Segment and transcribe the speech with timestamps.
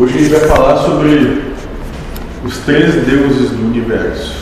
[0.00, 1.42] Hoje a gente vai falar sobre
[2.42, 4.34] os três deuses do universo.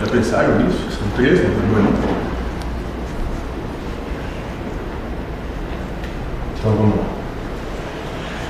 [0.00, 0.88] Já pensaram nisso?
[0.90, 1.88] São três, não é?
[6.58, 7.04] Então vamos lá.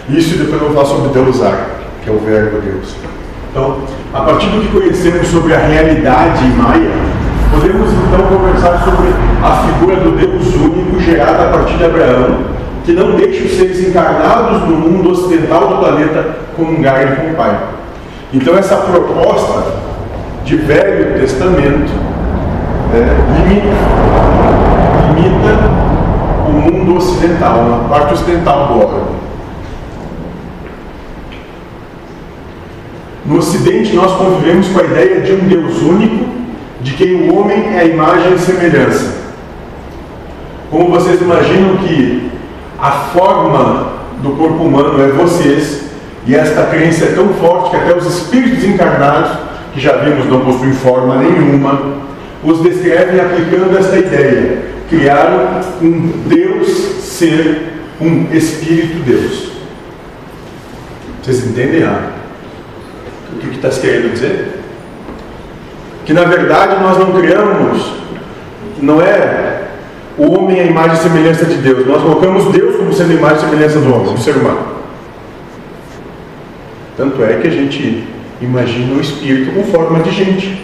[0.08, 1.70] Isso e depois eu vou falar sobre Deus Ar,
[2.02, 2.94] que é o verbo Deus.
[3.50, 3.82] Então,
[4.14, 6.92] a partir do que conhecemos sobre a realidade maia,
[7.50, 9.08] podemos então conversar sobre
[9.42, 13.88] a figura do Deus único gerada a partir de Abraão que não deixe os seres
[13.88, 17.58] encarnados no mundo ocidental do planeta comungarem com o Pai.
[18.32, 19.74] Então, essa proposta
[20.44, 21.92] de Velho Testamento
[22.92, 23.76] é, limita,
[25.14, 25.82] limita
[26.48, 29.22] o mundo ocidental, a parte ocidental do órgão.
[33.24, 36.24] No Ocidente, nós convivemos com a ideia de um Deus único,
[36.80, 39.22] de quem o homem é a imagem e semelhança.
[40.70, 42.31] Como vocês imaginam que
[42.82, 45.84] a forma do corpo humano é vocês,
[46.26, 49.38] e esta crença é tão forte que até os espíritos encarnados,
[49.72, 51.80] que já vimos não possuem forma nenhuma,
[52.42, 54.72] os descrevem aplicando esta ideia.
[54.88, 56.68] Criaram um Deus
[57.02, 59.52] ser, um Espírito Deus.
[61.22, 62.10] Vocês entendem ah?
[63.32, 64.60] o que está querendo dizer?
[66.04, 67.92] Que na verdade nós não criamos,
[68.80, 69.61] não é
[70.18, 71.86] o homem é a imagem e semelhança de Deus.
[71.86, 74.60] Nós colocamos Deus como sendo a imagem e semelhança do homem, do ser humano.
[76.96, 78.04] Tanto é que a gente
[78.40, 80.62] imagina o espírito com forma de gente.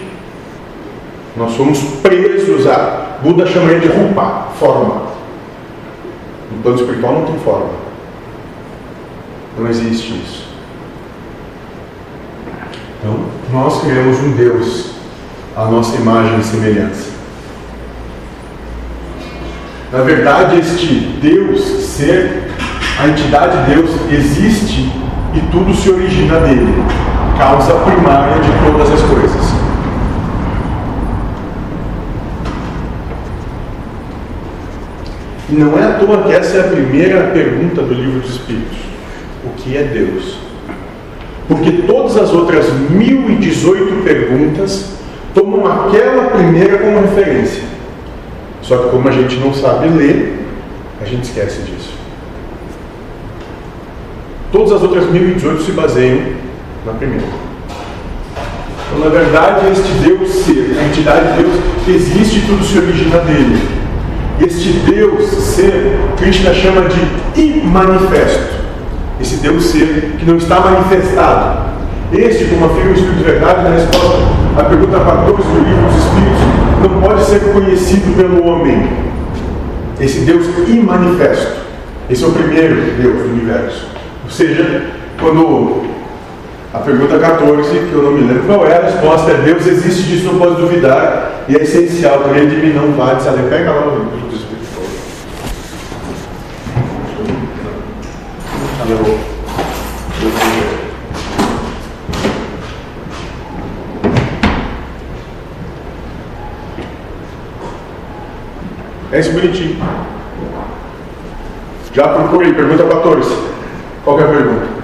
[1.37, 3.07] Nós somos presos a.
[3.23, 5.09] Buda chamaria de rupa, forma.
[6.53, 7.71] No plano espiritual não tem forma.
[9.59, 10.47] Não existe isso.
[13.01, 14.93] Então, nós criamos um Deus,
[15.57, 17.18] a nossa imagem e semelhança.
[19.91, 22.43] Na verdade, este Deus, ser,
[23.01, 24.93] a entidade Deus existe
[25.35, 26.75] e tudo se origina dele,
[27.39, 29.49] causa primária de todas as coisas.
[35.49, 38.77] E não é à toa que essa é a primeira pergunta do livro dos Espíritos:
[39.43, 40.37] o que é Deus?
[41.49, 44.99] Porque todas as outras 1018 perguntas
[45.33, 47.78] tomam aquela primeira como referência.
[48.69, 50.47] Só que como a gente não sabe ler,
[51.01, 51.95] a gente esquece disso.
[54.53, 56.21] Todas as outras 1018 se baseiam
[56.85, 57.25] na primeira.
[58.87, 61.55] Então, na verdade, este Deus ser, a entidade de Deus,
[61.89, 63.59] existe e tudo se origina dele.
[64.39, 68.59] Este Deus ser, Krishna chama de imanifesto.
[69.19, 71.69] Esse Deus ser que não está manifestado.
[72.13, 74.19] Este, como afirma o Espírito de Verdade, na resposta
[74.59, 78.89] à pergunta 14 do livro dos Espíritos, não pode ser conhecido pelo homem.
[80.01, 81.59] Esse Deus imanifesto.
[82.09, 83.87] Esse é o primeiro Deus do universo.
[84.25, 84.87] Ou seja,
[85.21, 85.83] quando
[86.73, 90.03] a pergunta 14, que eu não me lembro qual é, a resposta é Deus existe,
[90.03, 93.73] disso não pode duvidar, e é essencial, porque ele de mim não vai, se pega
[93.73, 94.59] lá no livro do Espírito.
[109.11, 109.79] É esse bonitinho.
[111.95, 113.35] Já procurei, pergunta 14.
[114.05, 114.79] Qual é a pergunta?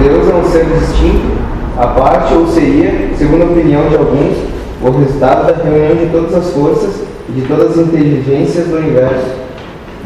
[0.00, 1.38] Deus é um ser distinto,
[1.76, 4.36] a parte ou seria, segundo a opinião de alguns,
[4.80, 9.26] o resultado da reunião de todas as forças e de todas as inteligências do universo.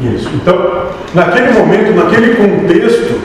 [0.01, 0.29] Isso.
[0.33, 3.19] Então, naquele momento, naquele contexto,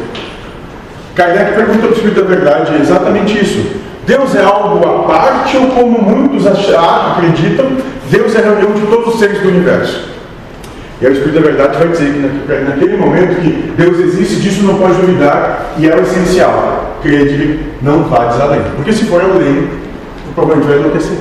[1.19, 3.67] Kardec pergunta para o Espírito da Verdade exatamente isso.
[4.07, 7.67] Deus é algo à parte ou como muitos achar, acreditam,
[8.09, 10.11] Deus é a reunião de todos os seres do universo?
[11.01, 14.63] E aí o Espírito da Verdade vai dizer que naquele momento que Deus existe, disso
[14.63, 17.01] não pode duvidar e é o essencial.
[17.03, 18.63] Crer não vá além.
[18.77, 19.69] Porque se for além,
[20.29, 21.19] o problema vai enlouquecer.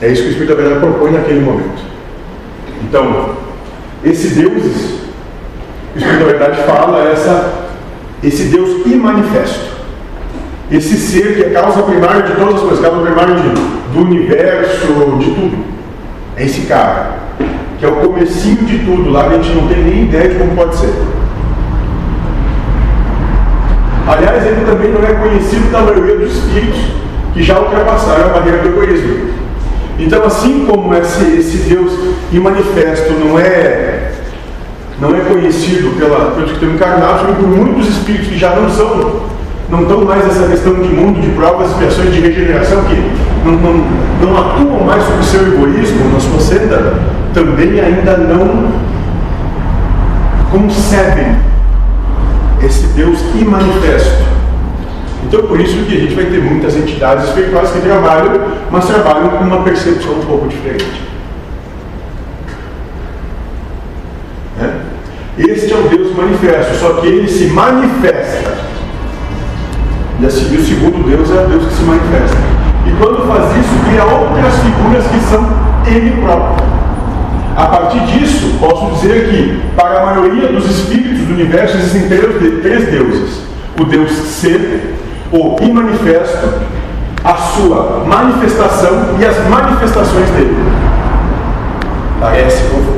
[0.00, 1.82] É isso que o Espírito da Verdade propõe naquele momento.
[2.84, 3.36] Então,
[4.04, 5.03] esse Deus
[6.00, 7.52] da Verdade fala essa,
[8.22, 9.74] esse Deus imanifesto.
[10.70, 13.48] Esse ser que é causa primária de todas as coisas, causa primária de,
[13.92, 14.86] do universo,
[15.18, 15.64] de tudo.
[16.36, 17.18] É esse cara,
[17.78, 20.56] que é o comecinho de tudo, lá a gente não tem nem ideia de como
[20.56, 20.92] pode ser.
[24.06, 26.80] Aliás, ele também não é conhecido pela maioria dos espíritos
[27.32, 29.30] que já ultrapassaram a barreira do egoísmo.
[29.98, 31.92] Então, assim como esse, esse Deus
[32.32, 33.93] imanifesto não é
[35.00, 38.68] não é conhecido pela, pelos que estão encarnados, mas por muitos espíritos que já não
[38.70, 39.22] são,
[39.68, 42.94] não estão mais nessa questão de mundo, de provas, expiações, de regeneração, que
[43.44, 43.84] não, não,
[44.22, 46.94] não atuam mais sobre o seu egoísmo, na sua senda,
[47.32, 48.72] também ainda não
[50.50, 51.36] concebem
[52.62, 54.22] esse Deus imanifesto.
[55.24, 58.40] Então, por isso que a gente vai ter muitas entidades espirituais que trabalham,
[58.70, 61.13] mas trabalham com uma percepção um pouco diferente.
[65.36, 68.54] Este é o Deus manifesto, só que ele se manifesta.
[70.20, 72.36] E assim, o segundo Deus é o Deus que se manifesta.
[72.86, 75.44] E quando faz isso, cria outras figuras que são
[75.86, 76.64] ele próprio.
[77.56, 82.88] A partir disso, posso dizer que, para a maioria dos espíritos do universo, existem três,
[82.90, 83.42] deuses:
[83.80, 84.94] o Deus ser,
[85.32, 86.48] o imanifesto,
[87.24, 90.56] a sua manifestação e as manifestações dele.
[92.20, 92.93] Parece confuso.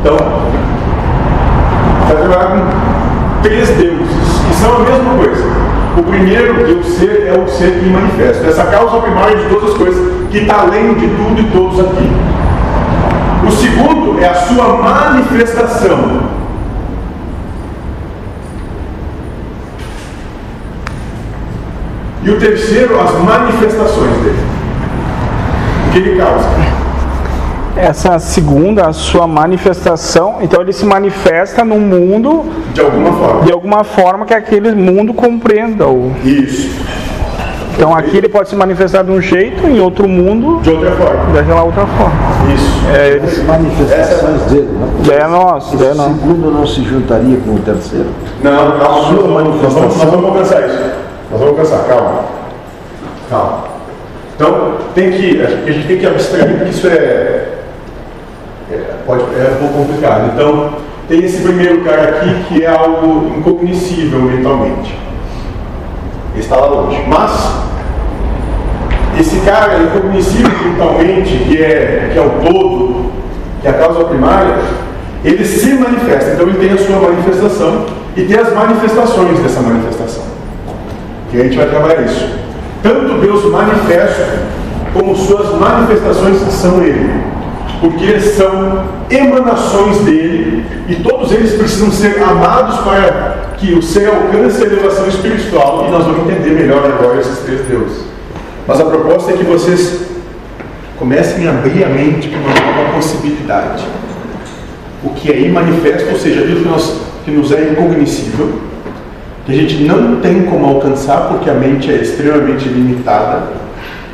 [0.00, 0.16] Então,
[2.02, 4.08] está trabalhando com três deuses,
[4.48, 5.44] que são a mesma coisa.
[5.98, 8.46] O primeiro, Deus ser, é o ser imanifesto.
[8.46, 12.10] Essa causa primária de todas as coisas, que está além de tudo e todos aqui.
[13.46, 16.20] O segundo é a sua manifestação.
[22.22, 24.38] E o terceiro, as manifestações dele.
[25.86, 26.69] O que ele causa?
[27.82, 32.44] Essa segunda, a sua manifestação, então ele se manifesta no mundo
[32.74, 33.42] de alguma forma.
[33.42, 35.86] De alguma forma que aquele mundo compreenda.
[35.88, 36.12] O...
[36.22, 36.70] Isso.
[37.74, 40.60] Então aqui ele pode se manifestar de um jeito, em outro mundo.
[40.60, 41.32] De outra forma.
[41.32, 42.14] Daquela outra forma.
[42.54, 42.86] Isso.
[42.94, 43.26] É, ele...
[43.26, 45.14] As manifestações dele, não?
[45.14, 45.76] É nosso.
[45.76, 48.10] O segundo não se juntaria com o terceiro?
[48.42, 49.08] Não, calma.
[49.08, 49.82] Sua manifestação.
[49.82, 50.78] Nós vamos alcançar isso.
[51.30, 52.24] Nós vamos alcançar, calma.
[53.30, 53.70] Calma.
[54.34, 57.49] Então, tem que, a gente tem que abstrair, porque isso é,
[58.72, 60.32] é, pode, é um pouco complicado.
[60.34, 60.72] Então,
[61.08, 64.96] tem esse primeiro cara aqui que é algo incognoscível mentalmente.
[66.32, 67.02] Ele está lá longe.
[67.08, 67.50] Mas,
[69.18, 73.10] esse cara incognoscível mentalmente, que é, que é o todo,
[73.60, 74.56] que é a causa primária,
[75.24, 76.32] ele se manifesta.
[76.34, 80.22] Então, ele tem a sua manifestação e tem as manifestações dessa manifestação.
[81.32, 82.28] E a gente vai trabalhar isso.
[82.82, 84.22] Tanto Deus manifesto,
[84.92, 87.19] como suas manifestações são Ele.
[87.80, 94.62] Porque são emanações dele e todos eles precisam ser amados para que o ser alcance
[94.62, 95.86] a elevação espiritual.
[95.88, 98.04] E nós vamos entender melhor agora esses três deuses.
[98.66, 100.10] Mas a proposta é que vocês
[100.98, 103.84] comecem a abrir a mente para uma nova possibilidade.
[105.02, 108.60] O que é imanifesto, ou seja, aquilo que, nós, que nos é incognoscível,
[109.46, 113.44] que a gente não tem como alcançar porque a mente é extremamente limitada.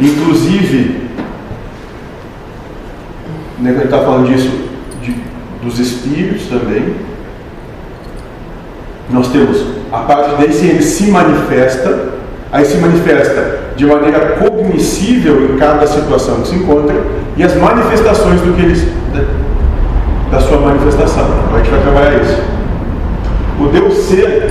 [0.01, 1.06] Inclusive,
[3.59, 4.51] né, a gente está falando disso
[5.03, 5.17] de,
[5.63, 6.95] dos espíritos também.
[9.11, 12.15] Nós temos a parte desse ele se manifesta,
[12.51, 16.95] aí se manifesta de maneira cognoscível em cada situação que se encontra
[17.37, 21.25] e as manifestações do que eles da, da sua manifestação.
[21.47, 22.43] Então a gente vai trabalhar isso.
[23.61, 24.51] O Deus ser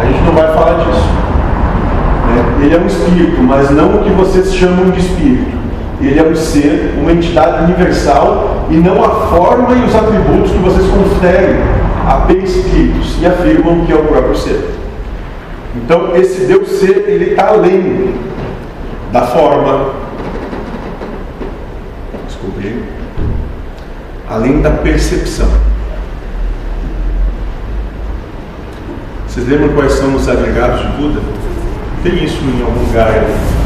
[0.00, 1.08] a gente não vai falar disso.
[2.26, 2.64] Né?
[2.64, 5.59] Ele é um espírito, mas não o que vocês chamam de espírito.
[6.00, 10.58] Ele é um ser, uma entidade universal e não a forma e os atributos que
[10.58, 11.56] vocês conferem
[12.06, 14.70] a espíritos e afirmam que é o próprio ser.
[15.76, 18.14] Então, esse Deus ser, ele está além
[19.12, 19.92] da forma,
[22.26, 22.82] desculpe,
[24.28, 25.48] além da percepção.
[29.28, 31.20] Vocês lembram quais são os agregados de Buda?
[32.02, 33.59] Tem isso em algum lugar aí?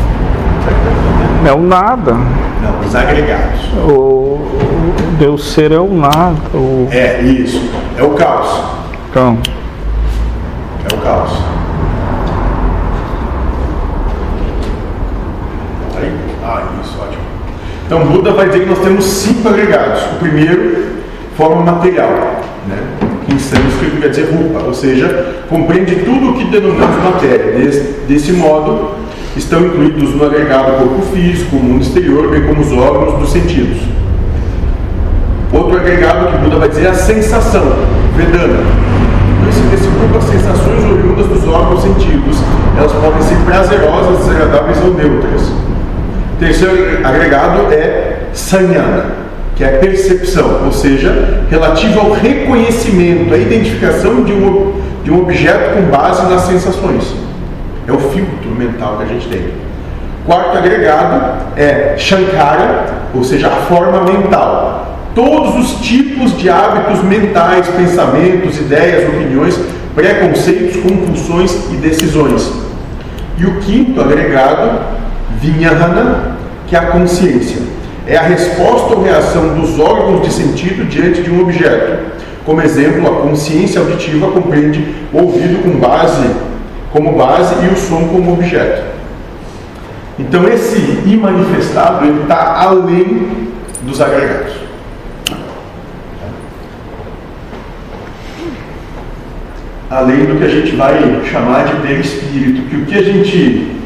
[1.47, 2.13] É o nada.
[2.13, 3.61] Não, os agregados.
[3.87, 4.39] O,
[5.19, 6.37] Deus ser é o nada.
[6.55, 6.89] O...
[6.91, 7.71] É, isso.
[7.99, 8.63] É o caos.
[9.11, 9.39] Então.
[10.91, 11.33] É o caos.
[15.97, 16.13] Aí?
[16.43, 17.23] Ah, isso, ótimo.
[17.87, 20.03] Então Buda vai dizer que nós temos cinco agregados.
[20.13, 20.95] O primeiro,
[21.37, 22.11] forma material.
[22.67, 22.79] Né?
[23.29, 27.53] em sânscrito quer dizer rupa, ou seja, compreende tudo o que denominamos matéria.
[27.53, 28.93] Desse, desse modo,
[29.39, 33.79] estão incluídos no agregado corpo físico, o mundo exterior, bem como os órgãos dos sentidos.
[35.53, 37.65] Outro agregado que Buda vai dizer é a sensação,
[38.17, 38.61] Vedana.
[39.41, 42.39] Então, esse, grupo as sensações oriundas dos órgãos sentidos.
[42.77, 45.53] Elas podem ser prazerosas, desagradáveis ou neutras.
[46.39, 49.25] Terceiro agregado é Sanyana
[49.57, 54.73] que é a percepção, ou seja, relativa ao reconhecimento, à identificação de um,
[55.05, 57.15] de um objeto com base nas sensações.
[57.87, 59.53] É o filtro mental que a gente tem.
[60.27, 64.99] Quarto agregado é Shankara, ou seja, a forma mental.
[65.15, 69.59] Todos os tipos de hábitos mentais, pensamentos, ideias, opiniões
[69.95, 72.53] preconceitos, compulsões e decisões.
[73.39, 74.81] E o quinto agregado,
[75.41, 76.37] Vinyahana,
[76.67, 77.63] que é a consciência.
[78.07, 82.13] É a resposta ou reação dos órgãos de sentido diante de um objeto.
[82.45, 86.29] Como exemplo, a consciência auditiva compreende o ouvido com base,
[86.95, 88.85] como base e o som como objeto.
[90.17, 93.49] Então esse imanifestado está além
[93.83, 94.53] dos agregados.
[99.91, 103.77] Além do que a gente vai chamar de perispírito, que o que a gente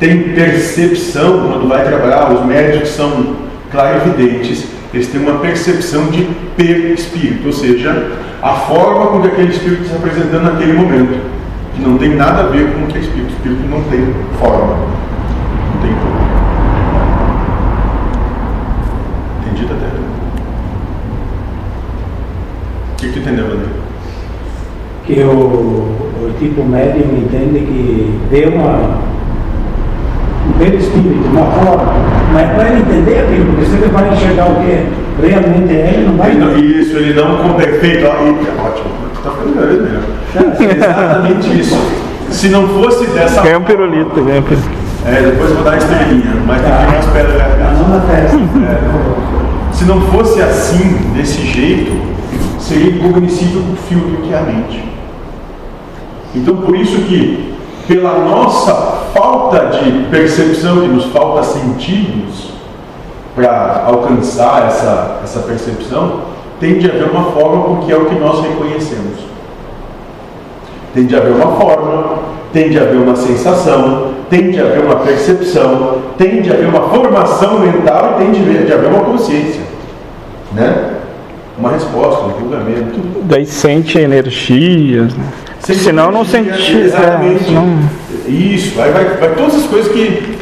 [0.00, 3.36] tem percepção quando vai trabalhar, os médicos são
[3.70, 8.10] clarividentes, eles têm uma percepção de perispírito, ou seja,
[8.42, 11.36] a forma com que aquele espírito está se apresentando naquele momento,
[11.76, 13.28] que não tem nada a ver com o que é espírito.
[13.28, 14.00] O espírito não tem
[14.38, 16.26] forma, não tem forma.
[19.46, 19.86] Entendido até?
[22.92, 23.66] O que, que tu entendeu, André?
[25.04, 28.98] Que o, o tipo médium entende que vê uma,
[30.48, 31.92] um perispírito, uma forma,
[32.32, 36.06] mas para ele entender aquilo, porque se ele vai enxergar o que realmente é, ele
[36.08, 38.04] não vai Ele não- isso, ele não com perfeito.
[38.06, 40.25] ó, e- Ótimo, tu tá ficando mesmo.
[40.38, 41.76] É exatamente isso.
[42.30, 44.70] Se não fosse dessa Ganha um forma- pirulito, um pirulito.
[45.06, 48.38] É, depois eu vou dar a estrelinha, mas tem que ir pedras não na festa.
[49.72, 51.92] Se não fosse assim, desse jeito,
[52.58, 54.84] seria incognoscível o filtro que é a mente.
[56.34, 57.54] Então, por isso que,
[57.86, 58.74] pela nossa
[59.14, 62.50] falta de percepção, que nos falta sentidos
[63.34, 66.20] para alcançar essa, essa percepção,
[66.58, 69.20] tem de haver uma forma porque é o que nós reconhecemos.
[70.96, 72.20] Tem de haver uma forma,
[72.54, 77.58] tem de haver uma sensação, tem de haver uma percepção, tem de haver uma formação
[77.60, 79.60] mental e tem de haver, de haver uma consciência.
[80.54, 80.94] Né?
[81.58, 82.98] Uma resposta, um julgamento.
[83.24, 85.14] Daí sente energias.
[85.14, 85.24] Né?
[85.60, 86.76] Sem Senão não energia, senti.
[86.78, 87.42] Exatamente.
[87.42, 87.78] É, senão-
[88.26, 90.38] Isso, aí vai, vai todas as coisas que,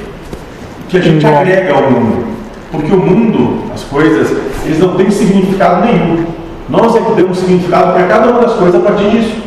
[0.89, 1.37] que a gente Bom.
[1.37, 2.27] agrega ao mundo.
[2.71, 6.25] Porque o mundo, as coisas, eles não têm significado nenhum.
[6.69, 9.43] Nós é que damos significado para cada uma das coisas a partir disso.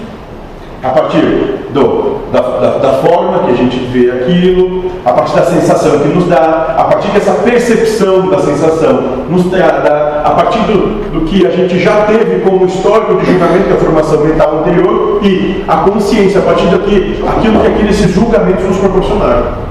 [0.88, 5.44] A partir do, da, da, da forma que a gente vê aquilo, a partir da
[5.44, 11.12] sensação que nos dá, a partir dessa percepção da sensação nos dá, a partir do,
[11.12, 15.66] do que a gente já teve como histórico de julgamento da formação mental anterior e
[15.68, 19.68] a consciência, a partir daqui, aquilo que aqueles julgamentos nos proporcionaram.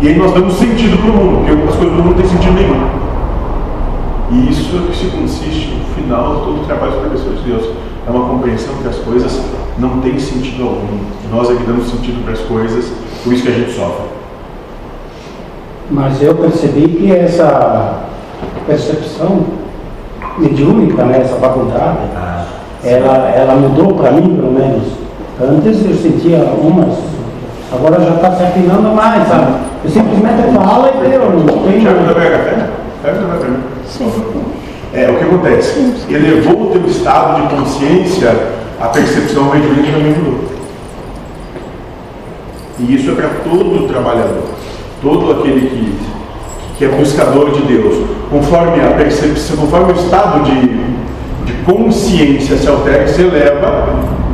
[0.00, 2.26] E aí nós damos sentido para o mundo, porque as coisas do mundo não têm
[2.26, 3.06] sentido nenhum.
[4.32, 7.50] E isso é que se consiste no final de todo o trabalho das pessoas de
[7.50, 7.70] Deus.
[8.06, 9.40] É uma compreensão que as coisas
[9.78, 10.98] não têm sentido algum.
[11.32, 12.92] Nós é que damos sentido para as coisas,
[13.24, 14.06] por isso que a gente sofre.
[15.90, 18.02] Mas eu percebi que essa
[18.66, 19.44] percepção
[20.38, 21.98] mediúnica, né, essa faculdade,
[22.84, 24.84] ela, ela mudou para mim, pelo menos.
[25.40, 26.96] Antes eu sentia umas,
[27.72, 29.52] agora já está se afinando mais, sabe?
[29.84, 31.84] Eu simplesmente falo e eu não tenho.
[31.84, 32.68] vai pegar café?
[33.02, 34.55] Pega café para mim.
[34.96, 35.94] É, o que acontece?
[36.08, 38.34] Elevou o teu estado de consciência,
[38.80, 40.46] a percepção mediúnica também mudou.
[42.78, 44.44] E isso é para todo trabalhador,
[45.02, 45.98] todo aquele que,
[46.78, 48.06] que é buscador de Deus.
[48.30, 50.66] Conforme a percepção, conforme o estado de,
[51.44, 53.88] de consciência se altera e se eleva,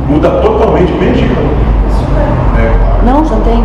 [0.07, 1.33] muda totalmente o medida.
[2.57, 3.05] É, claro.
[3.05, 3.63] Não, já tem.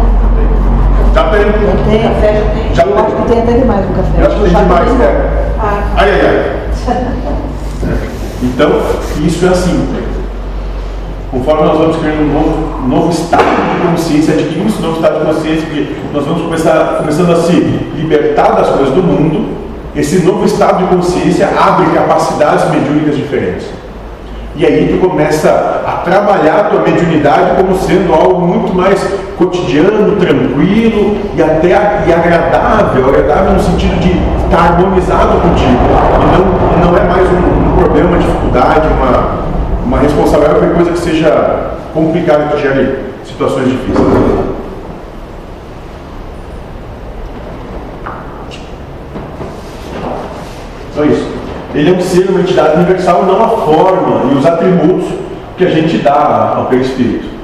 [1.14, 1.40] Já tem.
[1.40, 2.02] Já tem.
[2.02, 2.74] Café já tem.
[2.74, 3.04] Já eu tem.
[3.04, 4.20] acho que tem até demais no café.
[4.20, 5.30] Eu acho que tem demais, né?
[5.60, 6.67] Ah, Ai, ai, ai.
[8.40, 8.70] Então,
[9.26, 9.88] isso é assim.
[11.30, 15.26] Conforme nós vamos criando um novo, novo estado de consciência, adquirimos esse novo estado de
[15.26, 19.56] consciência, porque nós vamos começar, começando a se libertar das coisas do mundo,
[19.94, 23.66] esse novo estado de consciência abre capacidades mediúnicas diferentes.
[24.56, 25.50] E aí tu começa
[25.86, 29.00] a trabalhar a tua mediunidade como sendo algo muito mais
[29.38, 34.10] cotidiano, tranquilo e até e agradável, agradável no sentido de
[34.44, 35.78] estar harmonizado contigo.
[36.22, 39.38] E não, não é mais um, um problema, uma dificuldade, uma,
[39.86, 44.08] uma responsabilidade, qualquer coisa que seja complicada que gere situações difíceis.
[50.96, 51.28] Só isso.
[51.74, 55.10] Ele é um ser, uma entidade universal, não a forma e os atributos
[55.56, 57.37] que a gente dá ao perispírito.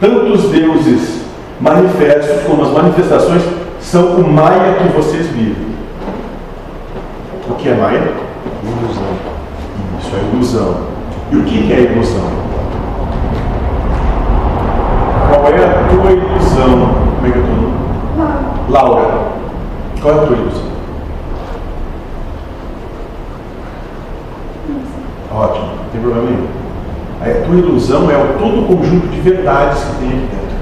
[0.00, 1.24] Tanto os deuses
[1.60, 3.42] manifestos como as manifestações
[3.80, 5.68] são o Maia que vocês vivem.
[7.48, 8.12] O que é Maia?
[8.62, 9.02] Ilusão.
[10.00, 10.76] Isso é ilusão.
[11.32, 12.30] E o que é ilusão?
[15.28, 16.94] Qual é a tua ilusão?
[17.16, 17.74] Como é que é o teu nome?
[18.70, 19.28] Laura.
[20.00, 20.68] Qual é a tua ilusão?
[25.34, 26.47] Ótimo, não tem problema nenhum.
[27.48, 30.58] Tua ilusão é o todo o conjunto de verdades que tem aqui dentro.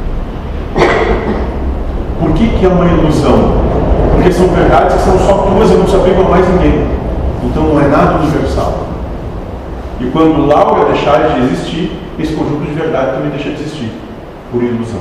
[2.20, 3.66] Por que, que é uma ilusão?
[4.14, 6.86] Porque são verdades que são só tuas e não se apegam a mais ninguém.
[7.44, 8.86] Então não é nada universal.
[10.00, 13.90] E quando Laura deixar de existir, esse conjunto de verdade também deixa de existir,
[14.52, 15.00] por ilusão.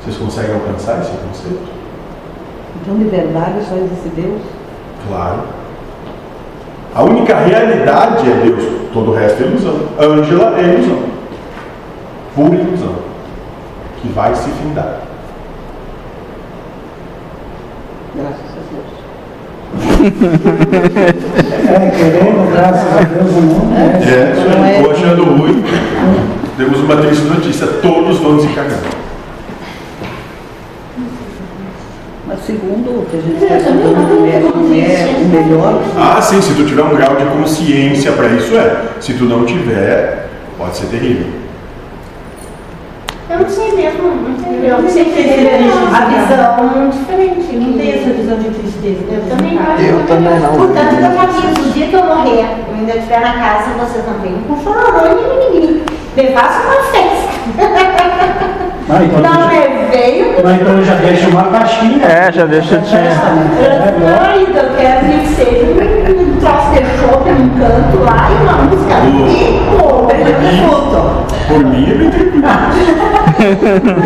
[0.00, 1.62] Vocês conseguem alcançar esse conceito?
[2.80, 4.42] Então, de verdade, só existe Deus?
[5.08, 5.61] Claro.
[6.94, 9.76] A única realidade é Deus, todo o resto é ilusão.
[9.98, 10.98] Ângela é ilusão.
[12.34, 12.94] Pura ilusão.
[14.00, 15.00] Que vai se findar.
[18.14, 18.92] Graças a Deus.
[21.70, 23.80] É, querendo, graças a Deus, não é.
[24.02, 24.70] É, isso Não aí.
[24.70, 25.64] é- Estou achando ruim.
[26.58, 28.80] Temos uma triste notícia: todos vão desencarnar.
[28.80, 29.01] Mas
[32.46, 35.82] segundo o que a gente está estudando, é, não é o melhor.
[35.96, 38.88] Ah, sim, se tu tiver um grau de consciência para isso, é.
[39.00, 41.26] Se tu não tiver, pode ser terrível.
[43.30, 44.70] Eu não sei mesmo, não sei.
[44.70, 47.56] Eu não sei ter a visão diferente.
[47.56, 49.04] Não tenho essa visão de tristeza.
[49.10, 49.78] Eu também não.
[49.78, 50.54] Eu também não.
[50.54, 54.04] Portanto, eu já aviso, o dia que eu morrer, eu ainda estiver na casa, vocês
[54.06, 55.82] não venham com chororô e mimimi.
[56.16, 58.42] Me façam uma festa.
[58.94, 62.04] Ah, então, Não é veio, mas então eu já deixo uma caixinha.
[62.04, 62.94] É, já deixa de.
[62.94, 63.14] É,
[63.98, 68.52] Não, então eu quero que seja um troço de chope num canto lá e uma
[68.64, 68.94] música.
[69.70, 70.24] Pô, eu
[71.48, 72.44] Por mim é bem tranquilo.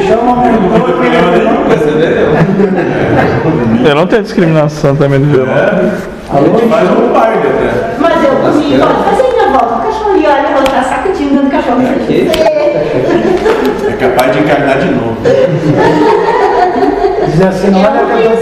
[0.07, 1.57] Chama um Não tem problema nenhum.
[3.89, 5.53] Eu não tenho discriminação também do violão.
[6.33, 7.97] A gente faz um baile até.
[7.99, 11.35] Mas eu comi, pode fazer minha volta o cachorro e olha, eu vou estar sacudinho
[11.35, 11.83] dando cachorro.
[13.97, 15.17] É capaz de encarnar de novo.
[17.31, 18.37] Dizer assim, não olha que eu.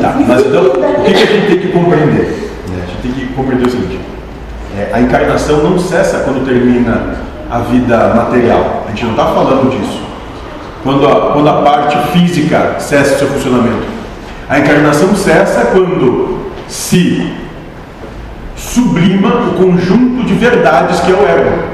[0.00, 2.52] Tá, mas então, o que, que a gente tem que compreender?
[2.68, 2.84] né?
[2.84, 3.98] A gente tem que compreender o seguinte:
[4.78, 7.16] é, a encarnação não cessa quando termina
[7.50, 8.84] a vida material.
[8.86, 10.00] A gente não está falando disso.
[10.84, 13.82] Quando a, quando a parte física cessa o seu funcionamento.
[14.48, 17.32] A encarnação cessa quando se
[18.56, 21.71] sublima o conjunto de verdades que é o ego.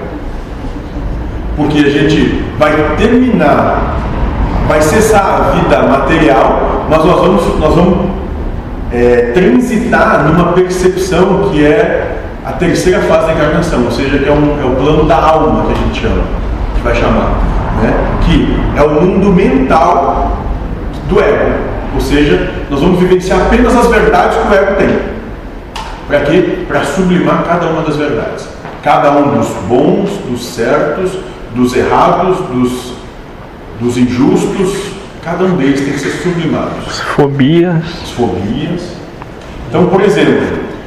[1.59, 3.99] Porque a gente vai terminar,
[4.68, 8.11] vai cessar a vida material, mas nós vamos, nós vamos
[8.92, 14.33] é, transitar numa percepção que é a terceira fase da encarnação, ou seja, que é,
[14.33, 16.23] um, é o plano da alma que a gente chama,
[16.77, 17.40] que vai chamar,
[17.83, 17.92] né?
[18.25, 20.38] que é o mundo mental
[21.09, 21.59] do ego,
[21.94, 25.18] ou seja, nós vamos vivenciar apenas as verdades que o ego tem.
[26.07, 26.64] Para quê?
[26.66, 28.49] Para sublimar cada uma das verdades.
[28.83, 31.18] Cada um dos bons, dos certos,
[31.59, 32.92] dos errados, dos,
[33.81, 34.92] dos injustos,
[35.25, 37.01] cada um deles tem que ser sublimados.
[37.01, 37.85] Fobias.
[38.05, 38.92] As fobias.
[39.68, 40.47] Então, por exemplo,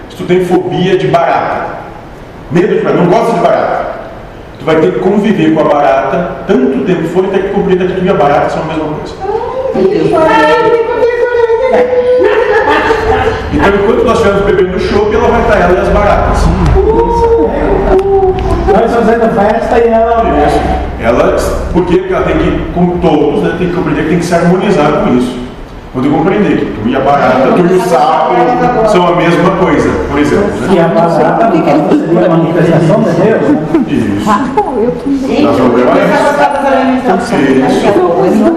[0.10, 1.81] se tu tem fobia de barata,
[2.49, 3.99] medo de barata, não gosta de barata,
[4.60, 7.99] tu vai ter que conviver com a barata tanto tempo for até que compreenda que
[7.99, 9.13] tu e a barata são a mesma coisa.
[13.53, 16.39] Então, enquanto nós estivermos bebendo chopp, ela vai estar ela e as baratas.
[19.01, 20.23] Fazendo festa e ela.
[21.01, 21.35] Ela,
[21.73, 24.91] porque ela tem que, como todos, né, tem que compreender que tem que se harmonizar
[25.03, 25.39] com isso.
[25.91, 28.35] Quando eu compreender que tu e a barata, tu e o sapo
[28.89, 30.51] são a mesma coisa, por exemplo.
[30.69, 30.83] E Né?
[30.83, 33.61] a barata, seria a manifestação de Deus, né?
[33.87, 34.29] Isso.
[34.77, 35.43] eu também.
[35.43, 37.23] Nós vamos levar isso.
[37.41, 37.91] Isso.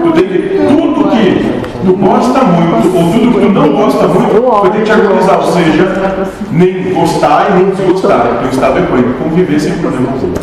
[0.03, 0.37] Tu tem que,
[0.69, 4.85] tudo que tu gosta muito, ou tudo que tu não gosta muito, tu tem que
[4.85, 6.17] te harmonizar, ou seja,
[6.51, 10.33] nem gostar e nem desgostar, porque o estado é equânime, conviver sem problema algum.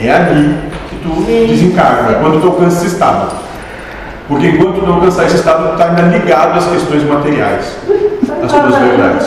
[0.00, 0.58] É ali
[0.90, 3.32] que tu desencarna, quando tu alcança esse estado.
[4.26, 7.78] Porque enquanto tu não alcançar esse estado, tu está ainda ligado às questões materiais,
[8.42, 9.26] às tuas verdades.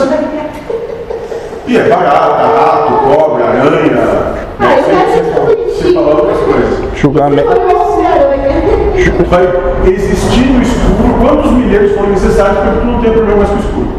[1.66, 6.78] E é barata, rato, cobra, aranha, Ah, quero ser tudo você falar outras coisas.
[6.94, 7.91] Julgamento.
[9.28, 9.48] Vai
[9.90, 13.56] existir no escuro quantos milênios forem necessários para que tu não tenha problema mais com
[13.56, 13.92] o escuro.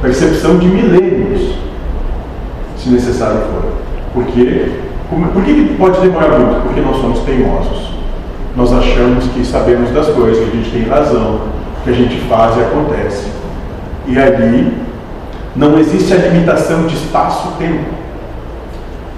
[0.00, 1.54] Percepção de milênios,
[2.76, 3.72] se necessário for.
[4.14, 4.72] Porque,
[5.08, 6.62] por que que pode demorar muito?
[6.62, 7.92] Porque nós somos teimosos.
[8.56, 11.40] Nós achamos que sabemos das coisas, que a gente tem razão,
[11.84, 13.26] que a gente faz e acontece.
[14.06, 14.72] E ali
[15.56, 17.84] não existe a limitação de espaço-tempo.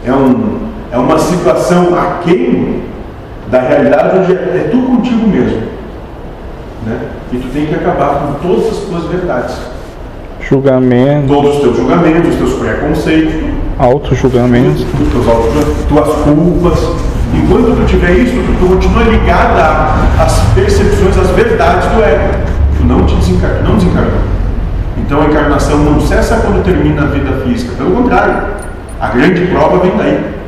[0.05, 0.59] É, um,
[0.93, 2.83] é uma situação aquém
[3.55, 5.62] da realidade onde é, é tu contigo mesmo.
[6.85, 6.99] Né?
[7.33, 9.57] E tu tem que acabar com todas as tuas verdades.
[10.40, 11.29] Julgamento.
[11.29, 13.35] Todos os teus julgamentos, os teus preconceitos,
[13.79, 14.85] Auto-julgamento.
[15.01, 16.79] os teus autos, tuas culpas.
[17.33, 22.35] Enquanto tu tiver isso, tu, continua ligada às percepções, às verdades do ego.
[22.77, 24.35] Tu não te desencarna, não desencarna.
[24.99, 27.73] Então a encarnação não cessa quando termina a vida física.
[27.77, 28.55] Pelo contrário,
[29.01, 30.44] A grande prova vem daí.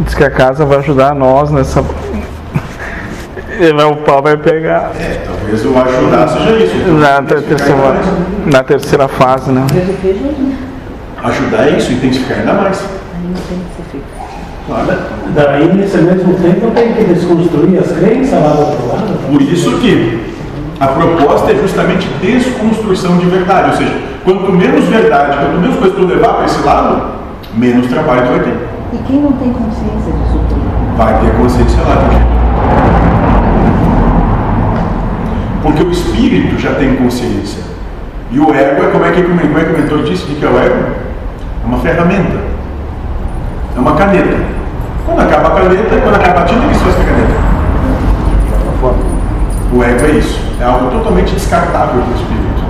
[0.00, 1.82] Diz que a casa vai ajudar nós nessa.
[3.60, 4.92] E vai- o pau vai pegar.
[5.00, 6.88] É, talvez o ajudar seja isso.
[6.92, 8.00] Na, ter- terceira,
[8.46, 9.66] na terceira fase, né?
[11.24, 12.78] Ajudar é isso, intensificar ainda mais.
[12.80, 14.04] Aí não tem que ser feito.
[14.66, 14.98] Claro.
[15.34, 19.18] Daí, nesse mesmo tempo, tem que desconstruir as crenças lá do outro lado.
[19.28, 20.32] Por isso que
[20.78, 23.70] a proposta é justamente desconstrução de verdade.
[23.70, 27.02] Ou seja, quanto menos verdade, quanto menos coisa tu levar para esse lado,
[27.54, 28.68] menos trabalho tu vai ter.
[28.90, 30.96] E quem não tem consciência disso tudo?
[30.96, 32.08] Vai ter consciência lá.
[35.62, 37.62] Porque o espírito já tem consciência.
[38.30, 40.48] E o ego é como é que, como é que o mentor disse que é
[40.48, 40.90] o ego?
[41.62, 42.38] É uma ferramenta.
[43.76, 44.38] É uma caneta.
[45.04, 47.48] Quando acaba a caneta, quando acaba a tinta, o que se faz com a caneta?
[49.72, 50.40] O ego é isso.
[50.60, 52.67] É algo totalmente descartável do espírito.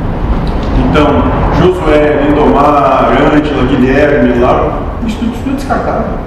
[0.78, 1.06] Então,
[1.58, 6.18] Josué, Lindomar, Ângela, Guilherme, lá, isso tudo, isso tudo é descartável.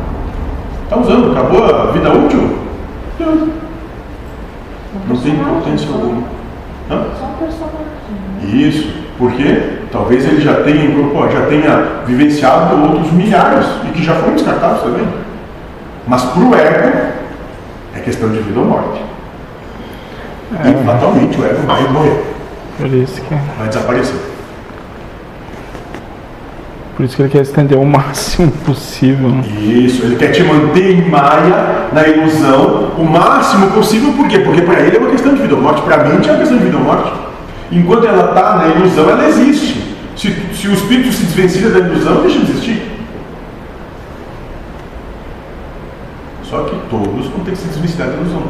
[0.83, 2.59] Está usando, acabou a vida útil?
[5.07, 6.23] Não tem importância alguma.
[6.89, 7.03] Hã?
[7.19, 8.67] Só personagem.
[8.67, 10.89] Isso, porque talvez ele já tenha,
[11.31, 15.07] já tenha vivenciado outros milhares e que já foram descartados também.
[16.07, 16.97] Mas para o ego
[17.95, 19.01] é questão de vida ou morte.
[20.51, 22.23] E fatalmente o ego vai morrer,
[22.77, 24.19] Por isso que, vai desaparecer.
[27.01, 29.31] Por isso que ele quer estender o máximo possível.
[29.59, 34.37] Isso, ele quer te manter em maia, na ilusão, o máximo possível, por quê?
[34.37, 36.37] Porque para ele é uma questão de vida ou morte, para a mente é uma
[36.37, 37.11] questão de vida ou morte.
[37.71, 39.95] Enquanto ela está na ilusão, ela existe.
[40.15, 42.83] Se, se o espírito se desvencilha da ilusão, deixa de existir.
[46.43, 48.43] Só que todos vão ter que se desvencilhar da ilusão.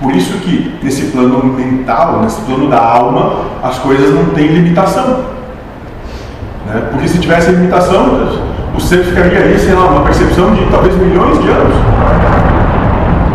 [0.00, 5.35] Por isso que nesse plano mental, nesse plano da alma, as coisas não têm limitação.
[6.66, 6.88] Né?
[6.90, 8.20] Porque se tivesse limitação,
[8.74, 11.74] o ser ficaria ali, sei lá, uma percepção de talvez milhões de anos.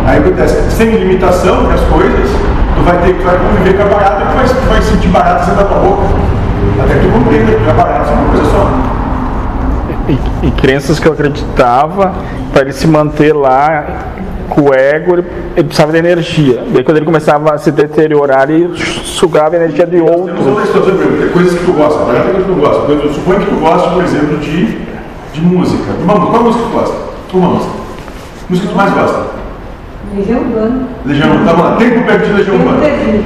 [0.05, 2.29] Aí acontece, sem limitação das coisas,
[2.75, 5.57] tu vai ter que vai conviver com a barata e vai, vai sentir barata sendo
[5.57, 6.03] da tua boca.
[6.83, 8.69] Até que tu compreenda que a barata é uma coisa só.
[10.09, 12.11] E, e crenças que eu acreditava,
[12.51, 13.85] para ele se manter lá
[14.51, 16.63] com o ego, ele, ele precisava de energia.
[16.73, 20.49] Daí quando ele começava a se deteriorar, ele sugava a energia de Temos outro.
[20.49, 23.13] outra tem coisas que tu gosta, barata é coisa que tu gosta.
[23.13, 24.77] Suponho que tu gosta, por exemplo, de,
[25.33, 25.93] de música.
[25.93, 26.95] De uma, qual música tu gosta?
[27.33, 27.73] Uma música.
[28.49, 29.41] Música que tu mais gosta?
[30.15, 30.87] Legião Urbana.
[31.05, 31.51] Legião Urbana.
[31.51, 32.79] Tá bom, tempo perdido Legião Urbana.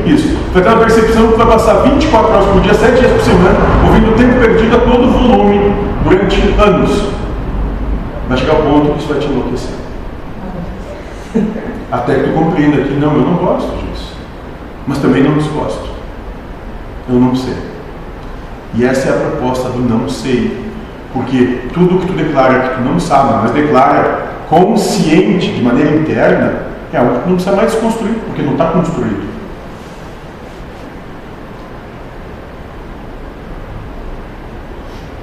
[0.05, 0.27] Isso.
[0.27, 3.11] Tu vai ter uma percepção que tu vai passar 24 horas por dia, 7 dias
[3.11, 3.57] por semana,
[3.87, 7.07] ouvindo o tempo perdido a todo volume durante anos.
[8.29, 9.84] Vai chegar ao ponto que isso vai te enlouquecer.
[11.91, 14.15] Até que tu compreenda que não, eu não gosto disso.
[14.87, 15.89] Mas também não desgosto.
[17.09, 17.55] Eu não sei.
[18.73, 20.65] E essa é a proposta do não sei.
[21.13, 26.53] Porque tudo que tu declara que tu não sabe, mas declara consciente, de maneira interna,
[26.91, 29.25] é algo que tu não precisa mais desconstruir, porque não está construído.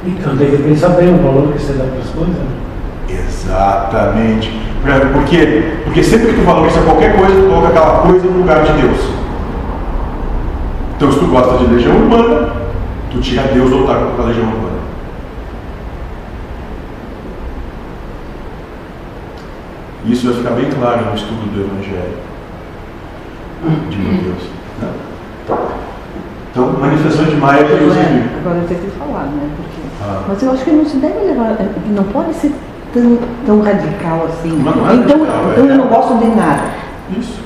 [0.05, 2.35] Então tem que pensar bem o valor que você dá para as coisas.
[2.35, 2.72] né?
[3.13, 4.51] Exatamente.
[5.13, 5.75] Por quê?
[5.85, 8.99] Porque sempre que tu valoriza qualquer coisa, tu coloca aquela coisa no lugar de Deus.
[10.97, 12.53] Então, se tu gosta de legião urbana,
[13.11, 14.73] tu tira Deus do altar com a legião urbana.
[20.07, 22.33] Isso vai ficar bem claro no estudo do Evangelho
[23.89, 24.93] de né?
[26.51, 29.49] Então, manifestação de Maia que Deus É, agora eu tenho que falar, né?
[29.57, 29.81] Porque...
[30.03, 30.25] Ah.
[30.29, 31.57] Mas eu acho que não se deve levar,
[31.91, 32.53] não pode ser
[32.93, 34.61] tão, tão radical assim.
[34.63, 36.63] Mas não é então, radical, então é- eu não gosto de nada.
[37.19, 37.43] Isso.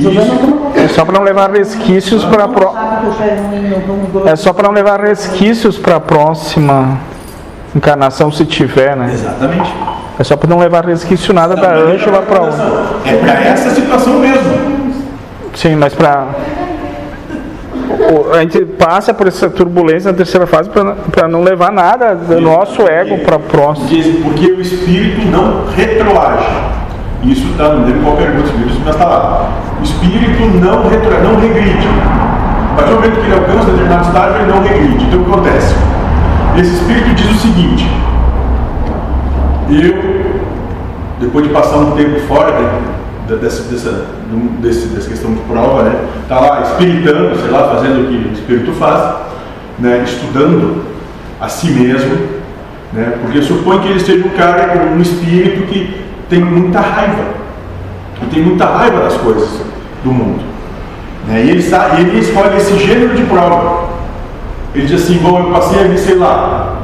[0.00, 0.58] Só Isso.
[0.76, 2.70] É só para não levar resquícios para a pro...
[2.70, 6.98] Vamos É só para não levar resquícios para a próxima
[7.74, 9.10] encarnação, se tiver, né?
[9.12, 9.74] Exatamente.
[10.18, 12.64] É só para não levar resquício nada da Não, é Ângela para outra.
[13.06, 14.78] É para essa situação mesmo.
[15.54, 16.26] Sim, mas para.
[18.34, 22.82] A gente passa por essa turbulência na terceira fase para não levar nada do nosso
[22.82, 23.88] ego para a próxima.
[24.22, 26.48] Porque, o espírito não retroage.
[27.24, 29.50] Isso está no livro qualquer outro livro, isso está lá.
[29.80, 31.88] O espírito não retroage, não regride.
[32.72, 35.04] A partir do momento que ele alcança determinado estágio, ele não regride.
[35.04, 35.74] Então o que acontece?
[36.58, 37.90] Esse espírito diz o seguinte:
[39.70, 39.94] eu,
[41.20, 42.52] depois de passar um tempo fora
[43.36, 44.06] dessa, dessa,
[44.60, 48.72] dessa questão de prova, né, tá lá espiritando, sei lá, fazendo o que o espírito
[48.72, 49.16] faz,
[49.78, 50.84] né, estudando
[51.40, 52.16] a si mesmo,
[52.92, 57.24] né, porque supõe que ele seja um cara, um espírito que tem muita raiva,
[58.18, 59.62] que tem muita raiva das coisas
[60.02, 60.42] do mundo.
[61.26, 61.64] Né, e ele,
[61.98, 63.88] ele escolhe esse gênero de prova.
[64.74, 66.76] Ele diz assim: Bom, eu passei ali, sei lá,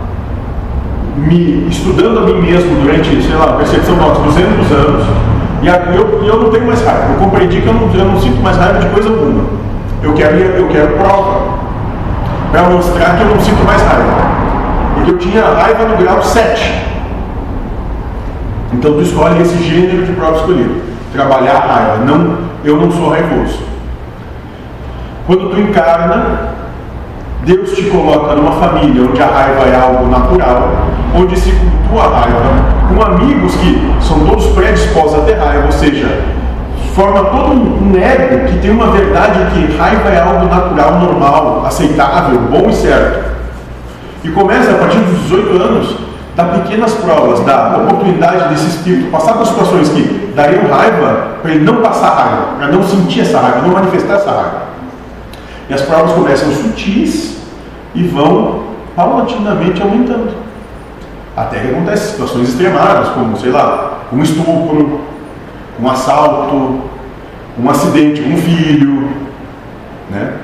[1.16, 5.06] me estudando a mim mesmo durante, sei lá, percepção de 200 anos,
[5.64, 7.12] e eu, eu não tenho mais raiva.
[7.12, 9.44] Eu compreendi que eu não, eu não sinto mais raiva de coisa alguma.
[10.02, 11.54] Eu quero, eu quero prova
[12.50, 14.12] para mostrar que eu não sinto mais raiva.
[14.94, 16.84] Porque eu tinha raiva no grau 7.
[18.74, 20.82] Então tu escolhe esse gênero de prova escolhido.
[21.12, 22.04] Trabalhar a raiva.
[22.04, 23.60] Não, eu não sou raivoso.
[25.26, 26.54] Quando tu encarna,
[27.44, 30.70] Deus te coloca numa família onde a raiva é algo natural,
[31.14, 32.40] onde se cultua a raiva,
[32.88, 36.22] com amigos que são todos predispostos a ter raiva, ou seja,
[36.94, 42.38] forma todo um ego que tem uma verdade que raiva é algo natural, normal, aceitável,
[42.50, 43.34] bom e certo.
[44.22, 45.96] E começa a partir dos 18 anos,
[46.36, 51.64] dar pequenas provas, dar oportunidade desse espírito passar por situações que dariam raiva, para ele
[51.64, 54.63] não passar raiva, para não sentir essa raiva, não manifestar essa raiva.
[55.68, 57.38] E as provas começam sutis
[57.94, 60.32] e vão paulatinamente aumentando.
[61.36, 65.00] Até que acontecem situações extremadas, como, sei lá, um estupro,
[65.80, 66.80] um assalto,
[67.58, 69.08] um acidente, um filho,
[70.10, 70.34] né?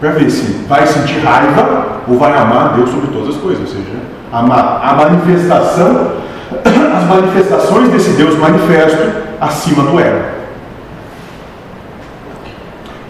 [0.00, 3.66] Para ver se vai sentir raiva ou vai amar Deus sobre todas as coisas, ou
[3.66, 3.98] seja,
[4.32, 6.12] amar a manifestação,
[6.96, 10.43] as manifestações desse Deus manifesto acima do ego.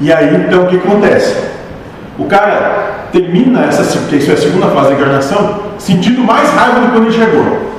[0.01, 1.45] E aí, então, o que acontece?
[2.19, 6.81] O cara termina essa, que isso é a segunda fase da encarnação, sentindo mais raiva
[6.81, 7.75] do que quando ele chegou.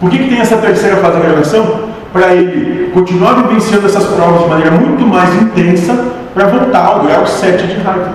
[0.00, 1.88] Por que, que tem essa terceira fase da encarnação?
[2.12, 5.96] Para ele continuar vivenciando essas provas de maneira muito mais intensa,
[6.34, 8.12] para voltar ao grau 7 de raiva.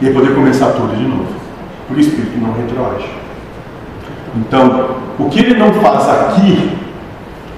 [0.00, 1.26] E poder começar tudo de novo.
[1.88, 3.08] Por isso que ele não retroage.
[4.36, 6.76] Então, o que ele não faz aqui,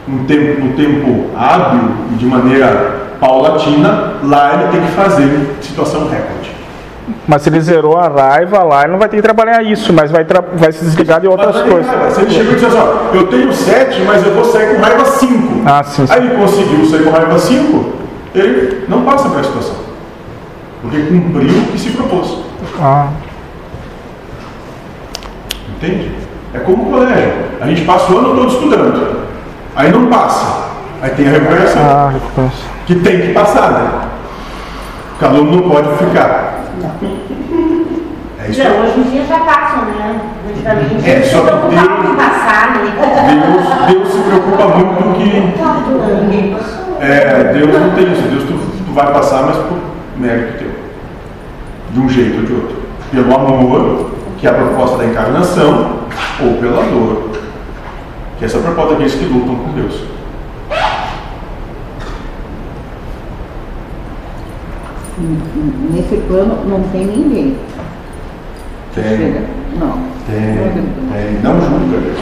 [0.07, 6.09] no tempo, no tempo hábil e de maneira paulatina, lá ele tem que fazer situação
[6.09, 6.57] recorde.
[7.26, 10.11] Mas se ele zerou a raiva lá, ele não vai ter que trabalhar isso, mas
[10.11, 11.87] vai, vai se desligar de outras coisas.
[11.87, 14.74] cara, Se ele chegou e disse assim, ó, eu tenho 7, mas eu vou sair
[14.74, 15.62] com raiva 5.
[15.66, 16.12] Ah, sim, sim.
[16.12, 17.92] Aí ele conseguiu sair com raiva 5,
[18.35, 19.76] ele não passa para a situação.
[20.83, 22.38] Porque cumpriu o que se propôs.
[22.81, 23.09] Ah,
[25.76, 26.12] Entende?
[26.54, 27.33] É como o colégio.
[27.61, 29.20] A gente passa o ano todo estudando.
[29.76, 30.68] Aí não passa.
[31.00, 31.83] Aí tem a recuperação.
[31.83, 32.78] ah, reconheço.
[32.88, 34.01] Que tem que passar, né?
[35.20, 36.64] O aluno não pode ficar.
[38.42, 38.81] É isso aí.
[38.81, 40.18] hoje em dia já passam, né?
[41.05, 42.81] É, só que Deus- passar, né?
[42.96, 45.55] Deus, Deus se preocupa muito com que.
[47.05, 48.22] É, Deus não tem isso.
[48.22, 48.55] Deus tu,
[48.87, 49.77] tu vai passar, mas por
[50.16, 50.70] mérito teu.
[51.90, 52.77] De um jeito ou de outro.
[53.11, 55.90] Pelo amor, que é a proposta da encarnação,
[56.40, 57.33] ou pela dor.
[58.38, 60.05] Que essa é a proposta daqueles que lutam com Deus.
[65.92, 67.57] Nesse plano não tem ninguém.
[68.94, 69.40] Tem, Chega.
[69.78, 69.92] Não.
[70.26, 70.57] tem,
[71.12, 71.40] tem.
[71.42, 72.18] Não julga Deus.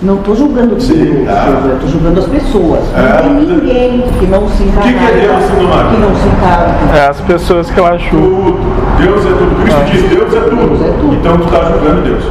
[0.00, 1.46] Não estou julgando tudo, Sim, tá.
[1.64, 2.80] eu estou julgando as pessoas.
[2.94, 3.22] É.
[3.22, 4.90] Não tem ninguém que não se que encarna.
[5.10, 5.90] é Deus sendo humano?
[5.90, 6.96] Que não se encarna.
[6.96, 8.22] É as pessoas que ela ajuda.
[8.22, 8.58] Tudo.
[9.02, 9.62] Deus é tudo.
[9.62, 10.56] Cristo diz Deus é tudo.
[10.68, 11.14] Deus é tudo.
[11.14, 12.24] Então tu está julgando Deus.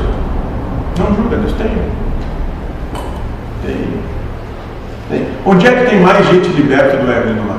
[0.98, 1.54] Não julga Deus.
[1.54, 1.72] Tem.
[3.66, 3.88] Tem.
[5.10, 5.28] Tem.
[5.46, 7.58] Onde é que tem mais gente liberta do ego no?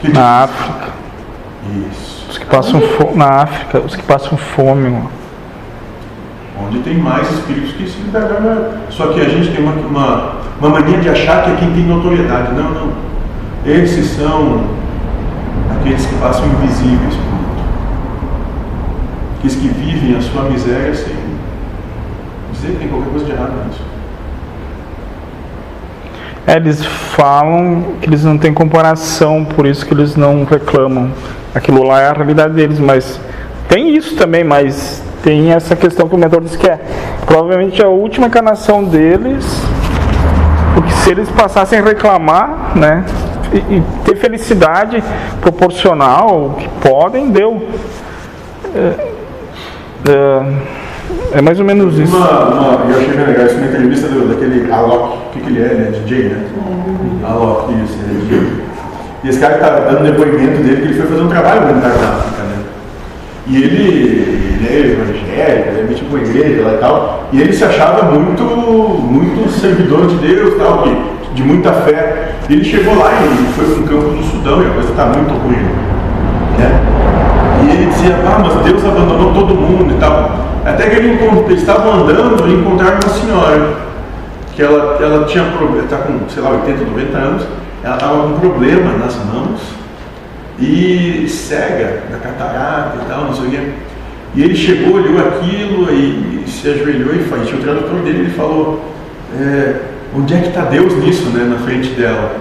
[0.00, 0.14] Que diz?
[0.14, 0.79] Na África.
[1.70, 2.26] Isso.
[2.30, 3.16] Os que passam fome.
[3.16, 5.10] Na África, os que passam fome, mano.
[6.66, 8.74] Onde tem mais espíritos que se do ego.
[8.90, 11.84] Só que a gente tem uma, uma, uma mania de achar que é quem tem
[11.84, 12.52] notoriedade.
[12.54, 12.92] Não, não.
[13.64, 14.64] Esses são
[15.70, 17.62] aqueles que passam invisíveis para o mundo.
[19.38, 21.14] Aqueles que vivem a sua miséria sem
[22.52, 23.82] dizer que tem qualquer coisa de errado nisso.
[26.46, 31.10] É, eles falam que eles não têm comparação, por isso que eles não reclamam.
[31.54, 33.20] Aquilo lá é a realidade deles, mas
[33.68, 36.78] tem isso também, mas tem essa questão que o mentor disse que é
[37.26, 39.44] provavelmente a última encarnação deles,
[40.74, 43.04] porque se eles passassem a reclamar, né,
[43.52, 45.02] e, e ter felicidade
[45.40, 47.60] proporcional, que podem, deu.
[48.74, 49.10] É,
[50.08, 52.16] é, é mais ou menos isso.
[52.16, 55.46] Uma, uma, eu achei bem legal isso, uma entrevista do, daquele Alok, o que, que
[55.48, 55.66] ele é?
[55.66, 56.46] Ele é DJ, né?
[57.24, 58.59] Alok, isso, ele é DJ.
[59.22, 62.08] E esse cara está dando depoimento dele que ele foi fazer um trabalho voluntário na
[62.08, 62.56] África, né?
[63.46, 67.64] E ele, ele é evangélico, ele é tipo igreja lá e tal, e ele se
[67.64, 70.96] achava muito, muito servidor de Deus tal, que,
[71.34, 72.32] de muita fé.
[72.48, 75.32] Ele chegou lá e foi para um campo do Sudão e a coisa está muito
[75.42, 75.62] ruim,
[76.58, 76.80] né?
[77.62, 80.48] E ele dizia, ah, mas Deus abandonou todo mundo e tal.
[80.64, 83.74] Até que ele eles estavam andando e encontraram uma senhora,
[84.54, 85.44] que ela, ela tinha
[85.82, 87.46] está com, sei lá, 80, 90 anos,
[87.82, 89.60] ela estava com problema nas mãos
[90.58, 93.70] e cega, da catarata e tal, não sei o quê.
[94.34, 97.50] E ele chegou, olhou aquilo e se ajoelhou e faz.
[97.52, 98.84] O tradutor dele ele falou:
[99.38, 99.76] é,
[100.14, 102.36] onde é que está Deus nisso, né, na frente dela?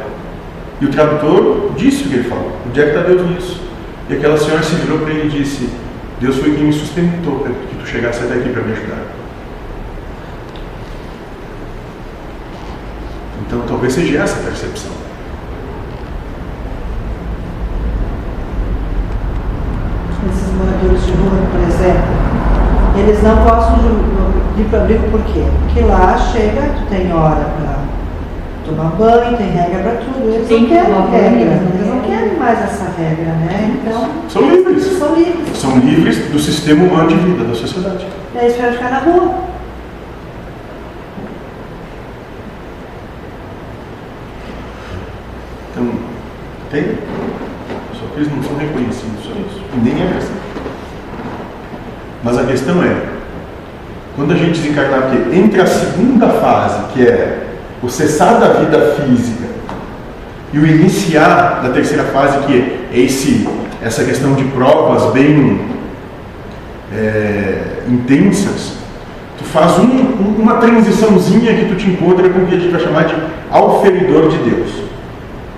[0.81, 3.61] E o tradutor disse o que ele falou: onde é que está Deus nisso?
[4.09, 5.69] E aquela senhora se virou para ele e disse:
[6.19, 9.05] Deus foi quem me sustentou para que tu chegasse até aqui para me ajudar.
[13.47, 15.08] Então talvez seja essa a percepção.
[20.27, 22.03] Esses moradores de rua, por exemplo,
[22.97, 25.43] eles não gostam de, de abrigo por quê?
[25.63, 27.79] Porque lá chega, tu tem hora para
[28.65, 30.33] tomar banho, tem regra para tudo.
[30.33, 31.71] Eles Tem não que querem regra, né?
[31.75, 33.77] eles não querem mais essa regra, né?
[33.81, 34.83] Então, São livres.
[34.99, 35.57] são livres.
[35.57, 38.05] São livres do sistema humano de vida da sociedade.
[38.35, 39.49] E aí eles ficar na rua.
[45.71, 45.89] Então,
[46.71, 46.97] tem.
[47.93, 49.08] Só que eles não são reconhecidos,
[49.77, 50.35] nem é questão.
[52.23, 52.95] Mas a questão é,
[54.15, 57.43] quando a gente desencarnar, porque entre a segunda fase, que é
[57.81, 59.47] o cessar da vida física,
[60.51, 62.53] e o iniciar da terceira fase, que
[62.91, 63.47] é esse,
[63.83, 65.61] essa questão de provas bem
[66.91, 68.73] é, intensas,
[69.37, 72.81] tu faz um- uma transiçãozinha que tu te encontra com o que a gente vai
[72.81, 73.15] chamar de
[73.51, 74.89] auferidor de Deus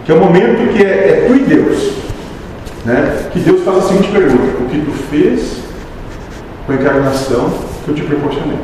[0.04, 1.92] que é o momento que é, é tu e Deus.
[2.86, 3.30] Né?
[3.32, 5.62] Que Deus faz a seguinte pergunta: O que tu fez
[6.66, 7.50] com a encarnação
[7.84, 8.58] que eu te proporcionei?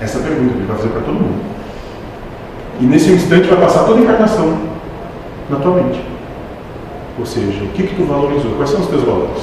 [0.00, 1.40] Essa pergunta que ele vai fazer para todo mundo.
[2.80, 4.58] E nesse instante vai passar toda a encarnação
[5.48, 6.00] na tua mente.
[7.18, 8.52] Ou seja, o que, que tu valorizou?
[8.56, 9.42] Quais são os teus valores?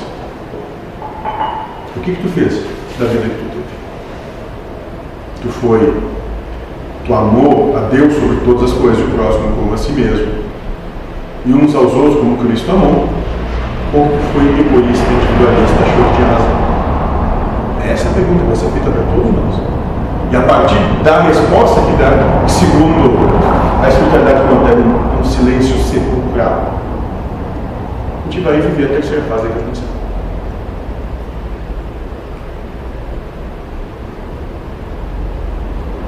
[1.96, 2.54] O que, que tu fez
[3.00, 3.64] da vida que tu teve?
[5.42, 6.14] Tu foi
[7.06, 10.44] tu amou a Deus sobre todas as coisas o próximo como a si mesmo,
[11.46, 13.10] e uns aos outros como Cristo amou,
[13.94, 16.58] ou tu foi egoísta, individualista, achou que tinha razão?
[17.86, 19.62] Essa é a pergunta que vai ser feita para todos nós.
[20.32, 23.14] E a partir da resposta que dá, segundo
[23.84, 24.78] a espiritualidade contém
[25.20, 26.80] um silêncio sepulcral,
[28.22, 29.94] a gente vai viver a terceira fase da encarnação.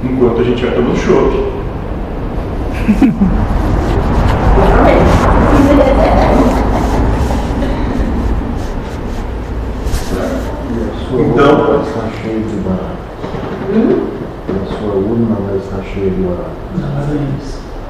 [0.03, 1.55] Enquanto a gente vai tomando chope,
[10.75, 13.05] E a sua Então- urna vai estar cheia de barato.
[13.71, 16.55] E a sua urna vai estar cheia de barato.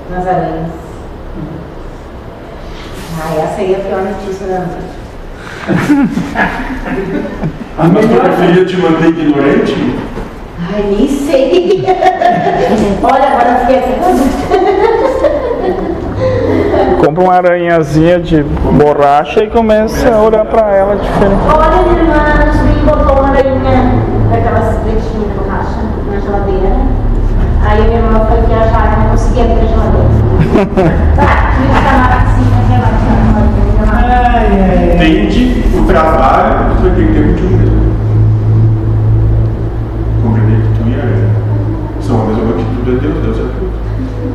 [0.09, 0.71] Nas aranhas.
[3.23, 4.95] Ai, essa aí é a pior notícia da noite.
[7.77, 9.95] mas tu preferia te manter ignorante?
[10.73, 11.83] Ai, nem sei.
[13.03, 14.29] Olha, agora eu fiquei assim.
[17.05, 21.41] Compra uma aranhazinha de borracha e começa a olhar pra ela diferente.
[21.55, 22.15] Olha, minha irmã,
[22.63, 26.75] me botou uma aranha daquelas pretinhas de borracha na geladeira.
[27.65, 30.05] Aí minha irmã foi viajar e não conseguia abrir a geladeira.
[31.15, 32.95] Tá, assim, né?
[34.95, 37.95] Entende o trabalho que tu vai ter que ter contigo mesmo.
[40.23, 41.29] Compreender que tu e a Ana
[42.01, 43.71] são a mesma que tudo é Deus, Deus é tudo.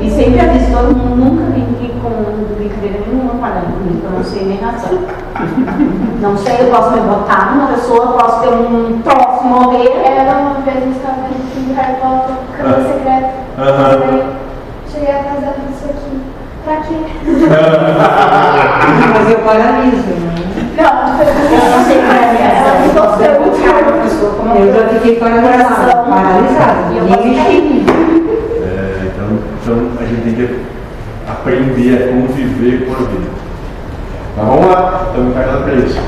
[0.00, 2.10] E sempre aviso todo mundo, nunca brinque com
[2.56, 4.98] brincadeira nenhuma com aranha comigo, eu não sei nem razão.
[6.20, 10.02] Não sei, eu posso me botar numa pessoa, posso ter um troço, morrer.
[10.04, 10.92] Era uma vez eu
[11.34, 13.30] um filme do Harry Potter, Câmara Secreta.
[13.58, 14.02] Aham.
[14.02, 14.22] Aí
[14.92, 16.20] cheguei a casa dela e disse aqui.
[16.64, 16.96] Pra quê?
[19.14, 20.34] Mas eu paraliso, né?
[20.76, 23.90] Não, Eu não sei é que é ficou perguntando.
[23.90, 26.92] uma pessoa como Eu já fiquei paralisada, paralisada.
[26.92, 27.94] E eu Ninguém mexia.
[28.62, 29.28] É, então,
[29.62, 30.60] então a gente tem que
[31.26, 33.39] aprender a conviver com a vida.
[34.36, 36.00] Mas vamos lá, estamos encarnados para isso.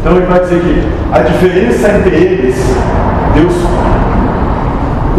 [0.00, 2.56] Então ele vai dizer que a diferença entre eles,
[3.34, 3.54] Deus,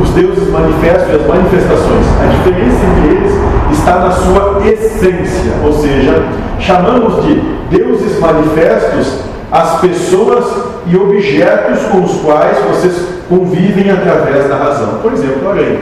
[0.02, 3.34] os deuses manifestos e as manifestações, a diferença entre eles
[3.72, 6.24] está na sua essência, ou seja,
[6.60, 7.36] chamamos de
[7.70, 9.19] deuses manifestos
[9.52, 10.46] as pessoas
[10.86, 15.00] e objetos com os quais vocês convivem através da razão.
[15.02, 15.79] Por exemplo, a aranha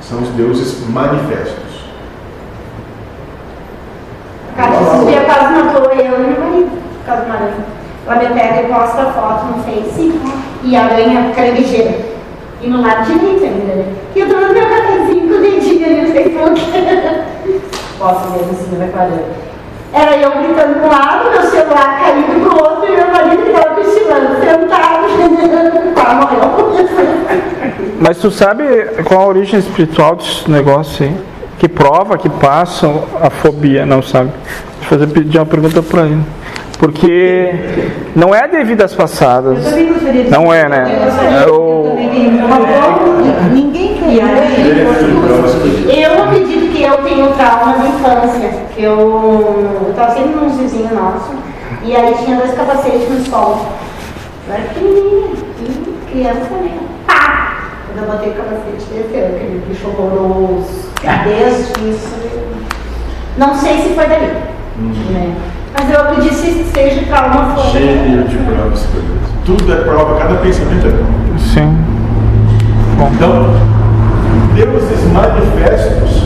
[0.00, 1.70] são os deuses manifestos.
[4.56, 4.72] Cara,
[5.30, 7.80] quase matou eu e meu marido por causa uma aranha.
[8.06, 10.20] Ela me pega e posta foto no Face
[10.64, 11.94] e a aranha caranguejeira.
[12.60, 13.84] E no lado direito ainda, né?
[14.14, 16.60] E eu no meu cafezinho com o dedinho ali no Facebook.
[17.98, 19.50] Posso em cima da aranha.
[19.92, 23.74] Era eu gritando pro lado, meu celular caindo pro outro e meu marido que tava
[23.74, 25.00] cochilando, sentado.
[25.94, 26.72] Tá, morreu.
[28.00, 28.64] Mas tu sabe
[29.04, 31.14] qual a origem espiritual desse negócio aí?
[31.58, 32.86] Que prova que passa
[33.20, 34.30] a fobia, não sabe?
[34.80, 36.22] Vou fazer pedir uma pergunta pra ele.
[36.78, 37.52] Porque
[38.16, 39.66] não é devido às passadas.
[39.66, 39.72] Eu
[40.12, 40.84] de Não é, né?
[41.46, 41.94] É o-
[43.52, 44.24] Ninguém quer.
[45.90, 48.50] Aí, eu acredito que eu tenho trauma de infância.
[48.78, 48.98] Eu,
[49.86, 51.32] eu tava sempre num vizinho nosso.
[51.82, 53.66] E aí tinha dois capacetes no sol.
[54.48, 55.28] Eu era pequenininha,
[56.10, 56.72] criança também.
[57.06, 57.58] Pá!
[57.92, 60.90] Quando eu botei o capacete, desceu aquele bicho horroroso.
[61.24, 62.08] Desde isso.
[62.24, 62.40] eu-
[63.36, 64.30] Não sei se foi dali.
[65.12, 65.34] Né?
[65.72, 67.70] Mas eu acredito que seja trauma foi.
[67.70, 68.86] Cheio de provas.
[69.44, 71.38] Tudo é prova, cada pensamento é prova.
[71.38, 71.76] Sim.
[73.14, 73.54] Então,
[74.54, 76.24] deuses manifestos,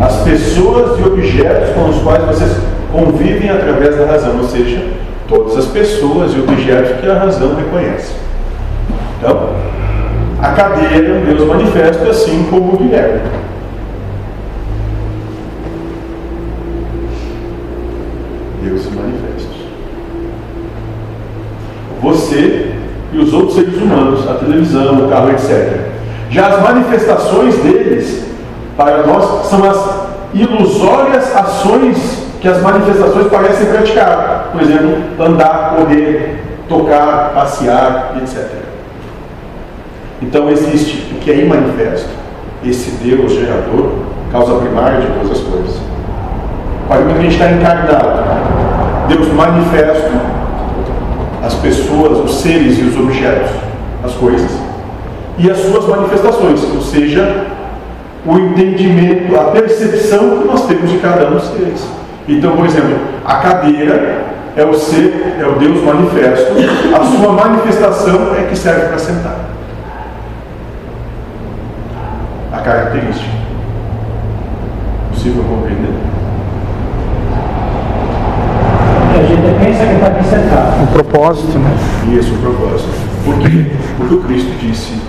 [0.00, 2.56] as pessoas e objetos com os quais vocês
[2.92, 4.86] convivem através da razão, ou seja,
[5.28, 8.14] todas as pessoas e objetos que a razão reconhece.
[9.18, 9.50] Então,
[10.40, 13.20] a cadeira é um Deus manifesto, assim como o Guilherme.
[18.66, 19.56] Deuses manifestos.
[22.02, 22.74] Você
[23.12, 25.86] e os outros seres humanos, a televisão, o carro, etc.
[26.30, 28.24] Já as manifestações deles,
[28.76, 34.50] para nós, são as ilusórias ações que as manifestações parecem praticar.
[34.52, 38.46] Por exemplo, andar, correr, tocar, passear, etc.
[40.20, 42.08] Então existe o que é imanifesto,
[42.64, 43.92] esse Deus gerador,
[44.32, 45.76] causa primária de todas as coisas.
[46.84, 48.45] A partir do momento que a gente está encarnado,
[49.08, 50.10] Deus manifesto,
[51.42, 53.50] as pessoas, os seres e os objetos,
[54.04, 54.50] as coisas,
[55.38, 57.46] e as suas manifestações, ou seja,
[58.24, 61.86] o entendimento, a percepção que nós temos de cada um dos seres.
[62.28, 64.24] Então, por exemplo, a cadeira
[64.56, 66.52] é o ser, é o Deus manifesto,
[66.94, 69.36] a sua manifestação é que serve para sentar.
[72.52, 73.36] A característica.
[75.10, 75.94] Possível compreender?
[79.16, 79.46] A gente
[80.26, 80.82] sentado.
[80.82, 81.76] O propósito, né?
[82.18, 82.90] Isso, o propósito.
[83.24, 83.66] Por quê?
[83.96, 85.00] Porque o Cristo disse: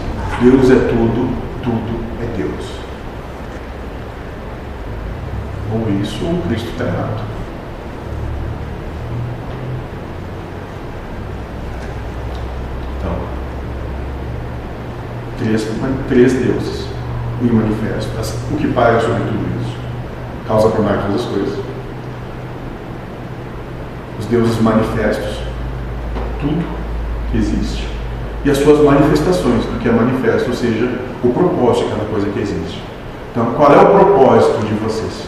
[0.42, 1.30] Deus é tudo,
[1.64, 2.78] tudo é Deus.
[5.74, 7.24] Ou isso, ou o Cristo está errado.
[12.98, 13.16] Então,
[15.40, 15.68] três,
[16.08, 16.88] três deuses
[17.42, 18.10] em manifesto.
[18.52, 19.78] O que paira sobre tudo isso?
[20.48, 21.67] Causa primária todas as coisas.
[24.30, 25.40] Deuses manifestos
[26.40, 26.64] tudo
[27.32, 27.88] que existe
[28.48, 30.90] e as suas manifestações do que é manifesto, ou seja,
[31.24, 32.82] o propósito de cada coisa que existe.
[33.32, 35.28] Então, qual é o propósito de vocês?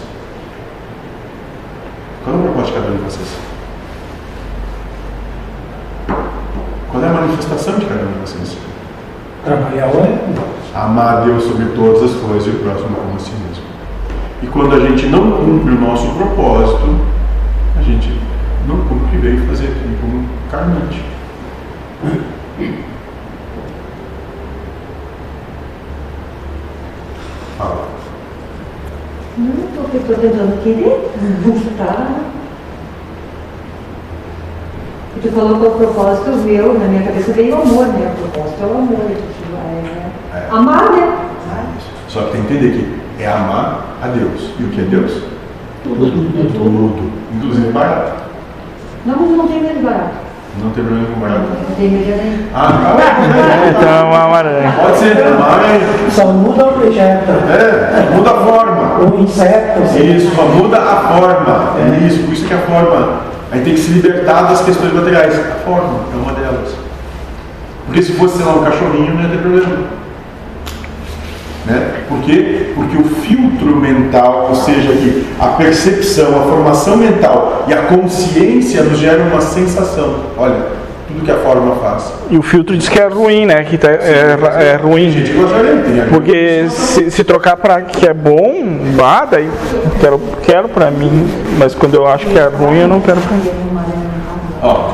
[2.23, 3.37] Qual é o propósito de cada um de vocês?
[6.91, 8.57] Qual é a manifestação de cada um de vocês?
[9.43, 10.19] Trabalhar hoje?
[10.73, 13.63] Amar a Deus sobre todas as coisas e o próximo como a si mesmo.
[14.41, 16.99] E quando a gente não cumpre o nosso propósito,
[17.77, 18.18] a gente
[18.69, 21.03] não cumpre o que veio fazer aqui como carnante.
[27.57, 27.87] Fala.
[29.37, 31.11] Não, porque estou tentando querer.
[31.77, 32.19] Tá.
[35.17, 38.13] E tu falou que o propósito meu, na minha cabeça veio o amor, né?
[38.13, 38.97] O propósito é o amor.
[38.97, 39.55] tipo,
[40.33, 40.47] é É.
[40.51, 41.25] Amar, né?
[42.07, 44.51] Só que tem que entender que é amar a Deus.
[44.59, 45.23] E o que é Deus?
[45.83, 46.11] Tudo.
[46.53, 47.11] Tudo.
[47.33, 48.28] Inclusive barato.
[49.09, 50.11] Não, mas não tem medo barato.
[50.61, 51.41] Não tem problema com barato.
[51.41, 52.39] Não tem medo de aranha.
[52.53, 53.67] Ah, tá.
[53.69, 54.75] Então, a aranha.
[54.79, 56.13] Pode ser, mas.
[56.13, 57.31] Só muda o objeto.
[57.49, 58.99] É, muda a forma.
[58.99, 59.81] O inseto.
[59.97, 61.75] Isso, só muda a forma.
[61.79, 63.21] É isso, por isso que a forma.
[63.51, 65.39] A gente tem que se libertar das questões materiais.
[65.39, 66.75] A forma é uma delas.
[67.87, 69.77] Porque se fosse, sei lá, um cachorrinho, não ia ter problema.
[71.65, 71.98] Né?
[72.09, 72.71] Por quê?
[72.75, 78.81] Porque o filtro mental, ou seja, que a percepção, a formação mental e a consciência
[78.83, 80.15] nos geram uma sensação.
[80.35, 80.55] Olha,
[81.07, 82.11] tudo que a forma faz.
[82.31, 83.63] E o filtro diz que é ruim, né?
[83.63, 85.11] Que tá- é, é ruim.
[85.11, 88.63] Tem Porque se, se trocar pra que é bom,
[89.03, 89.49] ah, daí
[90.01, 91.27] quero, quero pra mim.
[91.57, 93.51] Mas quando eu acho que é ruim, eu não quero pra mim.
[94.61, 94.89] Ó.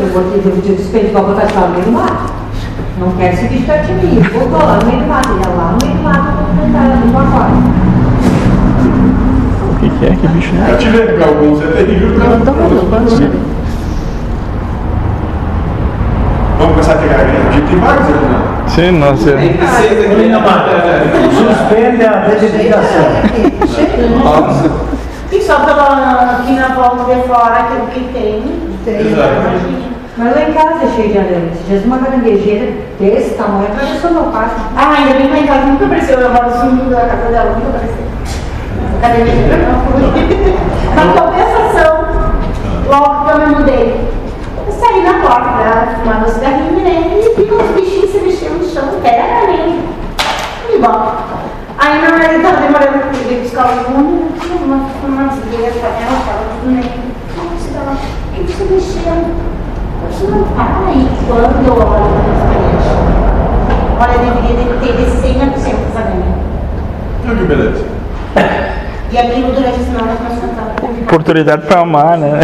[0.00, 2.32] Eu vou te te despeito pra botar no meio do mato.
[2.98, 4.22] Não quero de mim.
[4.32, 5.28] Eu vou lá no meio do mato.
[5.30, 7.03] Ia lá no meio do mato pra tentar ela no aquário.
[9.70, 10.10] O que, que é?
[10.10, 10.76] Que bicho é?
[10.76, 12.14] Tive, porque alguns é terrível.
[12.18, 12.26] pra-
[16.58, 17.36] Vamos começar a pegar aqui.
[17.36, 18.40] A gente tem vários aqui, né?
[18.66, 19.30] Sim, nossa.
[21.36, 23.06] Suspende a dedicação.
[25.32, 28.42] E só pela aqui na volta de fora aquilo que tem.
[28.84, 29.00] Tem.
[29.12, 29.93] Exato.
[30.16, 31.50] Mas lá em casa é cheio de aranha.
[31.52, 34.60] Esses dias uma caranguejeira desse tamanho atravessou meu quarto.
[34.76, 36.20] Ah, ainda bem que lá em casa nunca apareceu.
[36.20, 38.04] Eu no fundo da casa dela, nunca apareceu.
[39.00, 39.34] Cadê minha
[40.94, 42.04] Na compensação,
[42.86, 44.08] logo que eu me mudei.
[44.66, 47.18] Eu saí na porta fumar meu cigarrinho, né?
[47.18, 49.82] E vi uns bichinhos se mexendo no chão, terra mesmo.
[50.72, 51.16] E bom.
[51.76, 56.44] Aí meu marido tava demorando pra ele buscar o fundo, tinha uma fumazinha, panela, tava
[56.60, 57.02] tudo negro.
[57.36, 57.98] Nossa, tava,
[58.32, 59.53] ele se mexendo.
[60.04, 62.86] Eu disse, não, para aí, quando eu olho nas paredes.
[64.00, 65.54] Olha, eu deveria ter 100%
[65.88, 66.34] essa ganha.
[67.26, 67.84] Olha que beleza.
[69.10, 71.02] E aquilo durante a semana nós cantamos.
[71.02, 72.40] Oportunidade pra amar, né?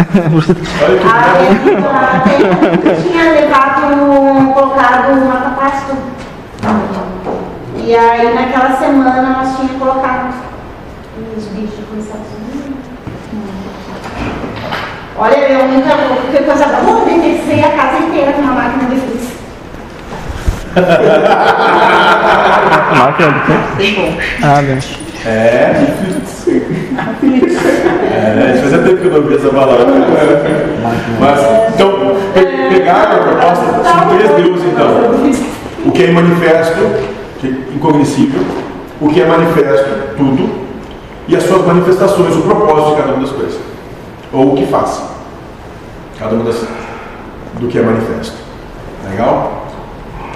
[0.83, 1.59] Olha que A beleza.
[1.59, 5.91] minha irmã até tinha levado, colocado uma capasto.
[7.77, 10.33] E aí naquela semana nós tínhamos colocado
[11.37, 12.60] os bichos começaram a subir.
[15.23, 18.85] Olha, eu nunca vou, que coisa boa, eu descer a casa inteira com uma máquina
[18.89, 19.21] de luz.
[22.97, 24.17] Máquina do tempo?
[24.41, 24.79] Ah, né?
[25.25, 25.73] É.
[28.13, 29.85] É, fazia tempo que eu não ouvi essa palavra.
[31.19, 31.39] Mas,
[31.75, 31.91] então,
[32.33, 34.87] pe- pegaram a proposta, são três deuses, então.
[35.85, 36.79] O que é manifesto,
[37.39, 38.41] que é incognoscível,
[38.99, 40.49] o que é manifesto, tudo,
[41.27, 43.59] e as suas manifestações, o propósito de cada uma das coisas.
[44.33, 45.10] Ou o que faz.
[46.21, 46.63] Cada uma das
[47.59, 48.37] do que é manifesto.
[49.09, 49.65] Legal?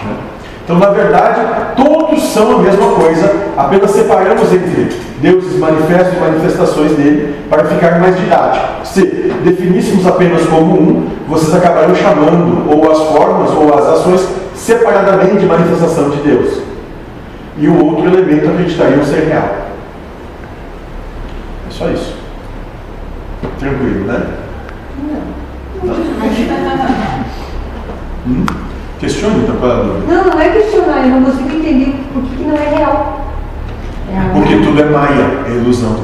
[0.03, 0.17] Né?
[0.63, 1.41] Então, na verdade,
[1.75, 4.89] todos são a mesma coisa, apenas separamos entre
[5.21, 8.65] deuses manifestos e manifestações dele para ficar mais didático.
[8.83, 9.05] Se
[9.43, 15.45] definíssemos apenas como um, vocês acabariam chamando ou as formas ou as ações separadamente de
[15.45, 16.61] manifestação de Deus.
[17.59, 19.67] E o outro elemento acreditariam ser real.
[21.67, 22.15] É só isso.
[23.59, 24.44] Tranquilo, né?
[28.27, 28.45] Hum?
[28.99, 30.13] Questione então qual é a dúvida.
[30.13, 33.21] Não, não é questionar, eu não consigo entender por que, não é real.
[34.11, 35.95] É Porque tudo é maia, é ilusão.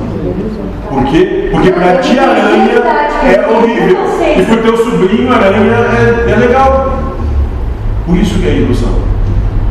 [0.89, 1.49] Por quê?
[1.51, 2.73] Porque pra ti a aranha
[3.23, 3.97] é horrível.
[4.37, 6.99] E pro teu sobrinho a aranha é, é legal.
[8.05, 8.99] Por isso que é ilusão.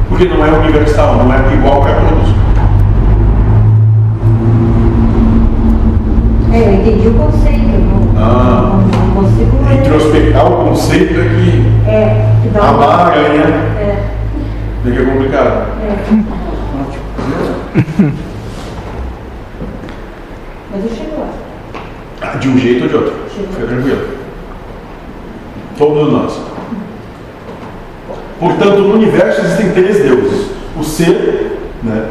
[0.08, 2.30] Porque não é universal, não é igual para todos.
[6.52, 8.99] É, eu entendi o conceito, não, Ah.
[9.20, 9.58] Consigo.
[9.72, 13.42] Introspectar o conceito é que É, que dá uma- aranha
[13.78, 14.04] É,
[14.84, 15.66] que é complicado.
[15.82, 15.96] é.
[20.72, 21.28] Mas eu chego lá.
[22.22, 23.12] Ah, De um jeito ou de outro.
[23.28, 24.08] Fica tranquilo.
[25.76, 26.40] Todos nós.
[28.38, 32.04] Portanto, no universo existem três deuses: o ser, né,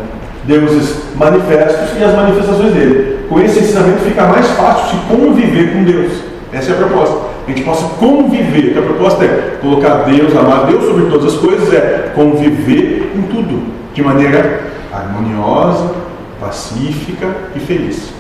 [0.46, 3.20] deuses manifestos e as manifestações dele.
[3.30, 6.29] Com esse ensinamento fica mais fácil de conviver com Deus.
[6.52, 7.30] Essa é a proposta.
[7.46, 8.74] A gente possa conviver.
[8.74, 13.22] Que a proposta é colocar Deus, amar Deus sobre todas as coisas, é conviver em
[13.24, 15.94] tudo de maneira harmoniosa,
[16.40, 18.14] pacífica e feliz.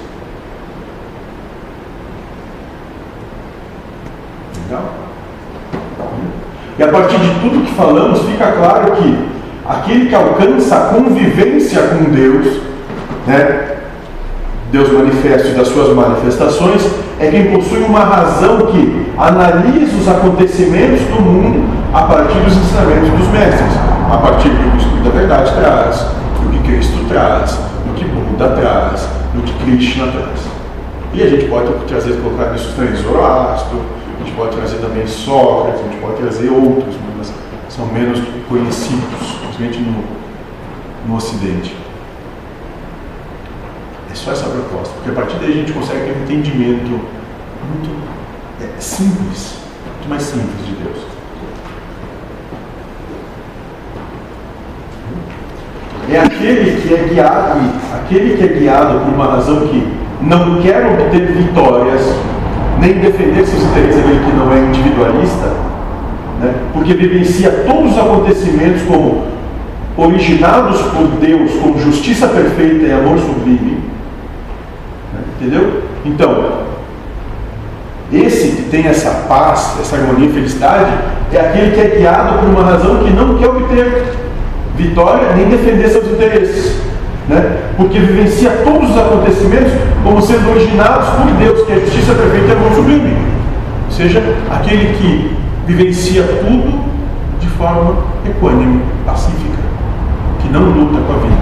[4.67, 4.93] Legal?
[6.77, 9.27] E a partir de tudo que falamos, fica claro que
[9.67, 12.61] aquele que alcança a convivência com Deus,
[13.27, 13.78] né,
[14.72, 16.86] Deus manifesto e das suas manifestações,
[17.20, 23.09] é quem possui uma razão que analisa os acontecimentos do mundo a partir dos ensinamentos
[23.09, 23.74] dos mestres,
[24.11, 26.05] a partir do que o Espírito da Verdade traz,
[26.41, 27.51] do que Cristo traz,
[27.88, 30.39] do que Buda traz, do que Krishna traz.
[31.13, 33.82] E a gente pode trazer, colocar nisso também Zoroastro,
[34.15, 37.34] a gente pode trazer também Sócrates, a gente pode trazer outros, mas
[37.70, 39.01] são menos conhecidos,
[39.41, 40.03] principalmente no,
[41.07, 41.76] no Ocidente.
[44.12, 47.89] É só essa proposta, porque a partir daí a gente consegue ter um entendimento muito
[48.62, 50.97] é, simples, muito mais simples de Deus.
[56.12, 57.60] É aquele que é guiado,
[57.93, 59.88] aquele que é guiado por uma razão que
[60.22, 62.01] não quer obter vitórias,
[62.80, 65.53] nem defender seus interesses, aquele que não é individualista,
[66.41, 66.55] né?
[66.74, 69.28] porque vivencia todos os acontecimentos como
[69.95, 73.88] originados por Deus, com justiça perfeita e amor sublime.
[75.39, 75.83] Entendeu?
[76.05, 76.63] Então,
[78.11, 80.91] esse que tem essa paz, essa harmonia e felicidade,
[81.31, 84.13] é aquele que é guiado por uma razão que não quer obter
[84.75, 86.81] vitória nem defender seus interesses.
[87.27, 87.57] Né?
[87.77, 89.71] Porque vivencia todos os acontecimentos
[90.03, 93.15] como sendo originados por Deus, que é justiça perfeita e amor sublime.
[93.85, 95.37] Ou seja, aquele que
[95.67, 96.89] vivencia tudo
[97.39, 99.59] de forma equânime, pacífica,
[100.41, 101.35] que não luta com a vida,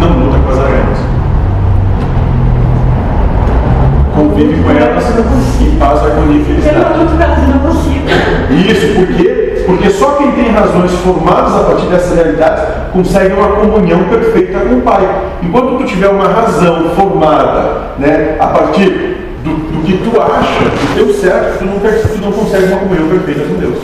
[0.00, 1.07] não luta com as aranhas.
[4.38, 5.04] Convive com elas
[5.60, 7.00] em paz, harmonia e felicidade.
[8.70, 9.64] Isso, por quê?
[9.66, 14.76] Porque só quem tem razões formadas a partir dessas realidades consegue uma comunhão perfeita com
[14.76, 15.02] o Pai.
[15.42, 20.94] Enquanto tu tiver uma razão formada né, a partir do, do Porque tu acha que
[20.94, 23.78] deu certo, tu não, tu não consegue uma comunhão perfeita com Deus.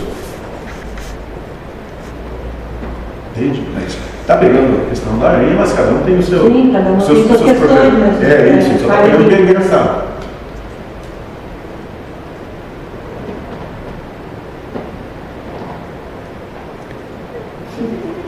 [3.37, 3.63] Entende?
[3.75, 6.47] Mas tá pegando a questão da areia, mas cada um tem o seu.
[6.47, 9.41] Sim, cada um os tem suas questões, É isso, só tá vai pegando que é
[9.41, 10.14] engraçado.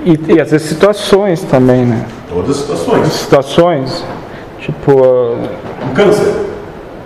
[0.06, 2.04] E, e às vezes situações também, né?
[2.28, 3.12] Todas as situações.
[3.12, 4.04] Situações,
[4.60, 6.32] tipo, Um câncer.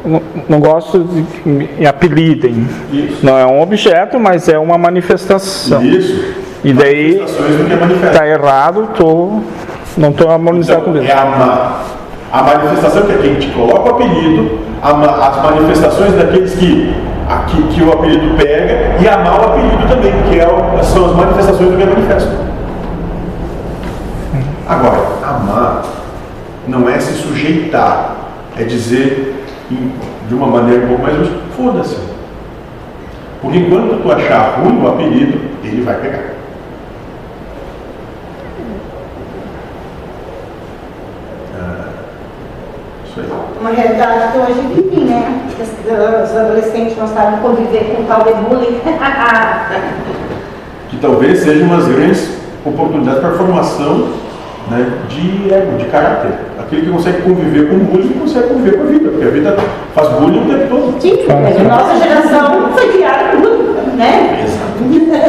[0.05, 2.69] não, não gosto de que me apelidem.
[2.93, 3.25] Isso.
[3.25, 5.83] Não é um objeto, mas é uma manifestação.
[5.83, 6.35] Isso.
[6.63, 9.41] E daí que é tá errado, tô,
[9.97, 11.09] não estou harmonizado com Então, Deus.
[11.09, 11.81] é a, ma-
[12.31, 16.95] a manifestação que é quem te coloca o apelido, a as manifestações daqueles que,
[17.31, 21.17] a, que, que o apelido pega e amar o apelido também, que é são as
[21.17, 22.50] manifestações do que é manifesto.
[24.71, 25.83] Agora, amar
[26.69, 28.15] não é se sujeitar,
[28.57, 29.45] é dizer
[30.29, 31.99] de uma maneira um pouco mais justa, foda-se.
[33.43, 36.23] Porque enquanto tu achar ruim o apelido, ele vai pegar.
[41.59, 41.89] Ah,
[43.07, 43.27] Isso aí.
[43.61, 45.49] Uma realidade que hoje vivem, né?
[46.23, 48.81] Os adolescentes não sabem conviver com tal de bullying.
[50.89, 54.30] que talvez sejam umas grandes oportunidades para a formação
[54.71, 56.31] né, de ego, de caráter.
[56.59, 59.57] Aquele que consegue conviver com o bullying consegue conviver com a vida, porque a vida
[59.95, 61.01] faz bullying o tempo todo.
[61.01, 64.47] Sim, a nossa geração foi criada com bullying, né?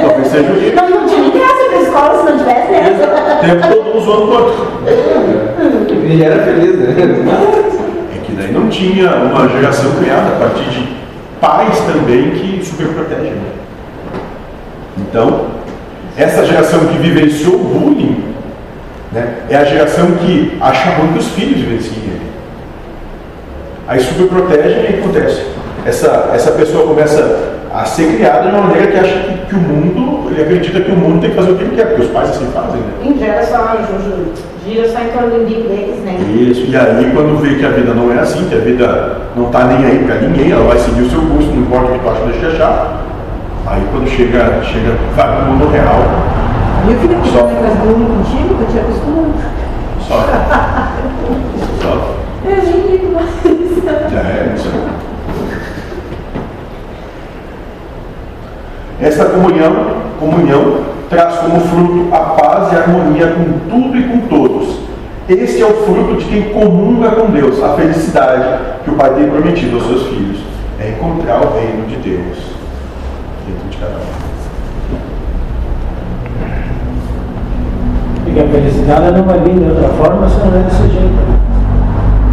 [0.01, 3.37] Talvez seja o Não, não tinha nem graça para a escola se não tivesse essa.
[3.37, 4.67] o tempo todo um zoando o outro.
[6.07, 6.95] E era feliz, né?
[8.15, 10.87] É que daí não tinha uma geração criada a partir de
[11.39, 13.31] pais também que superprotegem.
[13.31, 13.51] né?
[14.97, 15.47] Então,
[16.17, 18.23] essa geração que vivenciou o bullying
[19.11, 22.31] né, é a geração que acha ruim que os filhos vivenciem ele.
[23.87, 25.45] Aí superprotegem e acontece.
[25.85, 29.59] Essa, essa pessoa começa a ser criada de uma maneira que acha que, que o
[29.59, 32.11] mundo, ele acredita que o mundo tem que fazer o que ele quer, porque os
[32.11, 32.93] pais assim fazem, né?
[33.03, 33.63] Em geração,
[34.65, 36.17] gira só em torno do umbigo deles, né?
[36.33, 39.47] Isso, e aí quando vê que a vida não é assim, que a vida não
[39.47, 41.99] está nem aí para ninguém, ela vai seguir o seu curso, não importa o que
[41.99, 43.01] tu acha, deixa de achar.
[43.67, 46.03] Aí quando chega, chega vai pro mundo real,
[46.87, 47.45] E eu fiquei Só.
[47.45, 49.33] as bullying contigo, que eu tinha acostumado.
[50.07, 50.15] só.
[51.81, 51.91] só.
[52.43, 53.29] Eu nem digo mais.
[54.11, 54.91] Já é, isso aí.
[58.99, 64.19] Essa comunhão, comunhão traz como fruto a paz e a harmonia com tudo e com
[64.27, 64.79] todos.
[65.29, 69.29] Este é o fruto de quem comunga com Deus, a felicidade que o Pai tem
[69.29, 70.39] prometido aos seus filhos.
[70.79, 72.37] É encontrar o reino de Deus
[73.47, 74.30] dentro de cada um.
[78.31, 81.41] Porque a felicidade não vai vir de outra forma se não é desse jeito.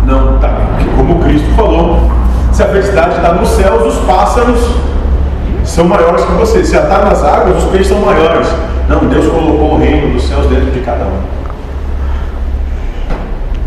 [0.07, 0.49] Não, tá.
[0.77, 2.09] Porque como Cristo falou,
[2.53, 4.77] se a felicidade está nos céus, os pássaros
[5.65, 6.65] são maiores que você.
[6.65, 8.47] Se ela está nas águas, os peixes são maiores.
[8.89, 11.21] Não, Deus colocou o reino dos céus dentro de cada um.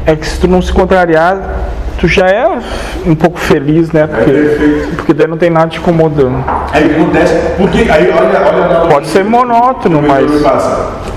[0.05, 1.37] É que se tu não se contrariar,
[1.99, 2.47] tu já é
[3.05, 4.03] um pouco feliz, né?
[4.03, 4.95] É Porque, perfeito.
[4.95, 6.45] porque daí não tem nada te incomodando.
[6.71, 11.11] Aí o que acontece, porque aí olha, olha Pode ser monótono, que mas-.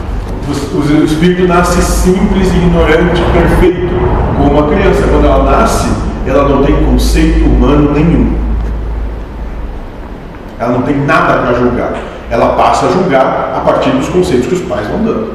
[0.46, 3.94] O, espírito nasce simples, ignorante, perfeito,
[4.36, 5.02] como uma criança.
[5.10, 5.88] Quando ela nasce,
[6.26, 8.36] ela não tem conceito humano nenhum.
[10.58, 11.94] Ela não tem nada para julgar.
[12.30, 15.34] Ela passa a julgar a partir dos conceitos que os pais vão dando.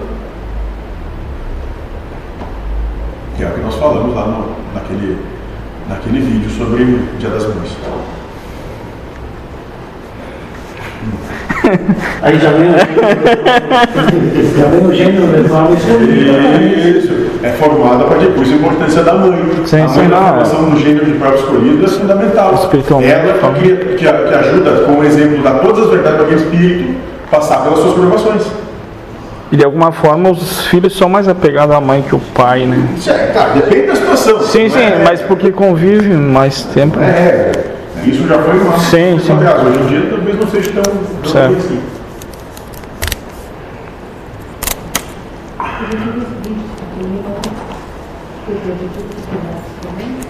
[3.36, 5.18] Que é o que nós falamos lá no- naquele,
[5.88, 7.76] naquele vídeo sobre o Dia das Mães.
[12.22, 16.32] Aí já vem o gênero, já vem o gênero reforma escolhida.
[16.62, 19.40] Isso, é formada para depois a importância da mãe.
[19.66, 22.70] Sim, a mãe na não, formação do gênero de próprio escolhido é fundamental.
[22.72, 23.54] Ela então.
[23.54, 26.96] que, que, que ajuda, como exemplo, dar todas as verdades para aquele espírito
[27.30, 28.44] passar pelas suas provações.
[29.52, 32.88] E de alguma forma os filhos são mais apegados à mãe que o pai, né?
[33.08, 34.42] É, tá, depende da situação.
[34.42, 37.00] Sim, sim, é- mas porque convive mais tempo.
[37.00, 37.08] né?
[37.08, 37.52] É,
[38.06, 38.78] isso já foi uma.
[38.80, 39.34] Sim, sim.
[39.34, 41.58] Aliás, hoje em dia talvez não seja tão, tão Certo.
[41.58, 41.80] assim.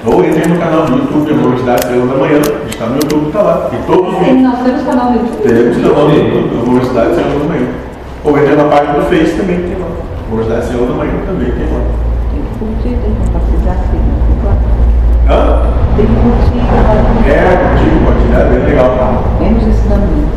[0.05, 2.39] Ou entre no canal do YouTube, Universidade Estrela da Manhã,
[2.69, 3.69] está no YouTube, está lá.
[3.73, 5.43] E todos os nós temos canal no YouTube.
[5.43, 7.67] Temos canal no YouTube, Universidade Estrela da Manhã.
[8.23, 9.87] Ou entra na página do Face também tem lá.
[10.31, 11.81] Universidade Estrela da Manhã também tem lá.
[12.31, 14.19] Tem que curtir, tem que compartilhar, tem que.
[15.29, 15.37] Hã?
[15.95, 16.61] Tem que curtir,
[17.27, 19.23] É, curtir, compartilhar, bem legal.
[19.39, 20.29] Menos ensinamento.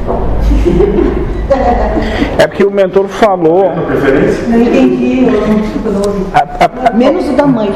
[2.38, 3.70] É porque o mentor falou.
[3.86, 4.48] Preferência?
[4.48, 6.26] Não entendi, eu não desculpa, não ouvi.
[6.34, 7.72] a- a- Menos o da mãe.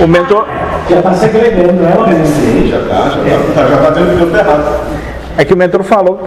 [0.00, 0.46] o mentor,
[0.88, 2.26] Já está segregando ela mesmo.
[2.26, 4.99] Sim, já tá, já tá, já tá tendo tudo errado.
[5.40, 6.20] É que o mentor falou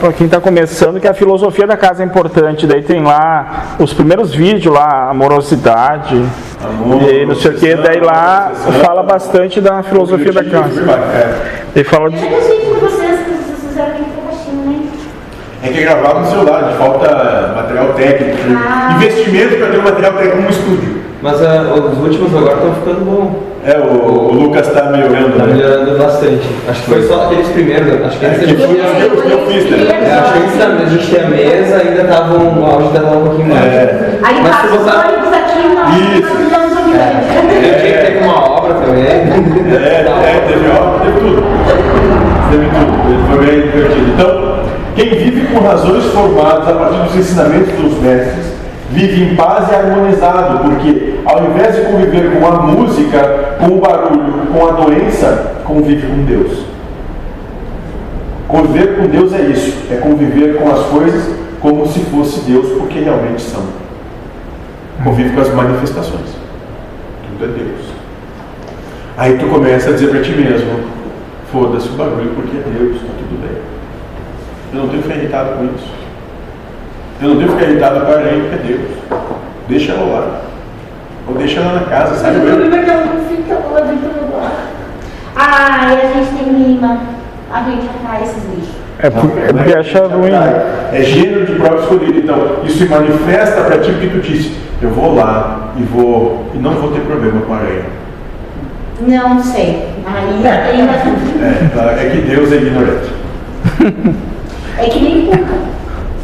[0.00, 2.66] para quem está começando que a filosofia da casa é importante.
[2.66, 6.20] Daí tem lá os primeiros vídeos lá, amorosidade,
[6.60, 7.76] Amor, e não sei o que.
[7.76, 8.50] Daí lá
[8.84, 10.80] fala bastante da filosofia da casa.
[10.80, 11.62] É.
[11.76, 14.82] Ele fala de, Eu não sei por vocês, que né?
[15.62, 18.96] É que é gravado no celular, falta material técnico, Ah.
[18.96, 21.02] investimento para ter um material técnico no estúdio.
[21.22, 23.42] Mas ah, os últimos agora estão ficando bom.
[23.66, 25.54] É, o, o Lucas tá me olhando, Tá né?
[25.54, 26.48] melhorando bastante.
[26.68, 28.06] Acho que foi só aqueles primeiros, né?
[28.06, 29.88] acho que antes É, a que gente foi meus que eu fiz, né?
[30.06, 32.88] É, acho que antes da a gente tinha a mesa, ainda tava um, o áudio
[32.90, 33.64] tava um pouquinho mais.
[33.64, 34.18] É.
[34.22, 36.32] Aí Mas passa se os ônibus aqui, nós Isso.
[36.32, 39.02] um É, tinha que ter uma obra também.
[39.04, 41.42] É, é, teve obra, teve tudo.
[42.50, 43.28] Teve tudo.
[43.28, 44.10] Foi bem divertido.
[44.14, 44.56] Então,
[44.94, 48.46] quem vive com razões formadas a partir dos ensinamentos dos mestres,
[48.90, 53.80] vive em paz e harmonizado, porque ao invés de conviver com a música, com o
[53.80, 56.66] barulho, com a doença, convive com Deus.
[58.48, 63.00] Conviver com Deus é isso, é conviver com as coisas como se fosse Deus, porque
[63.00, 63.62] realmente são.
[65.02, 66.30] Convive com as manifestações.
[67.28, 67.86] Tudo é Deus.
[69.16, 70.80] Aí tu começa a dizer para ti mesmo,
[71.50, 73.62] foda-se o barulho porque é Deus, está tudo bem.
[74.72, 76.05] Eu não tenho ficar irritado com isso.
[77.22, 78.90] Eu não tenho que ficar irritado com a aranha porque é Deus.
[79.68, 80.40] Deixa ela lá.
[81.28, 82.36] Ou deixa ela na casa, Mas sabe?
[82.38, 84.52] o problema é que ela não fica lá dentro do lugar.
[85.34, 87.00] Ah, e a gente tem lima.
[87.52, 88.74] A gente atrai esses bichos.
[88.98, 90.30] é, por- é porque acha ruim.
[90.92, 92.18] É gênero de próprio escolhido.
[92.18, 94.52] Então, isso se manifesta para ti porque tu disse,
[94.82, 97.84] eu vou lá e vou e não vou ter problema com a aranha.
[99.00, 99.88] Não sei.
[100.06, 100.42] Aí
[100.76, 101.34] tem bastante.
[101.42, 103.10] É, é que Deus é ignorante.
[104.78, 105.66] É que nem pulga.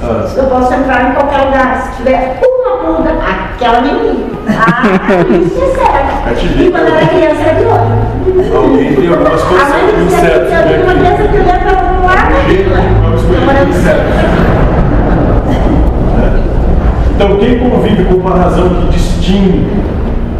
[0.04, 1.80] Ah, Eu posso entrar em qualquer lugar.
[1.82, 4.32] Se tiver uma pulga, aquela menina.
[4.48, 4.82] Ah,
[5.46, 6.66] isso é te ver.
[6.66, 8.56] E quando era criança era de olho.
[8.56, 12.32] alguém tem algumas coisas que insetos eu uma criança que olhava para o lado.
[13.14, 14.12] Escolher insetos.
[17.14, 19.64] Então, quem convive com uma razão que distingue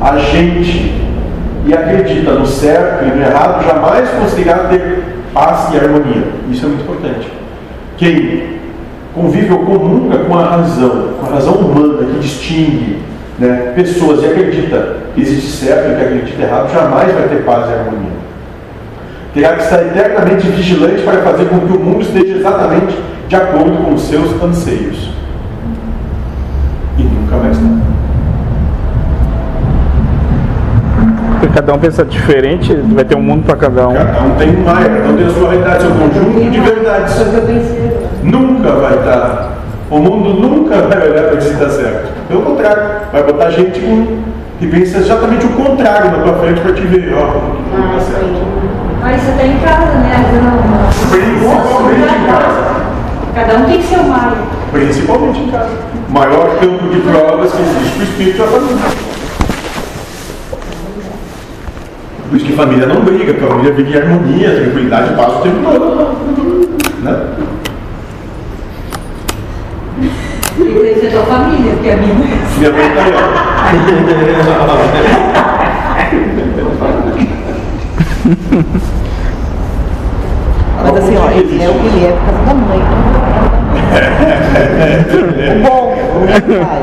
[0.01, 1.01] a gente
[1.65, 6.25] e acredita no certo e no errado, jamais conseguirá ter paz e harmonia.
[6.51, 7.33] Isso é muito importante.
[7.97, 8.52] Quem
[9.15, 12.99] convive ou comunga com a razão, com a razão humana que distingue
[13.39, 17.69] né, pessoas e acredita que existe certo e que acredita errado, jamais vai ter paz
[17.69, 18.23] e harmonia.
[19.35, 22.97] Terá que estar eternamente vigilante para fazer com que o mundo esteja exatamente
[23.29, 25.11] de acordo com os seus anseios.
[26.99, 27.93] E nunca estar.
[31.31, 33.95] Porque cada um pensa diferente, vai ter um mundo para cada um.
[33.95, 37.15] Cada um tem um Maia, cada um tem a sua realidade, seu conjunto de verdades.
[38.23, 39.53] Nunca vai estar.
[39.91, 42.12] O mundo nunca vai olhar para dizer que está certo.
[42.29, 44.23] Pelo contrário, vai botar gente com,
[44.59, 47.27] que pensa exatamente o contrário na tua frente para te ver, ó,
[47.77, 48.43] não está certo.
[49.03, 50.41] Mas você tá em casa, né?
[50.41, 51.11] Não.
[51.11, 52.62] Principalmente em casa.
[53.35, 54.37] Cada um tem que ser o Maio.
[54.70, 55.70] Principalmente em casa.
[56.09, 58.77] O maior campo de provas que existe para o espírito é a família.
[62.31, 66.79] Por isso que família não briga, família vive em harmonia, tranquilidade paz o tempo todo.
[67.03, 67.20] Né?
[70.55, 72.17] Que ser tua família, porque a minha é.
[72.59, 73.05] Minha mãe tá.
[80.83, 82.81] Mas assim, ó, ele é o que ele é por causa da mãe.
[85.49, 85.83] O bom,
[86.17, 86.27] o
[86.65, 86.81] pai.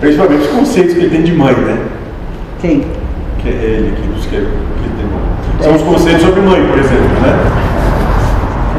[0.00, 1.78] Principalmente os conceitos que ele tem de mãe, né?
[2.60, 2.84] Quem?
[3.38, 5.64] Que é ele que os que ele tem.
[5.64, 7.73] São os conceitos sobre mãe, por exemplo, né?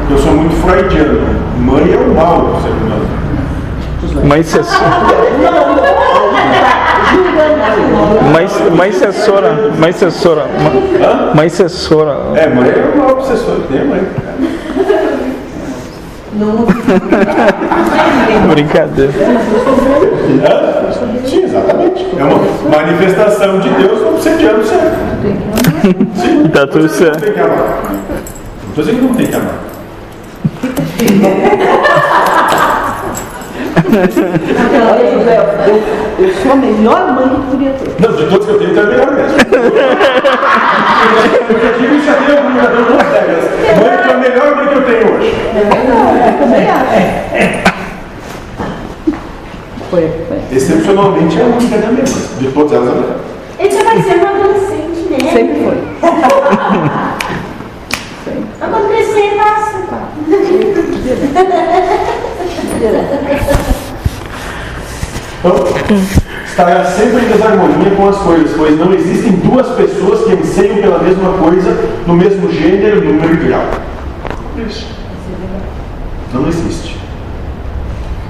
[0.08, 1.20] Eu sou muito freudiano.
[1.58, 3.26] Mãe é o mal do ser humano.
[4.24, 4.68] Mãe, cess...
[8.32, 8.46] mãe,
[8.76, 10.46] mãe cessora, mãe cessora,
[11.34, 12.16] mãe cessora.
[12.34, 14.06] É, mãe é o mal obsessor, tem a mãe.
[18.50, 19.12] Brincadeira.
[20.44, 21.26] Hã?
[21.26, 22.06] Sim, exatamente.
[22.16, 22.38] É uma
[22.78, 24.80] manifestação de Deus obsediando o ser.
[26.16, 26.48] Sim.
[26.52, 27.18] Tá tudo Não certo.
[27.18, 27.58] que Tem que amar.
[27.58, 29.75] Não estou dizendo que não tem que amar.
[35.66, 37.94] Eu, eu sou a melhor mãe que podia ter.
[38.00, 39.36] Não, de todos que eu tenho, então é melhor mesmo.
[41.46, 43.44] Porque eu digo isso até algum jogador Las Vegas.
[43.78, 45.34] Mãe que é a melhor mãe que eu tenho hoje.
[45.54, 46.86] Eu também acho.
[49.90, 50.38] Foi, foi.
[50.56, 52.22] Excepcionalmente é a única da minha mãe.
[52.38, 53.16] De todas elas, é a melhor.
[53.58, 55.18] Ele já vai ser um adolescente, né?
[55.32, 55.76] Sempre foi.
[58.66, 59.76] Mas quando crescer, passa.
[65.38, 65.64] Então,
[66.44, 70.98] estará sempre em desarmonia com as coisas, pois não existem duas pessoas que anseiam pela
[70.98, 73.64] mesma coisa, no mesmo gênero, número e grau.
[74.66, 74.86] Isso.
[76.34, 76.98] Não existe.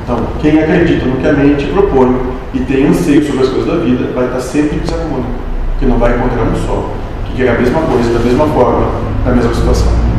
[0.03, 2.14] Então, quem acredita no que a mente propõe
[2.53, 5.30] e tem anseio sobre as coisas da vida, vai estar sempre em desarmônia,
[5.78, 6.91] que não vai encontrar um só,
[7.24, 8.87] que quer a mesma coisa, da mesma forma,
[9.24, 10.16] na mesma situação.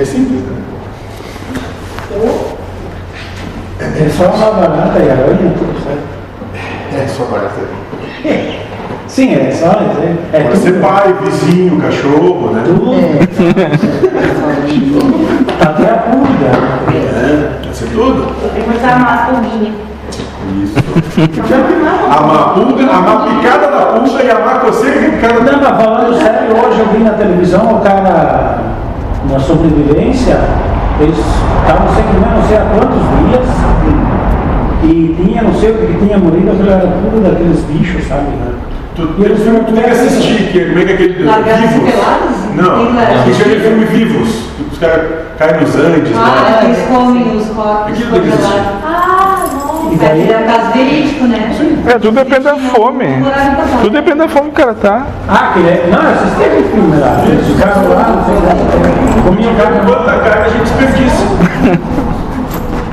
[0.00, 0.56] É simples, né?
[4.00, 6.08] É só uma barata e aranha, tudo certo.
[6.94, 7.60] É só barata.
[9.06, 9.72] Sim, é só.
[10.32, 12.62] É, é Pode ser pai, vizinho, cachorro, né?
[12.64, 12.92] Tudo.
[15.60, 16.46] Até a pulga.
[16.96, 18.34] É, pode ser tudo.
[18.54, 19.74] Tem que usar umas pulguinhas.
[20.64, 20.76] Isso.
[22.10, 26.56] A mapulga, a mapicada da pulga e a que picada da Não, mas falando sério,
[26.56, 28.59] hoje eu vi na televisão o cara
[29.30, 30.38] na sobrevivência,
[31.00, 33.48] eles estavam sem comer não sei há quantos dias
[34.82, 38.30] e tinha não sei o que tinha morrido, aquilo era tudo daqueles bichos, sabe?
[38.30, 38.52] Né?
[38.96, 41.66] Tu, tu, tu, tu tem que assistir, que, como é que é aquele Largados e
[41.68, 41.90] Vivos?
[41.92, 42.36] Pelados?
[42.56, 42.86] Não,
[43.24, 44.50] tem aquele filme Vivos.
[44.72, 45.06] Os caras
[45.38, 46.64] caem nos Andes, Ah, lá.
[46.64, 48.28] eles comem os corpos Aquilo que.
[49.90, 51.50] E daí, É um caso verídico, né?
[51.86, 53.06] É, tudo depende da fome.
[53.82, 55.06] Tudo depende da fome que o cara tá.
[55.28, 57.16] ah, que é, não, vocês têm aquele filme lá,
[57.88, 59.80] lá, não sei lá, comiam carne.
[59.86, 61.24] Quanta carne a gente desperdiça.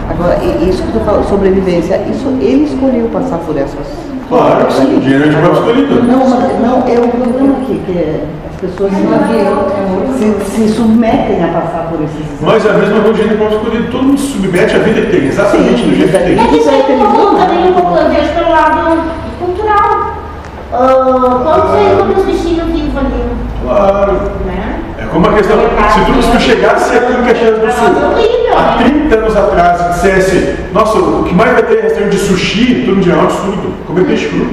[0.09, 4.06] Agora, isso que tu falou, sobrevivência, isso ele escolheu passar por essas.
[4.29, 6.03] Claro que sim, dinheiro de próprio escolhido.
[6.03, 11.43] Não, mas, não, é o programa aqui, que é, as pessoas se, se, se submetem
[11.43, 13.91] a passar por esses Mas é a mesma coisa de próprio escolhido.
[13.91, 16.47] Todo mundo se submete à vida que tem, exatamente do jeito que É tem.
[16.47, 19.01] que isso aí mudou também um pouco, eu vejo pelo lado
[19.39, 20.13] cultural.
[20.73, 23.23] Ah, quando você encontra os bichinhos vivos ali,
[23.63, 24.11] Claro.
[24.45, 24.76] né?
[25.07, 27.95] É como a questão, se tu, se tu chegasse aqui em Caxias do Sul,
[28.57, 32.19] há 30 anos atrás, e dissesse, nossa, o que mais vai ter é restaurante de
[32.19, 34.47] sushi, todo mundo diria, "Ah, absurdo, comer peixe cru.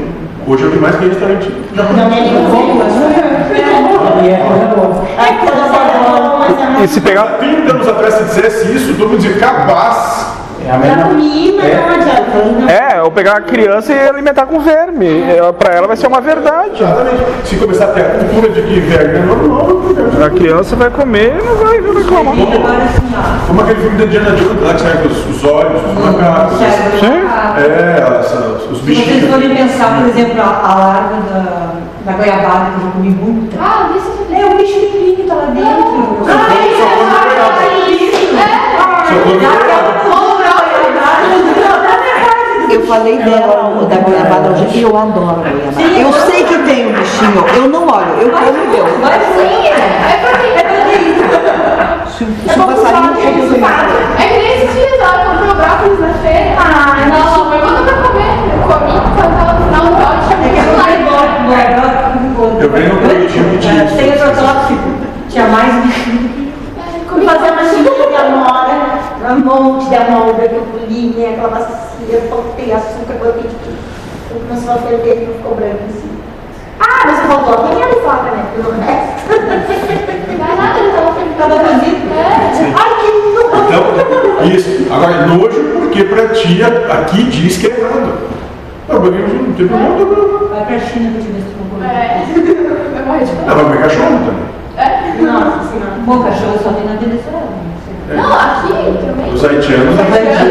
[0.46, 1.52] Hoje é o que mais tem restaurante.
[1.74, 1.88] Não é
[4.22, 4.36] E é
[4.76, 5.04] boa.
[5.18, 7.22] É é E se pegar.
[7.22, 10.43] Há 30 anos atrás, se dissesse isso, todo mundo dizia, capaz.
[10.66, 12.72] É a mesma comi, mas não adianta.
[12.72, 15.22] É, eu pegar a criança e alimentar com verme.
[15.22, 16.82] É, Pra ela vai ser uma verdade.
[16.82, 17.22] Exatamente.
[17.44, 19.68] Se começar a ter a cultura de que verme é normal.
[20.24, 22.34] A criança vai comer e não vai reclamar.
[22.36, 23.46] E assim, ó.
[23.46, 26.58] Como aquele filme da Indiana Jones, lá que sai os, os olhos, os macacos.
[27.00, 27.22] Sim.
[27.58, 28.38] É, essa-
[28.72, 32.90] os Se vocês forem pensar, por exemplo, a, a larva da, da goiabada, que eu
[32.92, 33.56] comi muito.
[33.60, 36.24] Ah, isso É um bicho pequenininho que tá lá dentro.
[36.24, 36.32] Só
[39.24, 39.83] come goiaba.
[42.84, 45.82] Eu falei dela, da goiabada hoje, e eu adoro goiabada.
[45.98, 48.84] Eu sei que tem um bichinho, eu não olho, eu como e eu.
[49.00, 50.64] Vai sim, É proteína.
[52.06, 55.98] Se, se o passarinho chega sem É que nem esses dias, ó, eu comprei brócolis
[55.98, 56.56] na feira.
[56.58, 60.68] Ah, não, mas quando eu comer, eu comi, tava no final do É que áudio,
[60.68, 61.32] eu falei agora,
[62.60, 64.88] Eu venho no coletivo de É, Tem agrotóxico.
[65.30, 66.34] Tinha mais bichinho.
[67.24, 68.63] Fazer uma de amora,
[69.32, 73.78] um monte de amora que eu colhi, aquela bacia, botei açúcar, botei de tudo.
[74.48, 76.10] Começou a ferver e ficou branco assim.
[76.80, 78.46] Ah, mas faltou a pinha de faca, né?
[78.56, 79.14] Pelo resto.
[80.38, 81.38] Não é nada, ele tava feito.
[81.38, 82.14] Tava cozido.
[82.14, 82.74] É.
[82.74, 83.64] Ai, que nojo.
[83.66, 84.92] Então, isso.
[84.92, 88.18] Agora, nojo porque pra tia aqui diz que é errado.
[88.88, 90.48] Não, porque não tem problema, problema.
[90.48, 92.24] Vai pra China que eu te ver se tu não É.
[92.94, 93.46] Vai morrer de fome.
[93.46, 94.44] Não, vai comer cachorro também.
[94.76, 95.22] É?
[95.22, 95.92] Nossa senhora.
[96.04, 97.63] Bom, cachorro só tem na Venezuela.
[98.08, 98.16] Não sei.
[98.16, 99.32] Não, aqui também.
[99.34, 100.04] Os haitianos não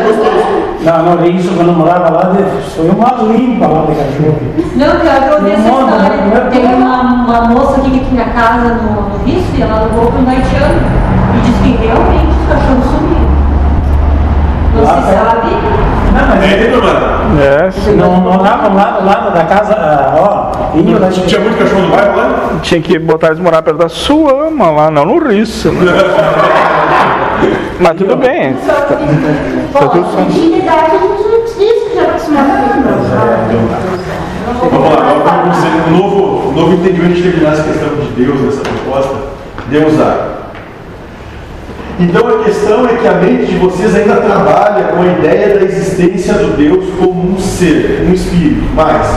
[0.08, 0.64] gostoso.
[0.84, 4.40] Não, não, isso quando eu morava lá, de- foi uma limpa lá de cachorro.
[4.76, 6.50] Não, pior que eu ouvi essa Não, não, não é história.
[6.52, 10.20] Tem uma, uma moça aqui que tinha casa no, no Rio e ela levou para
[10.22, 10.82] um haitiano.
[11.36, 13.34] E diz que realmente os cachorros sumiram.
[14.76, 15.52] Não Lá se sabe.
[16.14, 17.14] Não, mas É, tomada.
[17.42, 17.96] É, sim.
[17.96, 20.52] não moravam lá do lado da casa, ah, ó,
[21.26, 22.30] Tinha muito cachorro no bairro lá?
[22.62, 25.70] Tinha que botar eles morar perto da sua ama lá, não no Risso.
[27.80, 28.54] Mas tudo bem.
[28.66, 28.96] Tá, tá
[29.88, 31.14] tudo intimidade que
[34.72, 38.42] Vamos lá, agora vamos dizer um novo, novo entendimento de terminar essa questão de Deus
[38.42, 39.16] nessa proposta.
[39.70, 40.34] Deus há.
[42.00, 45.66] Então a questão é que a mente de vocês ainda trabalha com a ideia da
[45.66, 49.08] existência do Deus como um ser, um espírito, mas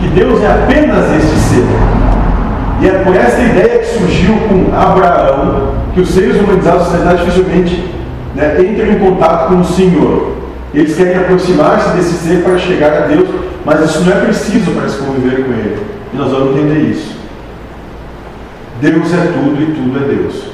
[0.00, 1.64] que Deus é apenas este ser.
[2.82, 7.24] E é por essa ideia que surgiu com Abraão que os seres humanizados da sociedade
[7.24, 7.84] dificilmente
[8.34, 10.36] né, entram em contato com o Senhor.
[10.72, 13.28] Eles querem aproximar-se desse ser para chegar a Deus,
[13.64, 15.78] mas isso não é preciso para se conviver com Ele.
[16.12, 17.16] E nós vamos entender isso.
[18.80, 20.50] Deus é tudo e tudo é Deus.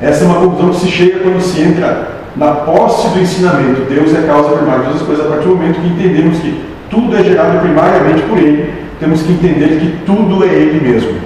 [0.00, 3.82] Essa é uma conclusão que se chega quando se entra na posse do ensinamento.
[3.88, 5.26] Deus é a causa primária de todas as coisas.
[5.26, 9.32] A partir do momento que entendemos que tudo é gerado primariamente por Ele, temos que
[9.32, 11.20] entender que tudo é Ele mesmo.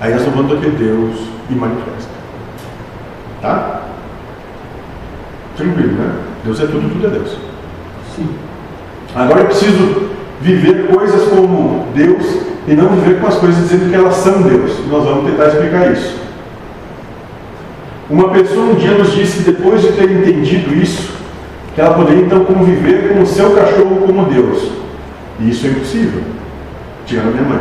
[0.00, 2.10] Aí nós falando daquele Deus e manifesta.
[3.42, 3.82] Tá?
[5.56, 6.14] Tranquilo, né?
[6.44, 7.36] Deus é tudo, tudo é Deus.
[8.14, 8.28] Sim.
[9.14, 12.24] Agora eu preciso viver coisas como Deus
[12.66, 14.72] e não viver com as coisas dizendo que elas são Deus.
[14.88, 16.18] Nós vamos tentar explicar isso.
[18.08, 21.12] Uma pessoa um dia nos disse, depois de ter entendido isso,
[21.74, 24.72] que ela poderia então conviver com o seu cachorro como Deus.
[25.38, 26.22] E isso é impossível.
[27.06, 27.60] Tirando a minha mãe.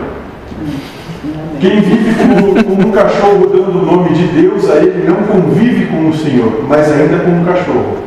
[1.59, 5.87] Quem vive como, como um cachorro dando o nome de Deus a ele não convive
[5.87, 7.97] com o Senhor, mas ainda como um cachorro.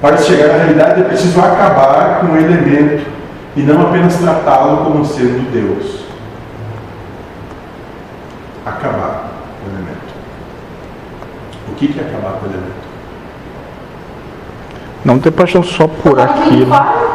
[0.00, 3.04] Para chegar à realidade é preciso acabar com o elemento
[3.56, 6.04] e não apenas tratá-lo como sendo Deus.
[8.66, 9.30] Acabar
[9.60, 10.14] com o elemento.
[11.68, 12.88] O que é acabar com o elemento?
[15.04, 16.66] Não ter paixão só por aquilo.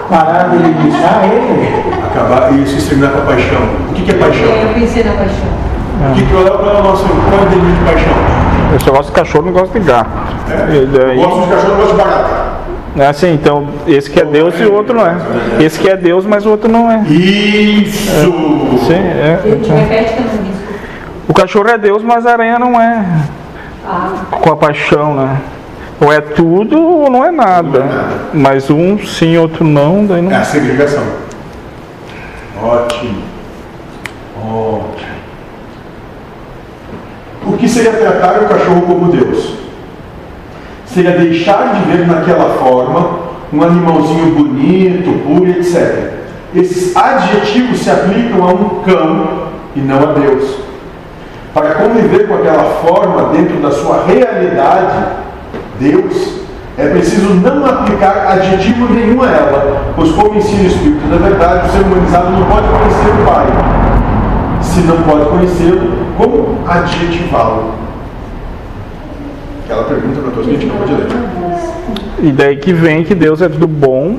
[0.10, 1.84] Parar de deixar ele.
[2.06, 3.62] Acabar e se exterminar com a paixão.
[3.90, 4.48] O que é paixão?
[4.48, 5.53] Eu pensei na paixão.
[5.94, 8.14] O que, que qual é o nosso qual é de paixão?
[8.74, 10.10] Eu só gosto de cachorro, não gosto de gato.
[10.50, 10.86] É.
[10.86, 12.44] Daí- Eu gosto de cachorro, eu gosto de barata.
[12.96, 15.16] É assim, então esse que é Deus e o outro não é.
[15.60, 17.00] Esse que é Deus, mas o outro não é.
[17.08, 18.12] Isso!
[18.86, 19.40] Sim, é.
[19.44, 20.64] A gente repete também isso.
[21.28, 23.06] O cachorro é Deus, mas a aranha não é.
[23.88, 25.38] Ah, Com a paixão, né?
[26.02, 27.84] Ou é tudo ou não é nada.
[28.34, 30.38] Mas um sim, outro não, daí É não.
[30.38, 31.04] a segregação.
[32.62, 33.22] Ótimo.
[34.40, 35.13] Ótimo.
[37.46, 39.56] O que seria tratar o cachorro como Deus?
[40.86, 43.20] Seria deixar de ver naquela forma
[43.52, 46.14] um animalzinho bonito, puro, etc.
[46.56, 50.58] Esses adjetivos se aplicam a um cão e não a Deus.
[51.54, 55.06] Para conviver com aquela forma dentro da sua realidade,
[55.80, 56.44] Deus,
[56.78, 61.68] é preciso não aplicar adjetivo nenhum a ela, pois, como ensina o Espírito da Verdade,
[61.68, 63.73] o ser humanizado não pode conhecer o Pai.
[64.74, 65.82] Se não pode conhecê-lo,
[66.18, 67.74] como adjetivá-lo?
[69.64, 71.08] Aquela pergunta para todos que a gente acabou de ler.
[72.24, 74.16] E daí que vem que Deus é tudo bom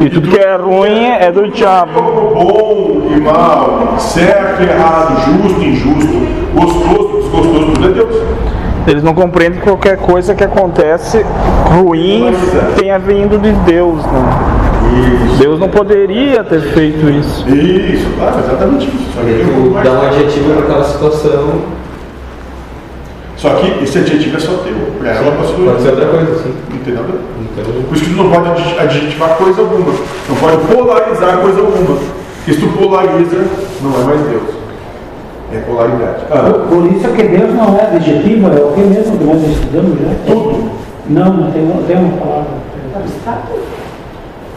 [0.00, 2.00] e tudo que é ruim é do diabo.
[2.00, 8.22] Bom e mal, certo e errado, justo e injusto, gostoso, desgostoso, tudo é Deus.
[8.86, 11.24] Eles não compreendem que qualquer coisa que acontece
[11.76, 12.32] ruim
[12.78, 14.33] tenha vindo de Deus, né?
[15.38, 17.48] Deus não poderia ter feito isso.
[17.48, 19.04] Isso, claro, exatamente isso.
[19.14, 21.60] Só que, Ele tem pouco dá um adjetivo para aquela situação.
[23.36, 24.74] Só que esse adjetivo é só teu.
[24.98, 25.56] Para ela passou.
[25.66, 26.54] Pode ser outra coisa, sim.
[26.70, 27.20] Não tem nada a ver.
[27.40, 29.92] Então, Por isso que tu não pode adj- adjetivar coisa alguma.
[30.28, 31.98] Não pode polarizar coisa alguma.
[32.36, 33.44] Porque se tu polariza,
[33.82, 34.42] não é mais Deus.
[35.52, 36.24] É polaridade.
[36.30, 39.42] Ah, Por isso é que Deus não é adjetivo, é o que mesmo que nós
[39.42, 40.14] estudamos já?
[40.26, 40.70] tudo.
[41.08, 42.64] Não, não tem, tem uma palavra.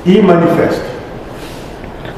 [0.08, 0.86] E manifesto.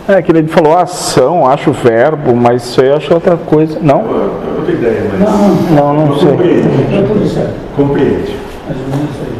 [0.07, 3.79] É que ele falou ação, acho verbo, mas isso aí eu acho outra coisa.
[3.81, 4.01] Não?
[4.01, 5.19] Eu não tenho ideia, mas.
[5.19, 6.29] Não, Não, não sei.
[7.75, 8.35] Compreende.
[8.69, 9.39] É isso aí.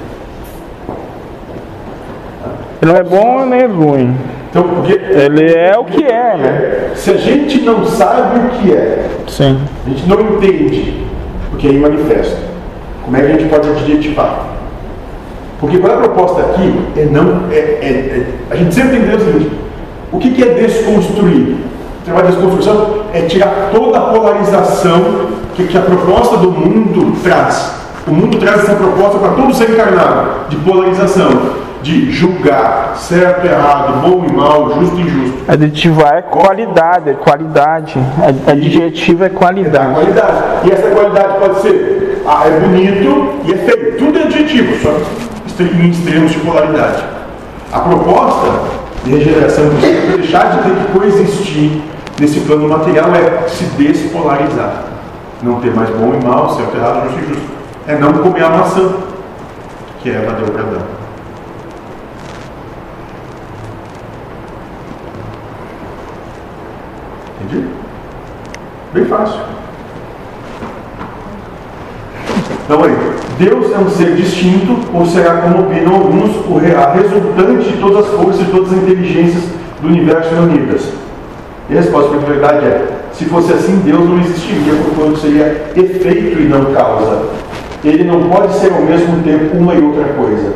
[2.82, 4.16] Ele não é bom nem ruim.
[4.50, 4.94] Então, porque.
[4.94, 6.92] Ele é o que é, né?
[6.96, 9.60] Se a gente não sabe o que é, Sim.
[9.86, 11.04] a gente não entende
[11.54, 12.38] o que é manifesto,
[13.04, 14.49] como é que a gente pode adjetivar?
[15.60, 16.74] Porque qual é a proposta aqui?
[16.98, 17.44] É não.
[17.52, 19.52] É, é- é- a gente sempre tem que entender o seguinte:
[20.12, 21.58] o que, que é desconstruir?
[22.02, 25.02] O trabalho de desconstrução é tirar toda a polarização
[25.56, 27.76] que, que a proposta do mundo traz.
[28.08, 31.30] O mundo traz essa proposta para todo ser encarnado de polarização,
[31.84, 35.38] de julgar certo, errado, bom e mal, justo e injusto.
[35.48, 38.00] Adjetivar é qualidade, é qualidade.
[38.26, 39.94] Ad- Adjetivo é É da qualidade.
[39.94, 40.38] qualidade.
[40.66, 43.98] E essa qualidade pode ser, ah, é bonito e é feio.
[43.98, 44.90] Tudo é adjetivo, só
[45.64, 47.04] em extremos de polaridade.
[47.72, 48.48] A proposta
[49.04, 51.82] de regeneração é deixar de ter que coexistir
[52.20, 54.86] nesse plano material é se despolarizar.
[55.42, 57.50] Não ter mais bom e mal, certo, errado, justo e injusto.
[57.88, 58.94] É não comer a maçã,
[60.02, 60.82] que Eva deu para Adão.
[67.42, 67.68] Entendi?
[68.94, 69.59] Bem fácil.
[72.70, 72.96] Então aí,
[73.40, 76.30] Deus é um ser distinto, ou será, como opinam alguns,
[76.78, 79.44] a resultante de todas as forças e todas as inteligências
[79.82, 80.94] do universo reunidas?
[81.68, 85.72] E a resposta para a verdade é: Se fosse assim, Deus não existiria, portanto seria
[85.76, 87.24] efeito e não causa.
[87.84, 90.54] Ele não pode ser ao mesmo tempo uma e outra coisa.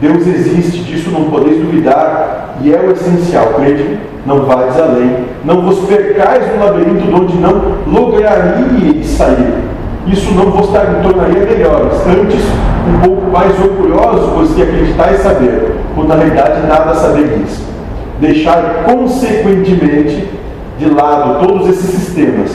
[0.00, 3.96] Deus existe, disso não podeis duvidar, e é o essencial, crede,
[4.26, 9.71] não vais além, não vos percais no labirinto de onde não lograríeis sair.
[10.06, 12.42] Isso não vos tornaria melhores, antes
[12.88, 17.62] um pouco mais orgulhosos, pois que acreditais saber, quando na realidade nada sabeis.
[18.20, 20.28] Deixar consequentemente
[20.78, 22.50] de lado todos esses sistemas.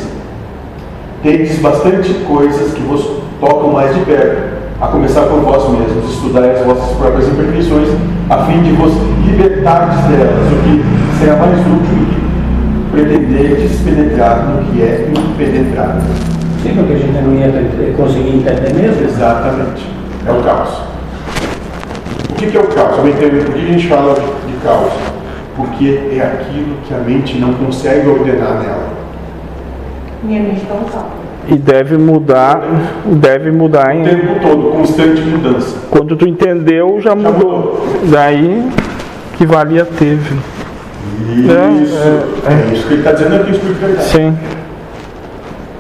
[1.24, 6.44] Tendes bastante coisas que vos tocam mais de perto, a começar por vós mesmos, estudar
[6.44, 7.90] as vossas próprias imperfeições,
[8.30, 8.94] a fim de vos
[9.26, 10.84] libertardes delas, o que
[11.20, 16.37] será mais útil que pretenderdes penetrar no que é impenetrável.
[16.64, 19.04] Sim, porque a gente não ia conseguir entender mesmo.
[19.06, 19.86] Exatamente.
[20.26, 20.82] É o caos.
[22.30, 22.96] O que é o caos?
[22.98, 24.92] Por que a gente fala de caos?
[25.56, 28.90] Porque é aquilo que a mente não consegue ordenar nela.
[30.24, 31.12] Minha mente está no saco.
[31.50, 32.62] E deve mudar,
[33.06, 34.04] deve mudar O em.
[34.04, 35.78] tempo todo, constante mudança.
[35.90, 37.88] Quando tu entendeu, já mudou.
[38.12, 38.70] Daí
[39.38, 40.36] que valia teve.
[41.30, 41.52] Isso.
[41.52, 44.08] É, É, isso que ele está dizendo aqui, espiritualidade.
[44.10, 44.38] Sim.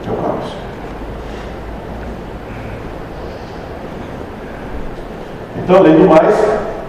[0.08, 0.54] É o caos.
[5.68, 6.34] Então, além do mais,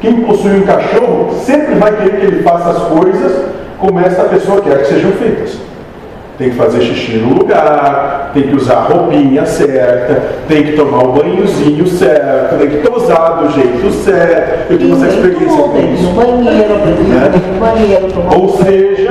[0.01, 4.61] quem possui um cachorro sempre vai querer que ele faça as coisas como essa pessoa
[4.61, 5.59] quer que sejam feitas.
[6.39, 11.03] Tem que fazer xixi no lugar, tem que usar a roupinha certa, tem que tomar
[11.03, 14.71] o banhozinho certo, tem que tosar do jeito certo.
[14.73, 16.03] Eu tive essa experiência com isso.
[16.05, 16.75] no banheiro,
[17.09, 17.33] Né?
[17.53, 19.11] no banheiro, tomar Ou seja,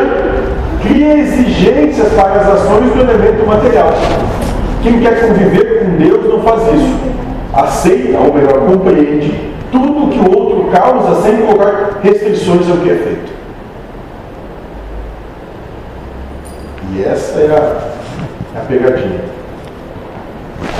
[0.82, 3.91] cria exigências para as ações do elemento material.
[4.82, 6.95] Quem quer conviver com Deus não faz isso.
[7.53, 9.57] Aceita, ou melhor, compreende
[10.24, 13.32] que o outro causa sem colocar restrições ao que é feito.
[16.93, 19.22] E essa é a, é a pegadinha.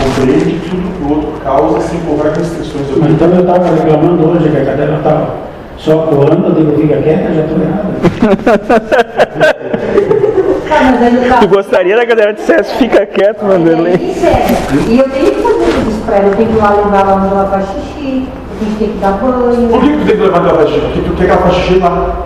[0.04, 3.24] Compreende tudo que o outro causa sem colocar restrições ao que é Mas feito.
[3.24, 5.36] então eu estava reclamando hoje que a cadeira estava
[5.78, 7.94] só coando, eu digo, fica quieta, já estou errado.
[10.68, 11.38] Tá, tá.
[11.40, 13.94] Tu gostaria da galera dissesse, fica quieto, Vanderlei.
[13.94, 14.92] Ele serve.
[14.94, 16.28] E eu tenho que fazer isso pra ela.
[16.28, 18.28] Eu tenho que ir lá levar ela ela faz xixi,
[18.60, 19.70] a gente tem que dar banho.
[19.70, 20.82] Por que tu tem que levar ela xixi?
[20.82, 22.26] Porque tu quer que ela faça xixi lá.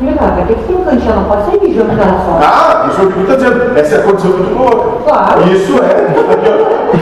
[0.00, 2.44] Legal, vai ter que ter um cantinho, não pode sair mijando dela fora.
[2.44, 3.78] Ah, isso é o que tu está dizendo.
[3.78, 5.04] Essa é a condição que tu.
[5.04, 5.52] Claro.
[5.52, 6.04] Isso é.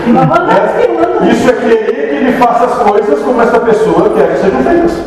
[0.03, 1.31] desfilando.
[1.31, 5.03] Isso é querer que ele faça as coisas como essa pessoa quer que sejam feitas.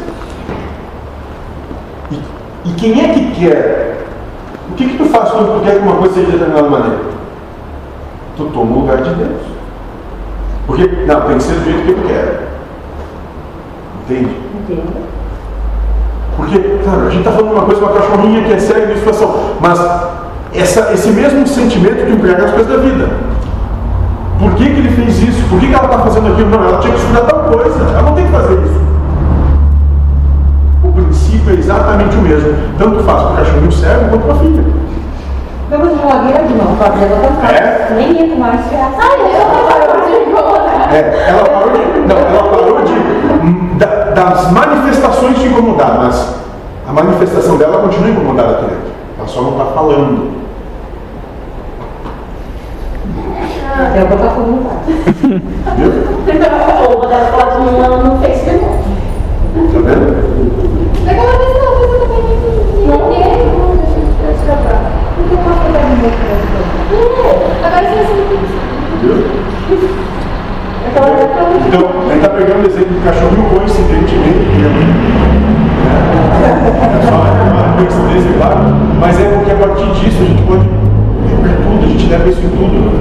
[2.12, 2.16] E,
[2.66, 3.98] e quem é que quer?
[4.72, 7.00] O que, que tu faz quando tu quer que uma coisa seja de determinada maneira?
[8.36, 9.42] Tu toma o lugar de Deus.
[10.68, 12.55] Porque, não, tem que ser do jeito que eu quero.
[14.06, 14.36] Entende?
[14.56, 15.06] Entendo.
[16.38, 19.00] Porque, cara, a gente está falando de uma coisa, uma cachorrinha que é séria de
[19.00, 19.80] situação, mas
[20.54, 23.10] essa, esse mesmo sentimento que emprega as coisas da vida.
[24.38, 25.50] Por que, que ele fez isso?
[25.50, 26.50] Por que, que ela está fazendo aquilo?
[26.50, 28.82] Não, ela tinha que estudar tal coisa, ela não tem que fazer isso.
[30.84, 32.54] O princípio é exatamente o mesmo.
[32.78, 34.64] Tanto faz para o cachorrinho serve quanto para a filha.
[35.70, 37.94] Pegou de geladeira de novo, pra fazer outra É?
[37.96, 38.92] Nem ia mais ferrar.
[39.00, 40.56] Ai, eu não vou
[40.94, 41.80] É, ela parou de.
[42.08, 43.05] Não, ela parou de.
[43.78, 46.36] Da- das manifestações de incomodar, mas
[46.88, 48.92] a manifestação dela continua incomodada aqui dentro.
[49.18, 50.36] Ela só não está falando.
[53.78, 54.86] Até botar fogo no quarto.
[55.76, 55.92] Viu?
[56.90, 58.66] Ou botar foto no, no Facebook.
[59.74, 60.06] Tá vendo?
[61.06, 62.24] Daquela vez não, mas eu também
[62.88, 63.24] não tem.
[63.58, 64.78] Não, deixa eu escapar.
[65.16, 66.56] Por que eu posso pegar no meu quarto?
[67.66, 68.26] Agora você não
[69.02, 69.18] Viu?
[71.68, 74.70] Então, a gente está pegando o exemplo do cachorrinho coincidentemente, né?
[76.46, 78.58] É só uma coincidência, claro,
[79.00, 82.40] mas é porque a partir disso a gente pode ver tudo, a gente leva isso
[82.42, 82.74] em tudo.
[82.74, 82.92] né?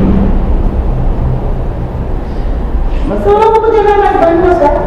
[3.09, 4.83] Mas eu não vou poder dar mais banho nos gatos.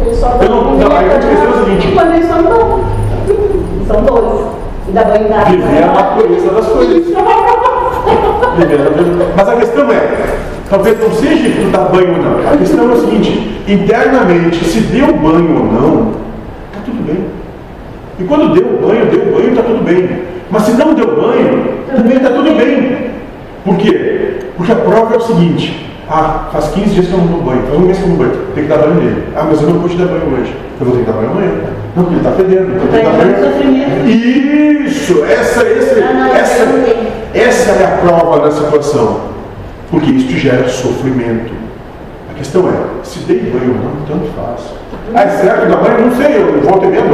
[0.00, 1.92] Eles só Eu não- não, eu te dizer o seguinte.
[1.94, 2.84] Quando eles são dois.
[3.86, 4.46] São dois.
[4.88, 5.50] E dá banho em gato.
[5.52, 7.06] Viver a natureza das coisas.
[9.36, 10.36] Mas a questão é,
[10.68, 12.52] talvez não seja tu dá banho ou não.
[12.52, 16.12] A questão é o seguinte, internamente, se deu banho ou não,
[16.72, 17.24] tá tudo bem.
[18.18, 20.22] E quando deu banho, deu banho, tá tudo bem.
[20.50, 21.64] Mas se não deu banho,
[21.94, 23.10] também tá tudo bem.
[23.64, 24.38] Por quê?
[24.56, 27.62] Porque a prova é o seguinte, ah, faz 15 dias que eu não dou banho,
[27.62, 29.24] faz um mês que eu não banho, tem que dar banho nele.
[29.34, 30.54] Ah, mas eu não pude dar banho hoje.
[30.78, 31.52] Eu vou ter que dar banho amanhã.
[31.94, 34.86] Não, porque ele está fedendo, então tem que dar banho.
[34.86, 37.21] Isso, essa, esse, essa.
[37.34, 39.32] Essa é a prova da situação.
[39.90, 41.52] Porque isso te gera sofrimento.
[42.30, 44.72] A questão é, se dei banho ou não, tanto faz.
[45.14, 46.06] Ah, é certo dar banho?
[46.06, 47.04] Não sei, eu volto e meia.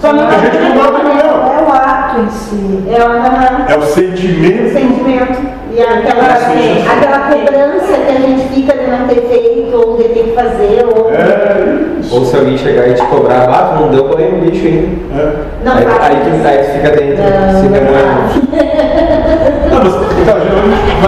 [0.00, 1.30] Só não Tem gente não dá banho mesmo.
[1.30, 2.84] É o ato em si.
[2.90, 4.72] É uma É o sentimento.
[4.72, 5.61] sentimento.
[5.74, 6.84] E aquela, Sim.
[6.86, 10.84] aquela cobrança que a gente fica de não ter feito, ou de ter que fazer,
[10.84, 11.10] ou.
[11.10, 12.14] É isso.
[12.14, 14.88] Ou se alguém chegar e te cobrar, ah, tu não deu banho no bicho ainda.
[15.18, 15.32] É.
[15.64, 16.16] Não aí, aí
[16.46, 18.22] aí tu fica dentro, Não, se não remoendo.
[19.70, 19.94] Não, mas,
[20.26, 20.32] tá,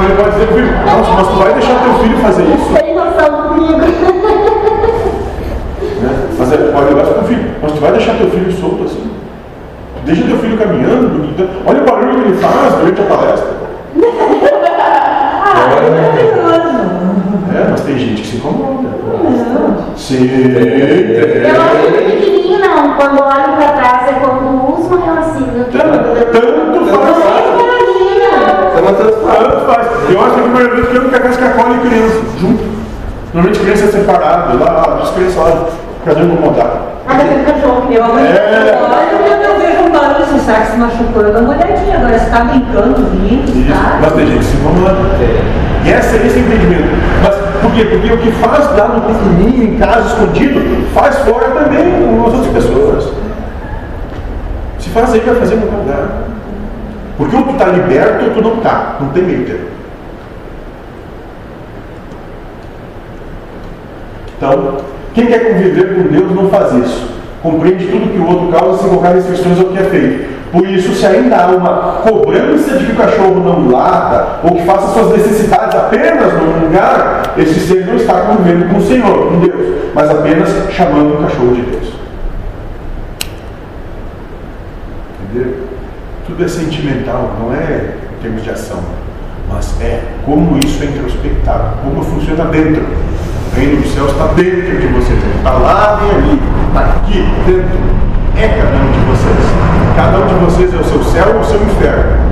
[0.03, 0.45] ele pode dizer
[0.87, 2.75] nossa, mas tu vai deixar teu filho fazer isso?
[2.75, 3.79] Tem noção comigo.
[6.01, 6.11] Né?
[6.39, 9.11] Mas é, pode olhar pro filho, mas tu vai deixar teu filho solto assim?
[10.05, 11.49] Deixa teu filho caminhando, bonito.
[11.67, 13.55] olha o barulho que ele faz durante a palestra.
[15.57, 16.85] Ah, é maravilhoso.
[17.55, 18.89] É, mas tem gente que se incomoda.
[19.97, 22.95] Sim, Eu não fico pequenininho, não.
[22.95, 25.47] Quando olho pra trás é quando uso, eu assim.
[25.57, 25.99] Eu Tanto,
[26.33, 27.45] tanto faz.
[29.39, 29.87] Tanto faz.
[30.11, 32.65] Eu acho que a primeira vez que eu nunca casca cola e criança, junto.
[33.33, 35.67] Normalmente criança é separada, lá, as crianças lá,
[36.05, 36.83] cada um montar.
[37.07, 38.79] Mas aquele cachorro que Eu eu É.
[38.81, 41.97] olho e eu vejo um barulho, se que se machucou, eu dou uma olhadinha.
[41.99, 43.99] Agora, se tá brincando, rindo, Isso, tá?
[44.01, 44.97] mas tem gente que se incomoda.
[45.85, 46.89] E essa, esse é o entendimento.
[47.23, 47.85] Mas por quê?
[47.87, 50.61] Porque o que faz lá no pequenininho, em casa, escondido,
[50.93, 53.13] faz fora também com as outras pessoas.
[54.79, 56.09] Se faz aí, vai fazer no teu lugar.
[57.17, 58.97] Porque ou tu está liberto ou tu não está.
[59.01, 59.69] Não tem meio termo.
[64.37, 64.77] Então,
[65.15, 67.15] quem quer conviver com Deus não faz isso.
[67.43, 70.34] Compreende tudo que o outro causa sem colocar restrições ao que é feito.
[70.55, 71.73] Por isso, se ainda há uma
[72.05, 77.35] cobrança de que o cachorro não lata ou que faça suas necessidades apenas num lugar,
[77.37, 81.57] esse ser não está convivendo com o Senhor, com Deus, mas apenas chamando o cachorro
[81.57, 81.89] de Deus.
[85.25, 85.57] Entendeu?
[86.25, 88.79] Tudo é sentimental, não é em termos de ação,
[89.51, 92.85] mas é como isso é introspectado, como funciona dentro.
[93.53, 98.05] O reino dos céus está dentro de vocês, está lá e ali, está aqui, dentro.
[98.37, 99.54] É cada um de vocês.
[99.97, 102.25] Cada um de vocês é o seu céu e o seu inferno.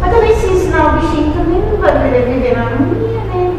[0.00, 3.54] Mas também se ensinar o bichinho também não vai querer viver na harmonia, né?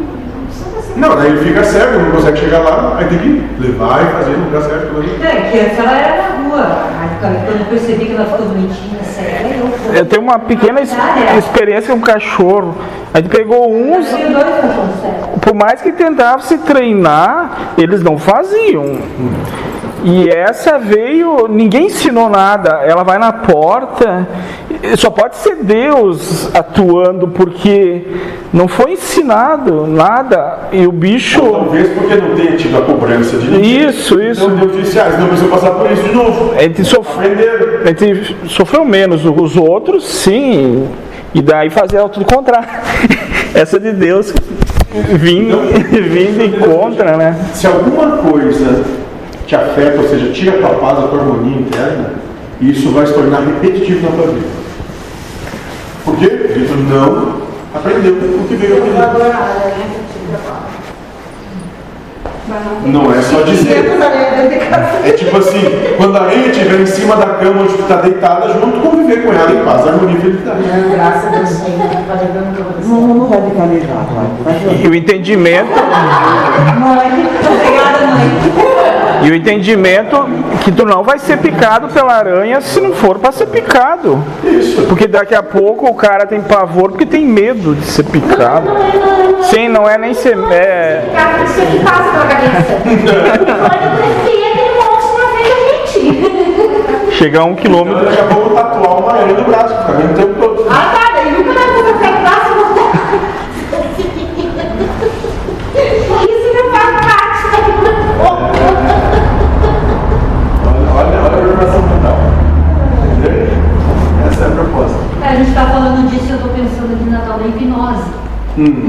[0.96, 4.36] Não daí ele fica cego, não consegue chegar lá, aí tem que levar e fazer
[4.36, 4.86] no lugar certo.
[4.88, 5.24] pelo menos.
[5.24, 6.82] É, que antes ela era na rua.
[7.00, 9.98] Aí, quando eu percebi que ela ficou bonitinha, séria, eu fui.
[9.98, 10.94] Eu tenho uma pequena es-
[11.38, 12.76] experiência com cachorro.
[13.14, 15.26] A gente pegou uns, Eu tenho dois cachorros sérios.
[15.40, 18.98] por mais que tentava se treinar, eles não faziam.
[20.04, 22.80] E essa veio, ninguém ensinou nada.
[22.84, 24.26] Ela vai na porta,
[24.96, 28.02] só pode ser Deus atuando, porque
[28.52, 30.58] não foi ensinado nada.
[30.72, 31.40] E o bicho.
[31.40, 33.86] Ou talvez porque não tenha tido a cobrança de ninguém.
[33.88, 34.44] Isso, isso.
[34.44, 36.54] Então Deus disse, ah, não precisam passar por isso de novo.
[36.58, 40.88] A gente, sof- a gente sofreu menos, os outros sim.
[41.32, 42.68] E daí fazia tudo contrário.
[43.54, 44.34] Essa de Deus
[45.14, 45.58] vindo,
[46.10, 47.36] vindo em contra, né?
[47.54, 48.84] Se alguma coisa
[49.52, 52.14] te afeta, ou seja, tira a tua paz, a tua harmonia interna,
[52.58, 54.46] isso vai se tornar repetitivo na tua vida.
[56.06, 56.26] Por quê?
[56.28, 57.42] Porque tu não
[57.74, 59.36] aprendeu o que veio aprender.
[62.86, 63.92] Não é só dizer.
[65.04, 65.60] É tipo assim,
[65.98, 69.34] quando a areia estiver em cima da cama onde tu está deitada junto, conviver com
[69.34, 70.62] ela em paz, harmonia e felicidade.
[70.94, 71.50] Graças a Deus.
[72.86, 74.54] Não, radicalizar, vai.
[74.54, 75.68] Vai E o entendimento,
[77.50, 79.01] Obrigada, mãe.
[79.24, 80.26] E o entendimento
[80.64, 84.22] que tu não vai ser picado pela aranha se não for para ser picado.
[84.44, 84.82] Isso.
[84.82, 88.68] Porque daqui a pouco o cara tem pavor porque tem medo de ser picado.
[89.44, 90.36] Sim, não é nem ser.
[90.50, 91.46] É, da
[95.86, 97.12] gente.
[97.12, 98.04] chegar a um Então, quilômetro.
[98.04, 100.61] daqui a pouco tatuar uma aranha no braço, fica vendo o tempo todo.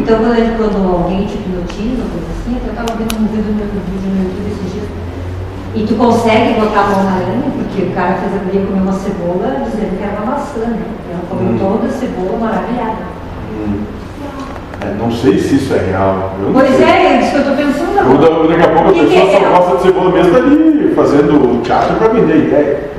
[0.03, 3.63] Então, quando, gente- quando alguém te hipnotiza, coisa assim, eu estava vendo um vídeo no,
[3.88, 4.88] vídeo no YouTube esses dias.
[5.75, 8.81] E tu consegue botar a mão na aranha, porque o cara fez a guria comer
[8.84, 10.84] uma cebola dizendo que era uma maçã, né?
[11.09, 11.57] Ela comeu Hum.
[11.57, 13.13] toda a cebola maravilhada.
[14.81, 16.35] É, não sei se isso é real.
[16.51, 16.84] Pois sei.
[16.85, 17.95] é, é isso que eu estou pensando
[18.49, 21.61] daqui a pouco a Que que pessoa é só gosta de cebola mesmo ali fazendo
[21.63, 22.89] teatro para vender ideia.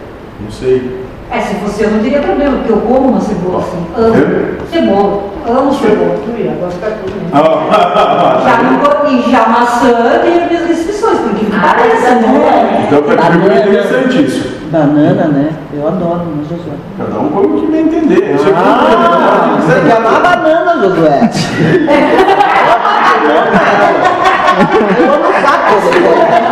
[0.40, 1.04] Não sei.
[1.34, 3.84] É, se fosse eu não teria problema, porque eu como uma cebola assim.
[3.96, 4.54] Amo É?
[4.70, 5.22] cebola.
[5.48, 6.14] Amo cebola.
[6.38, 7.30] Ia gostar tudo mesmo.
[7.32, 8.78] Ah, não
[9.10, 12.86] e já maçã tem as minhas restrições, porque que parece, né?
[12.86, 14.54] então para mim é interessante isso.
[14.70, 15.50] Banana, né?
[15.72, 16.74] Eu adoro, né, Josué?
[16.98, 18.34] Cada um come o que bem entender.
[18.34, 21.30] Isso aqui Ah, você quer uma banana, Josué?
[24.98, 26.44] Eu amo saco, Josué.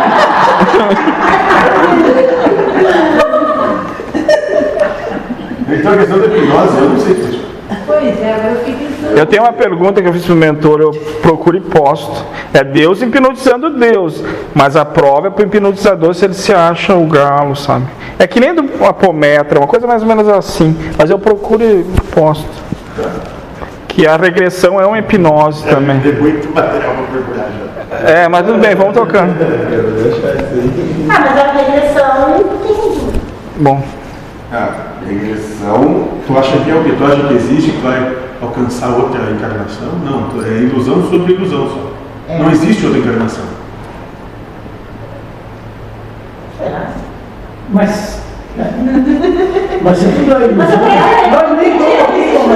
[5.91, 7.43] A questão da hipnose, eu não sei se
[7.85, 9.17] Pois é, agora eu fiquei pensando.
[9.17, 10.91] Eu tenho uma pergunta que eu fiz pro mentor, eu
[11.21, 12.23] procuro e posto.
[12.53, 14.23] É Deus hipnotizando Deus,
[14.53, 17.85] mas a prova é pro hipnotizador se ele se acha o galo, sabe?
[18.19, 21.83] É que nem do apometra, uma coisa mais ou menos assim, mas eu procuro e
[22.13, 22.47] posto.
[23.87, 25.99] Que a regressão é uma hipnose também.
[25.99, 28.09] Tem muito material para procurar já.
[28.09, 29.33] É, mas tudo bem, vamos tocando.
[31.09, 33.13] Ah, mas a regressão tem.
[33.57, 33.83] Bom,
[34.51, 34.92] Ah,
[35.73, 36.95] regressão, tu acha que é o que?
[36.95, 39.89] Tu acha que existe, que vai alcançar outra encarnação?
[40.03, 42.33] Não, é ilusão sobre ilusão só.
[42.37, 43.45] Não existe outra encarnação.
[46.57, 46.91] Será?
[47.69, 48.21] Mas.
[49.81, 50.79] Mas se tudo é Mas eu ilusão,
[51.31, 52.53] nós nem estamos.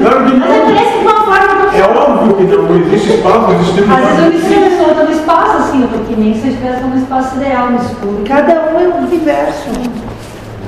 [0.00, 0.66] Claro que Mas é não.
[0.66, 3.92] parece de uma forma que É óbvio que não, não existe espaço, não existe tempo.
[3.92, 6.52] Às vezes eu me sinto solta no espaço, assim, eu tô que nem se eu
[6.52, 8.24] estivesse no espaço ideal, no escuro.
[8.26, 9.70] Cada um é um universo.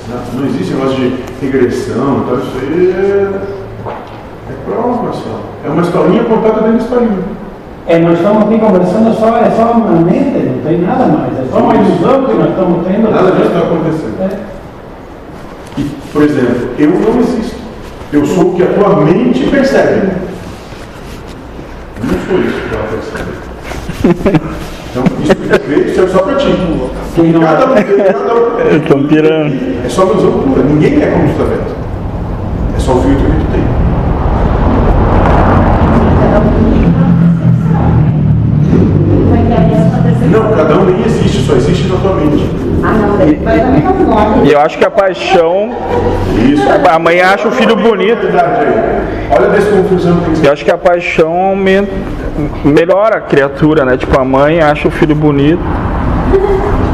[0.08, 0.36] Exato.
[0.36, 3.40] Não existe negócio de regressão, então isso aí é,
[4.48, 5.40] é prova só.
[5.64, 7.18] É uma historinha contada dentro da historinha.
[7.86, 11.38] É, nós estamos aqui conversando só, é só uma mente, não tem nada mais.
[11.38, 13.10] É só uma ilusão que nós estamos tendo.
[13.10, 14.22] Nada disso está acontecendo.
[14.22, 14.38] É.
[15.76, 15.82] E,
[16.12, 17.58] por exemplo, eu não existo.
[18.10, 20.12] Eu sou o que a tua mente percebe.
[22.02, 24.68] Não sou isso que ela percebe.
[24.98, 26.54] Então, isso que é só para ti.
[27.14, 28.76] Quem não Cada um é- tem, cada um.
[28.76, 29.54] Estão pirando.
[29.84, 30.62] É só ilusão pura.
[30.62, 31.76] Ninguém é como tu está vendo.
[32.76, 33.62] É só o filtro que tu tem.
[39.30, 40.30] vai ter a mesma percepção.
[40.30, 42.48] Não, cada um nem existe, só existe na tua mente.
[42.82, 43.37] Ah, não, daí vai também não morre.
[44.44, 45.70] E eu acho que a paixão,
[46.46, 46.62] Isso.
[46.90, 48.26] a mãe acha o filho bonito.
[49.30, 50.46] Olha a desconfusão que.
[50.46, 51.90] Eu acho que a paixão aumenta,
[52.64, 53.96] melhora a criatura, né?
[53.96, 55.62] Tipo, a mãe acha o filho bonito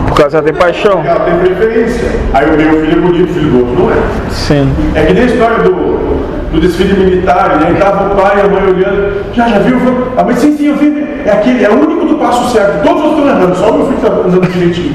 [0.08, 1.02] por causa da paixão.
[1.04, 2.08] Ela tem preferência.
[2.32, 3.96] Aí o meu filho é bonito, o filho do outro não é.
[4.30, 4.72] Sim.
[4.94, 7.72] É que nem a história do, do desfile militar, né?
[7.72, 9.78] E tava o pai e a mãe olhando, já, já viu?
[10.16, 11.04] A mãe, sim, sim, eu vi.
[11.26, 12.82] É aquele, é o único do passo certo.
[12.82, 14.94] Todos os outros estão errando, só o meu filho está andando direitinho.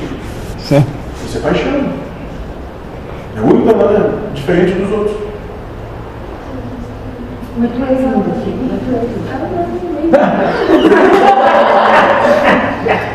[0.58, 0.86] Sim.
[1.30, 1.72] Isso é paixão.
[3.36, 5.16] É está andando diferente dos outros.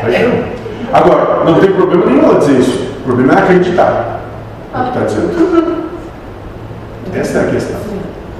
[0.01, 0.31] Paixão.
[0.93, 2.87] Agora, não tem problema nenhum ela dizer isso.
[2.99, 4.21] O problema é acreditar
[4.73, 5.89] no que está dizendo.
[7.13, 7.79] Essa é a questão.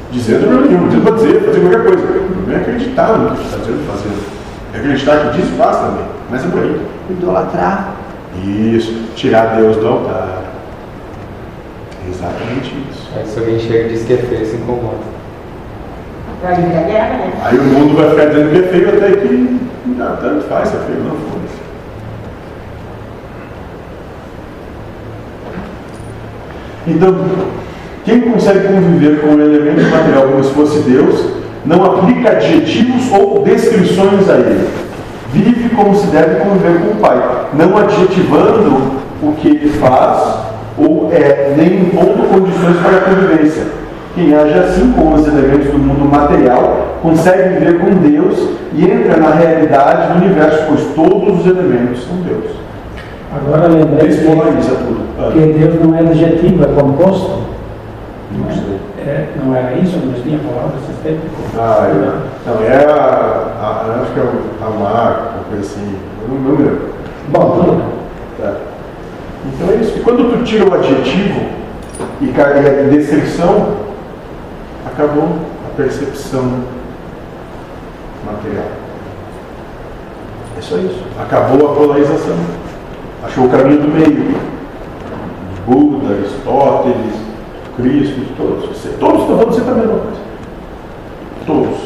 [0.10, 2.02] Dizer não tem problema nenhum, dizer para dizer, fazer qualquer coisa.
[2.02, 4.24] O problema é acreditar no que está dizendo, fazendo.
[4.74, 6.82] É acreditar que diz faz também, mas é por aí.
[7.10, 8.05] Idolatrar.
[8.44, 10.44] Isso, tirar Deus do altar.
[12.06, 13.10] É exatamente isso.
[13.16, 15.16] Aí se alguém chega e diz que é feio, se incomoda.
[16.42, 17.34] Guerra, né?
[17.44, 20.78] Aí o mundo vai ficar dizendo que é feio até que não, tanto faz, é
[20.86, 21.56] feio, não foda-se.
[26.88, 27.16] Então,
[28.04, 31.32] quem consegue conviver com um elemento material como se fosse Deus,
[31.66, 34.85] não aplica adjetivos ou descrições a ele.
[35.76, 37.22] Como se deve conviver com o Pai,
[37.54, 40.46] não adjetivando o que ele faz
[40.78, 43.64] ou é, nem impondo condições para a convivência.
[44.14, 49.18] Quem age assim com os elementos do mundo material consegue viver com Deus e entra
[49.18, 52.52] na realidade do universo, pois todos os elementos são Deus.
[53.36, 54.18] Agora lembrei que,
[55.34, 57.42] que Deus não é adjetivo, é composto.
[58.32, 58.80] não sei.
[59.06, 61.30] É, não era isso, tínhamos falado esses tempos.
[61.58, 62.50] Ah, é.
[62.50, 62.96] Não, é a,
[63.62, 65.96] a, acho que é o- a marca, uma coisa assim.
[66.24, 66.90] Eu não, não lembro.
[67.30, 67.86] Bom, tudo bem.
[68.42, 68.54] Tá.
[69.46, 69.98] Então é isso.
[69.98, 71.42] E quando tu tira o adjetivo
[72.20, 73.76] e ca- e a descrição,
[74.88, 75.30] acabou
[75.68, 76.62] a percepção
[78.26, 78.66] material.
[80.58, 81.04] É só isso.
[81.20, 82.38] Acabou a polarização.
[83.24, 84.36] Achou o caminho do meio.
[85.68, 87.14] Buda, Aristóteles,
[87.78, 88.70] Cristo, todos.
[88.70, 90.18] Você- Todos estão falando sempre a mesma coisa.
[91.46, 91.78] Todos.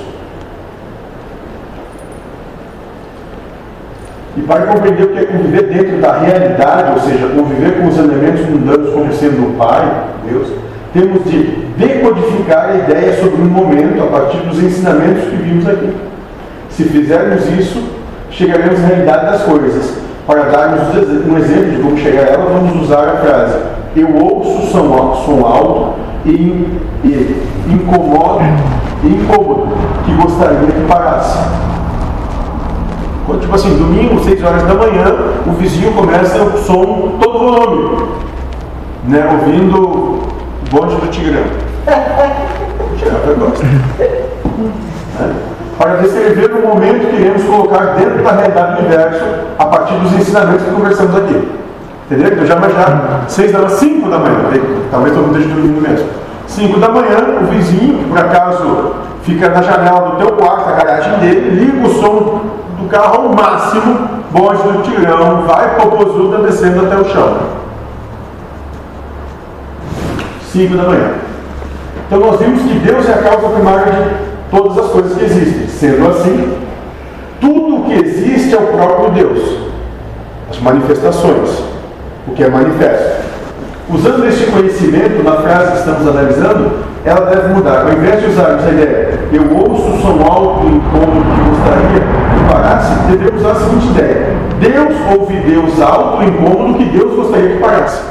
[4.37, 7.97] E para compreender o que é conviver dentro da realidade, ou seja, conviver com os
[7.97, 10.49] elementos mundanos como sendo o Pai, Deus,
[10.93, 11.43] temos de
[11.77, 15.93] decodificar a ideia sobre um momento a partir dos ensinamentos que vimos aqui.
[16.69, 17.83] Se fizermos isso,
[18.31, 19.97] chegaremos à realidade das coisas.
[20.29, 20.95] Para darmos
[21.27, 23.57] um exemplo de como chegar a ela, vamos usar a frase:
[23.95, 26.29] Eu ouço som, som alto e,
[27.03, 28.41] e incomodo,
[29.03, 29.69] e incômodo,
[30.05, 31.35] que gostaria que parasse.
[33.41, 35.15] Tipo assim, domingo, 6 horas da manhã,
[35.47, 38.07] o vizinho começa o som todo volume,
[39.05, 39.27] né?
[39.31, 40.19] Ouvindo
[40.69, 41.41] bonde do Tigrão.
[42.91, 43.65] O Tigrão até gosta.
[45.79, 49.23] Para descrever o momento que iremos colocar dentro da realidade do universo
[49.57, 51.49] a partir dos ensinamentos que conversamos aqui.
[52.11, 52.33] Entendeu?
[52.33, 54.35] Então já já 6 da manhã, 5 da manhã,
[54.91, 56.09] talvez todo mundo esteja dormindo mesmo.
[56.47, 60.73] 5 da manhã, o vizinho, que por acaso fica na janela do teu quarto, a
[60.73, 62.41] garagem dele, liga o som
[62.77, 67.37] do carro ao máximo, bonde do tirão, vai popozuda descendo até o chão.
[70.51, 71.11] 5 da manhã.
[72.05, 75.67] Então nós vimos que Deus é a causa primária de todas as coisas que existem.
[75.67, 76.57] Sendo assim,
[77.39, 79.57] tudo o que existe é o próprio Deus.
[80.49, 81.63] As manifestações,
[82.27, 83.29] o que é manifesto.
[83.91, 86.71] Usando este conhecimento na frase que estamos analisando,
[87.05, 87.85] ela deve mudar.
[87.87, 91.99] Ao invés de usarmos a ideia, eu ouço o som alto e incômodo que gostaria
[91.99, 94.27] que parasse, devemos usar a seguinte ideia:
[94.59, 98.08] Deus ouve Deus alto e incômodo que Deus gostaria que parasse.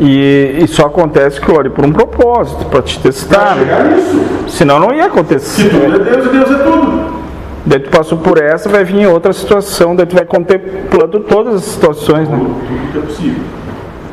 [0.00, 3.56] E isso acontece que olhe por um propósito, para te testar.
[3.56, 4.24] Nisso.
[4.48, 5.62] Senão não ia acontecer.
[5.62, 7.16] Se tudo é Deus e Deus é tudo.
[7.64, 11.64] Daí tu passou por essa, vai vir outra situação, daí tu vai contemplando todas as
[11.64, 12.38] situações, né?
[12.38, 13.42] Tudo que é possível.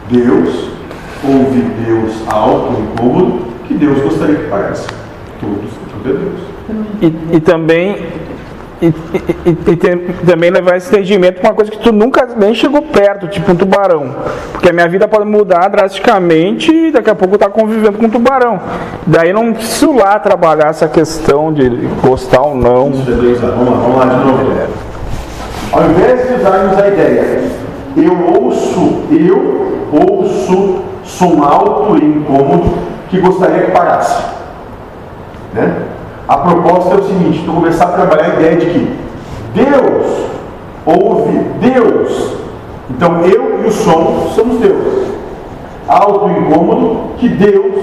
[0.10, 0.69] Deus
[1.23, 4.88] ouve Deus alto e incômodo que Deus gostaria que parasse.
[5.39, 5.61] Tudo,
[5.91, 7.14] tudo é Deus.
[7.31, 7.97] E, e também
[8.84, 12.81] e, e, e também levar esse entendimento para uma coisa que tu nunca nem chegou
[12.81, 14.14] perto, tipo um tubarão.
[14.51, 18.10] Porque a minha vida pode mudar drasticamente e daqui a pouco tá convivendo com um
[18.10, 18.60] tubarão.
[19.07, 21.69] Daí não preciso lá trabalhar essa questão de
[22.01, 22.91] gostar ou não.
[22.91, 24.84] Vamos lá de novo.
[25.72, 27.43] Ao invés de usarmos a ideia,
[27.95, 32.77] eu ouço, eu ouço som alto e incômodo
[33.10, 34.23] que gostaria que parasse.
[35.53, 35.93] Né?
[36.27, 38.97] A proposta é o seguinte: tu começar a trabalhar a ideia de que
[39.53, 40.33] Deus
[40.85, 42.33] ouve Deus.
[42.89, 45.07] Então eu e o som somos Deus.
[45.87, 47.75] Alto e incômodo que Deus,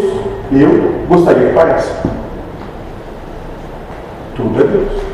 [0.53, 2.03] eu, gostaria que pareça.
[4.37, 5.11] Tudo é Deus.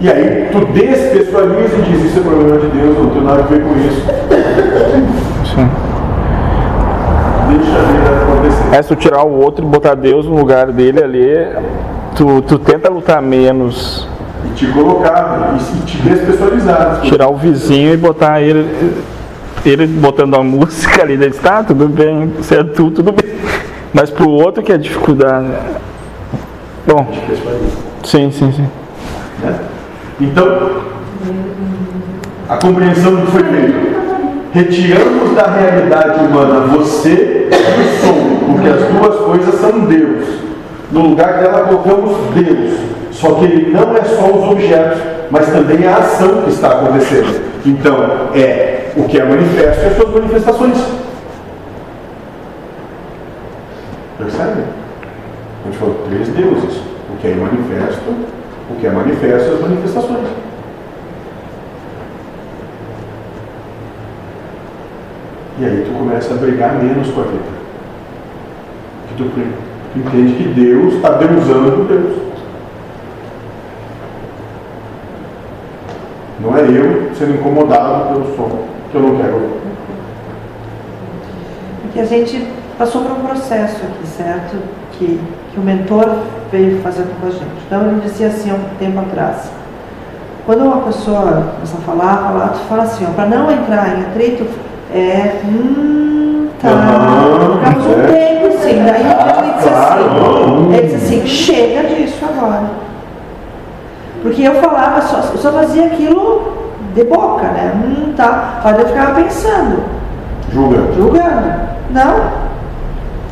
[0.00, 3.46] E aí tu despessoaliza e diz, isso é problema de Deus, não tem nada a
[3.46, 4.02] ver com isso.
[5.54, 5.68] Sim.
[7.48, 8.05] Deixa a vida
[8.72, 11.28] É se tu tirar o outro e botar Deus no lugar dele ali,
[12.14, 14.08] tu, tu tenta lutar menos.
[14.44, 17.00] E te colocar, e te despessoalizar.
[17.02, 19.02] Tirar o vizinho e botar ele,
[19.64, 23.34] ele botando a música ali, daí tá, tudo bem, se é tu, tudo bem.
[23.92, 25.48] Mas pro outro que é dificuldade.
[26.86, 27.06] Bom,
[28.04, 28.68] sim, sim, sim.
[29.42, 29.58] Né?
[30.20, 30.84] Então,
[32.48, 33.96] a compreensão do que foi feito.
[34.52, 38.25] Retiramos da realidade humana você e o som,
[38.66, 40.26] porque as duas coisas são Deus.
[40.90, 42.80] No lugar dela colocamos Deus.
[43.12, 47.40] Só que ele não é só os objetos, mas também a ação que está acontecendo.
[47.64, 47.96] Então,
[48.34, 50.78] é o que é manifesto e as suas manifestações.
[54.18, 54.62] Percebe?
[55.62, 56.80] A gente falou três deuses.
[57.12, 58.10] O que é manifesto,
[58.70, 60.28] o que é manifesto e as manifestações.
[65.58, 67.65] E aí tu começa a brigar menos com a vida.
[69.16, 69.24] Tu,
[69.96, 72.16] entende que Deus está deusando Deus.
[76.40, 79.56] Não é eu sendo incomodado pelo som que eu não quero.
[81.82, 82.46] Porque a gente
[82.78, 84.56] passou por um processo aqui, certo?
[84.92, 85.18] Que,
[85.52, 86.18] que o mentor
[86.52, 87.64] veio fazendo com a gente.
[87.66, 89.50] Então ele dizia assim há um tempo atrás.
[90.44, 94.46] Quando uma pessoa começa a falar, falar, tu fala assim, para não entrar em atrito,
[94.94, 95.40] é.
[95.44, 96.25] Hum,
[96.70, 97.78] tá.
[97.78, 98.06] Um é.
[98.06, 102.62] tempo assim, daí ele disse assim, ele disse assim, chega disso agora.
[104.22, 106.52] Porque eu falava, só, eu só fazia aquilo
[106.94, 107.72] de boca, né?
[107.76, 108.60] Hum, tá.
[108.64, 109.84] Mas eu ficava pensando,
[110.52, 110.92] Julga.
[110.96, 111.52] julgando.
[111.90, 112.14] Não.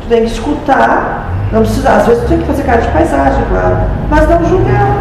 [0.01, 1.25] Tu tem que escutar.
[1.51, 3.77] Não precisa, às vezes tu tem que fazer cara de paisagem, claro.
[4.09, 4.97] Mas não julgar.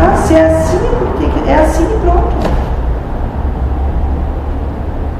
[0.00, 0.78] Ah, se é assim,
[1.18, 2.36] tem que- é assim e pronto.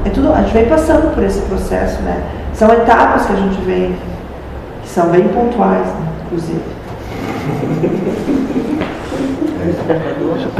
[0.07, 2.23] É tudo, a gente vem passando por esse processo, né?
[2.53, 3.93] São etapas que a gente vem,
[4.81, 6.07] que são bem pontuais, né?
[6.25, 6.61] inclusive.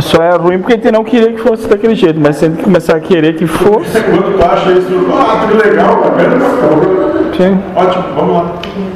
[0.02, 2.50] Só é ruim porque a gente não queria que fosse daquele jeito, mas se a
[2.50, 4.02] gente começar a querer que fosse.
[4.02, 7.17] Quando tu acha isso, ah, que legal, tá vendo?
[7.36, 7.60] Sim.
[7.76, 8.52] Ótimo, vamos lá.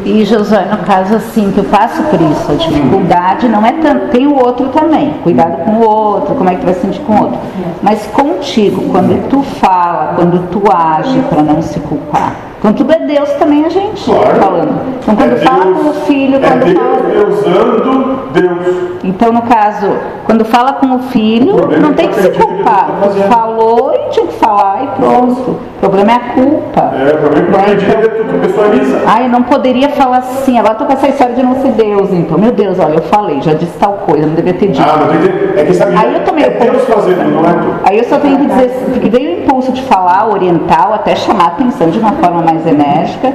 [0.06, 4.08] E Josué, no caso assim, que eu passo por isso, a dificuldade não é tanto,
[4.08, 7.02] tem o outro também, cuidado com o outro, como é que tu vai se sentir
[7.02, 7.40] com o outro.
[7.82, 12.51] Mas contigo, quando tu fala, quando tu age para não se culpar.
[12.61, 14.35] Então tudo é Deus também a gente Claro.
[14.39, 14.81] falando.
[15.01, 15.77] Então quando É fala Deus.
[15.79, 17.09] com o filho, É quando Deus fala.
[17.09, 18.91] deusando Deus.
[19.03, 19.88] Então, no caso,
[20.25, 22.63] quando fala com o filho, O não é tem que que se acredita que ele
[22.63, 22.85] culpar.
[22.88, 23.27] tá fazendo.
[23.29, 25.49] Falou e tinha que falar e pronto.
[25.51, 26.91] O problema é a culpa.
[26.95, 27.63] É, o problema é que Né?
[27.63, 29.01] acredita que tu pessoaliza.
[29.07, 32.13] Ah, eu não poderia falar assim, agora tô com essa história de não ser Deus,
[32.13, 32.38] então.
[32.38, 34.88] Meu Deus, olha, eu falei, já disse tal coisa, não devia ter dito.
[34.88, 37.73] Ah, que- é que sabe, Aí eu tomei é Deus fazendo, não é tu.
[37.85, 41.15] Aí eu só tenho que dizer, porque veio o impulso de falar, orientar, ou até
[41.15, 43.34] chamar a atenção de uma forma mais enérgica.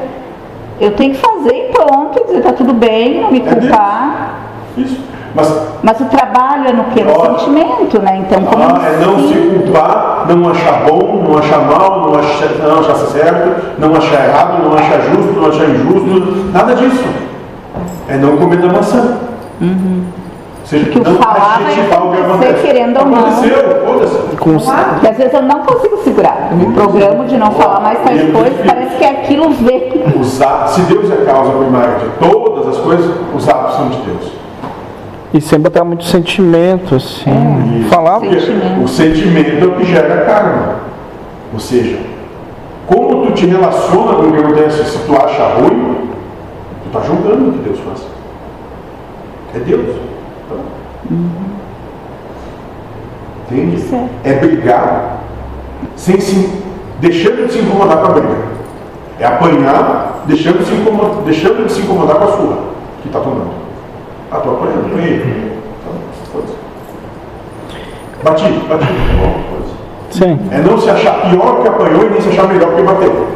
[0.80, 4.34] Eu tenho que fazer e pronto, dizer tá tudo bem, não me É culpar.
[4.76, 5.00] Isso.
[5.34, 5.52] Mas
[5.82, 7.02] Mas o trabalho é no que?
[7.02, 7.38] No Ótimo.
[7.38, 8.24] sentimento, né?
[8.26, 12.48] Então, como ah, é não se culpar, não achar bom, não achar mal, não achar,
[12.62, 17.04] não achar certo, não achar errado, não achar justo, não achar injusto, nada disso.
[18.08, 19.18] É não comer da maçã.
[19.60, 20.15] Ou
[20.66, 23.18] seja, Que o falar vai acontecer, querendo ou não.
[23.18, 25.06] Aconteceu, foda-se.
[25.08, 26.48] Às vezes eu não consigo segurar.
[26.50, 29.92] Eu me programo de não falar mais tais Eu coisas, parece que aquilo vem.
[30.20, 33.88] Os atos, se Deus é a causa primária de todas as coisas, os atos são
[33.88, 34.32] de Deus.
[35.34, 37.30] E sem botar muito sentimento, assim.
[37.80, 37.88] Isso.
[37.88, 38.82] Falar Sentimento.
[38.82, 40.76] o sentimento é o que gera karma.
[41.52, 41.98] Ou seja,
[42.86, 46.08] como tu te relaciona com o que acontece, se tu acha ruim,
[46.82, 48.06] tu está julgando o que Deus faz.
[49.54, 49.96] É Deus.
[53.50, 53.80] Entende?
[53.80, 54.10] Certo.
[54.24, 55.16] É brigar
[55.94, 56.62] sem se,
[57.00, 58.36] deixando de se incomodar com a briga.
[59.18, 62.58] É apanhar, deixando de se incomodar, deixando de se incomodar com a sua
[63.02, 63.50] que está tomando.
[64.30, 65.16] Ah, tô apanhando, apanhei.
[65.16, 65.94] Então,
[66.32, 66.54] foda-se.
[68.22, 68.86] Bati, bati.
[69.18, 70.18] Bom, foda-se.
[70.18, 70.38] Sim.
[70.50, 73.26] É não se achar pior que apanhou e nem se achar melhor que bateu.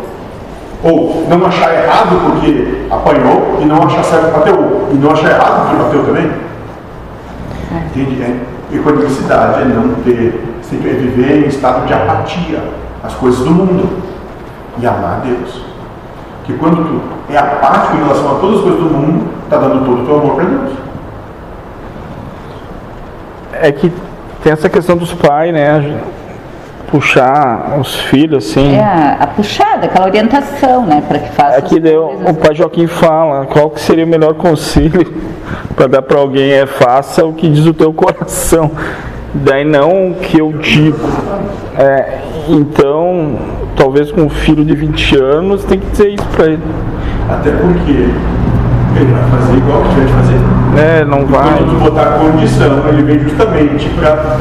[0.82, 4.88] Ou não achar errado porque apanhou e não achar certo que bateu.
[4.90, 6.49] E não achar errado porque bateu também.
[7.70, 8.22] Entende?
[8.22, 12.62] É, equanicidade é não ter, sempre é viver em estado de apatia
[13.02, 13.88] às coisas do mundo
[14.78, 15.62] e amar a Deus.
[16.38, 19.84] Porque quando tu é apático em relação a todas as coisas do mundo, está dando
[19.84, 20.72] todo o teu amor para Deus.
[23.52, 23.92] É que
[24.42, 26.00] tem essa questão dos pais, né?
[26.90, 28.74] Puxar os filhos, assim.
[28.74, 31.02] É a, a puxada, aquela orientação, né?
[31.06, 31.58] Para que faça.
[31.58, 35.29] Aqui as deu, o pai Joaquim fala, qual que seria o melhor conselho
[35.74, 38.70] para dar para alguém é faça o que diz o teu coração.
[39.32, 40.98] Daí não o que eu digo.
[41.78, 43.38] É, então,
[43.76, 46.62] talvez com um filho de 20 anos tem que dizer isso para ele.
[47.28, 50.40] Até porque ele vai fazer igual que de fazer.
[50.80, 51.58] É, não vai.
[51.58, 54.36] Quando tu botar condição, ele vem justamente para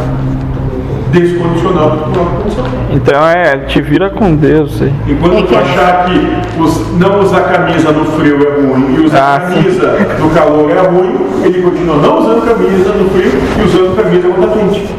[1.11, 2.65] descondicionar o que tu coloca condição.
[2.91, 4.93] Então é, te vira com Deus aí.
[5.07, 9.05] Enquanto É tu que- achar que us- não usar camisa no frio é ruim e
[9.05, 9.55] usar Ah, sim.
[9.55, 14.27] camisa no calor é ruim, ele continua não usando camisa no frio e usando camisa
[14.29, 14.95] quando tá quente.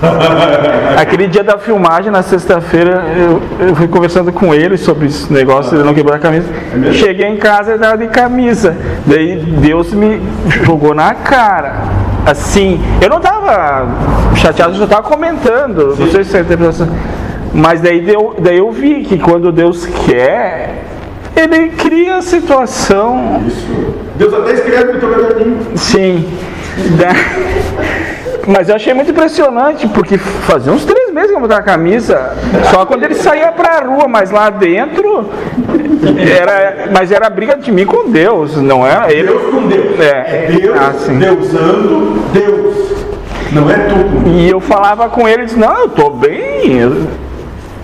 [0.96, 5.76] Aquele dia da filmagem, na sexta-feira, eu, eu fui conversando com ele sobre esse negócio
[5.76, 6.46] de não quebrar a camisa.
[6.74, 6.94] mesmo?
[6.94, 8.74] Cheguei em casa e tava de camisa.
[9.06, 10.20] Daí Deus me
[10.64, 11.74] jogou na cara.
[12.30, 13.88] Assim, eu não tava
[14.36, 15.96] chateado, eu já tava comentando.
[15.98, 16.88] Não sei se é a interpretação.
[17.52, 20.84] Mas daí, deu, daí eu vi que quando Deus quer,
[21.34, 23.66] ele cria a situação Isso.
[24.16, 25.58] Deus até escreve no teu caderninho.
[25.74, 26.24] Sim.
[28.46, 32.32] Mas eu achei muito impressionante, porque fazia uns três meses que eu botava a camisa,
[32.70, 35.28] só quando ele saía pra rua, mas lá dentro
[36.18, 36.88] era.
[36.92, 39.12] Mas era briga de mim com Deus, não é?
[39.12, 40.00] Ele, Deus com Deus.
[40.00, 40.46] É.
[40.52, 41.18] Deus, Ah, sim.
[41.18, 42.90] Deusando Deus.
[43.52, 44.36] Não é tu com Deus.
[44.36, 46.78] E eu falava com ele, ele disse, não, eu tô bem.
[46.78, 47.06] eu-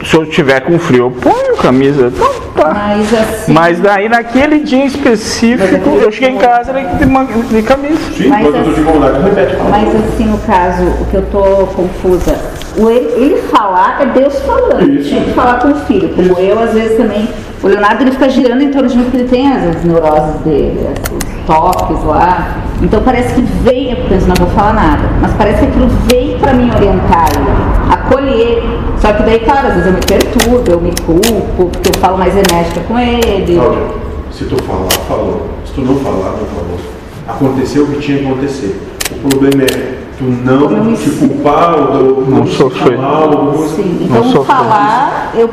[0.05, 2.13] Se eu tiver com frio, eu ponho camisa.
[2.15, 2.73] Então tá.
[2.75, 3.53] Mas assim.
[3.53, 7.97] Mas daí naquele dia em específico, eu cheguei em casa de, de, man- de camisa.
[8.17, 9.57] Sim, Mas quando eu tô de assim- repete.
[9.71, 11.43] Mas assim, no caso, o que eu tô
[11.75, 12.37] confusa,
[12.77, 14.91] o ele, ele falar é Deus falando.
[14.93, 15.11] Isso.
[15.11, 16.09] Tem que falar com o filho.
[16.11, 17.29] Como eu, às vezes também.
[17.63, 20.41] O Leonardo ele fica girando em torno de mim porque ele tem as, as neuroses
[20.45, 22.59] dele, os toques lá.
[22.83, 26.39] Então parece que vem, eu penso, não vou falar nada, mas parece que aquilo veio
[26.39, 27.47] para me orientar ele,
[27.91, 28.63] acolher.
[29.01, 32.19] Só que daí, claro, às vezes eu me perturbo, eu me culpo, porque eu falo
[32.19, 33.55] mais enérgica com ele.
[33.57, 33.83] Cláudia,
[34.31, 35.43] se tu falar, falou.
[35.65, 36.79] Se tu não falar, não falou.
[37.29, 38.81] Aconteceu o que tinha que acontecer.
[39.11, 42.97] O problema é tu não me te culpar ou não, Não te sofrer.
[42.99, 44.47] mal, ou- Sim, Não então sofre.
[44.55, 45.51] falar, eu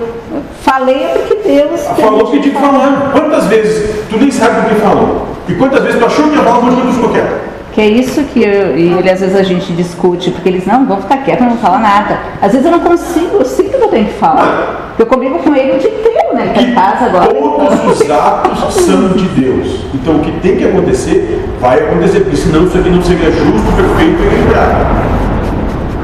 [0.61, 1.81] falei porque Deus.
[1.99, 3.11] Falou o que tinha que falar.
[3.11, 5.27] Quantas vezes tu nem sabe o que falou?
[5.49, 7.52] E quantas vezes tu achou que ia falar, mas tu ficou quieto?
[7.73, 10.85] Que é isso que eu, e ele, às vezes a gente discute, porque eles não
[10.85, 12.19] vão ficar quietos, não falar nada.
[12.39, 14.93] Às vezes eu não consigo, eu sei que eu tenho que falar.
[14.99, 16.43] Eu convivo com ele o dia inteiro, né?
[16.43, 17.33] Ele tá em casa agora.
[17.33, 19.85] Todos os atos são de Deus.
[19.91, 23.75] Então o que tem que acontecer, vai acontecer, porque senão isso aqui não seria justo,
[23.75, 24.85] perfeito e equilibrado.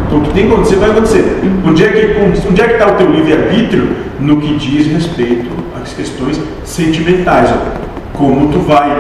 [0.08, 1.40] Então o que tem que acontecer, vai acontecer.
[1.68, 5.94] Onde é que onde é que está o teu livre-arbítrio no que diz respeito às
[5.94, 7.52] questões sentimentais?
[8.20, 8.92] Como tu vai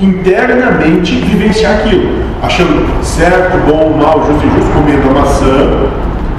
[0.00, 2.08] internamente vivenciar aquilo,
[2.40, 5.90] achando certo, bom, mal, justo injusto, comendo a maçã,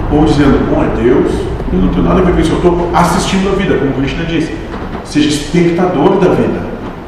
[0.09, 1.29] ou dizendo, bom é Deus,
[1.73, 4.23] eu não tenho nada a ver com isso, eu estou assistindo a vida, como Krishna
[4.23, 4.55] disse.
[5.03, 6.61] Seja espectador da vida.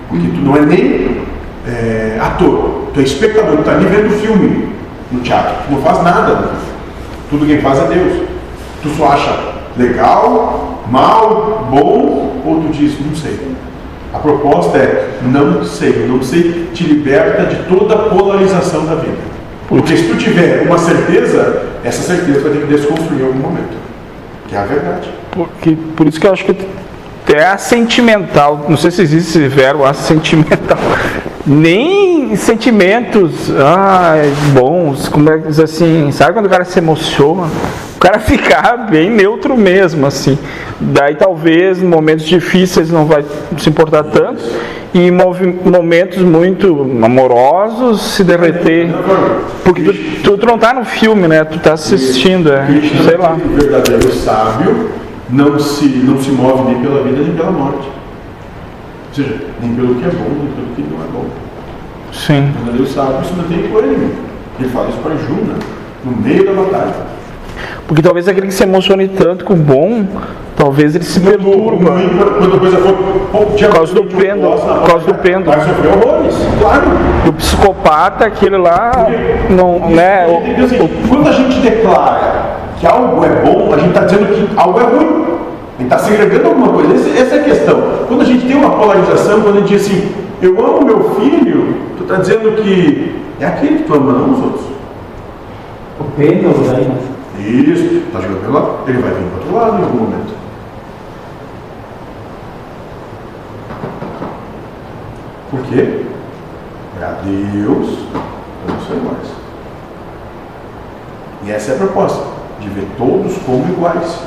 [0.10, 1.22] Porque tu não é nem
[1.66, 4.68] é, ator, tu é espectador, tu está ali vendo filme
[5.10, 6.52] no teatro, tu não faz nada.
[7.30, 8.28] Tudo quem faz é Deus.
[8.82, 9.40] Tu só acha
[9.78, 13.40] legal, mal, bom, ou tu diz, não sei.
[14.14, 19.18] A proposta é não sei, não sei te liberta de toda a polarização da vida.
[19.68, 23.76] Porque se tu tiver uma certeza, essa certeza vai ter que desconstruir em algum momento.
[24.48, 25.10] Que é a verdade.
[25.31, 26.52] Porque, por isso que eu acho que
[27.26, 30.77] até a sentimental, não sei se existe esse verbo, a sentimental,
[31.48, 34.15] nem sentimentos ah,
[34.53, 37.49] bons, como é que diz assim, sabe quando o cara se emociona?
[38.04, 40.38] O cara ficar bem neutro mesmo, assim.
[40.78, 43.24] Daí talvez em momentos difíceis não vai
[43.58, 44.44] se importar tanto,
[44.94, 48.90] e momentos muito amorosos se derreter.
[49.64, 51.46] Porque tu, tu, tu não tá no filme, né?
[51.46, 52.68] Tu tá assistindo, é,
[53.06, 53.36] sei lá.
[53.36, 54.90] o verdadeiro sábio,
[55.30, 57.88] não se, não se move nem pela vida nem pela morte.
[57.88, 61.26] Ou seja, nem pelo que é bom, nem pelo que não é bom.
[62.12, 62.50] Sim.
[62.50, 64.12] O verdadeiro sábio se mantém equânime.
[64.60, 65.56] Ele fala isso para Juna,
[66.04, 67.12] no meio da batalha.
[67.88, 70.05] Porque talvez aquele que se emocione tanto com o bom,
[70.55, 71.91] talvez ele se perturba.
[71.91, 72.93] Ruim, Quando a coisa for.
[73.31, 74.57] Por causa do pêndulo.
[74.57, 75.45] Por causa do pêndulo.
[75.45, 76.84] Vai sofrer horrores, claro.
[77.27, 78.91] O psicopata, aquele lá,
[79.49, 80.26] não, né?
[80.27, 80.64] o-?
[80.64, 82.43] Assim, quando a gente declara
[82.80, 85.23] que algo é bom, a gente está dizendo que algo é ruim.
[85.77, 86.93] A gente está segregando alguma coisa.
[86.93, 87.84] Essa, essa é a questão.
[88.07, 90.11] Quando a gente tem uma polarização, quando a gente diz assim,
[90.41, 94.43] eu amo meu filho, tu está dizendo que é aquele que tu ama, não os
[94.43, 94.65] outros.
[95.99, 96.97] O pêndulo né?
[97.39, 100.34] Isso, está jogando pelo lado, ele vai vir para outro lado em algum momento.
[105.49, 106.05] Por quê?
[106.97, 107.99] Para Deus,
[108.68, 109.31] eu não sou iguais.
[111.45, 112.26] E essa é a proposta,
[112.60, 114.19] de ver todos como iguais.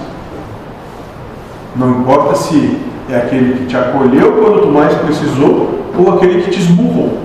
[1.75, 6.51] Não importa se é aquele que te acolheu quando tu mais precisou ou aquele que
[6.51, 7.19] te esburrou.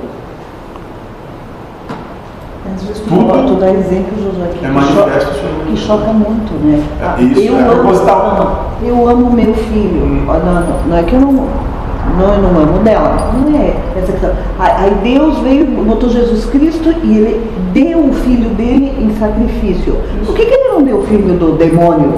[2.76, 5.78] Às vezes tu, Tudo tu dá exemplo, Josué, que, é que manifesto choca, sobre que
[5.78, 6.84] choca muito, né?
[7.18, 8.72] É isso, eu é amo, proposital.
[8.84, 10.24] Eu amo meu filho.
[10.28, 13.32] Ó, Não, não, não é que eu não, não, eu não amo dela.
[13.34, 14.32] Não é essa questão.
[14.60, 19.98] Aí Deus veio, botou Jesus Cristo e ele deu o filho dele em sacrifício.
[20.26, 22.14] Por que, que ele não deu o filho do demônio?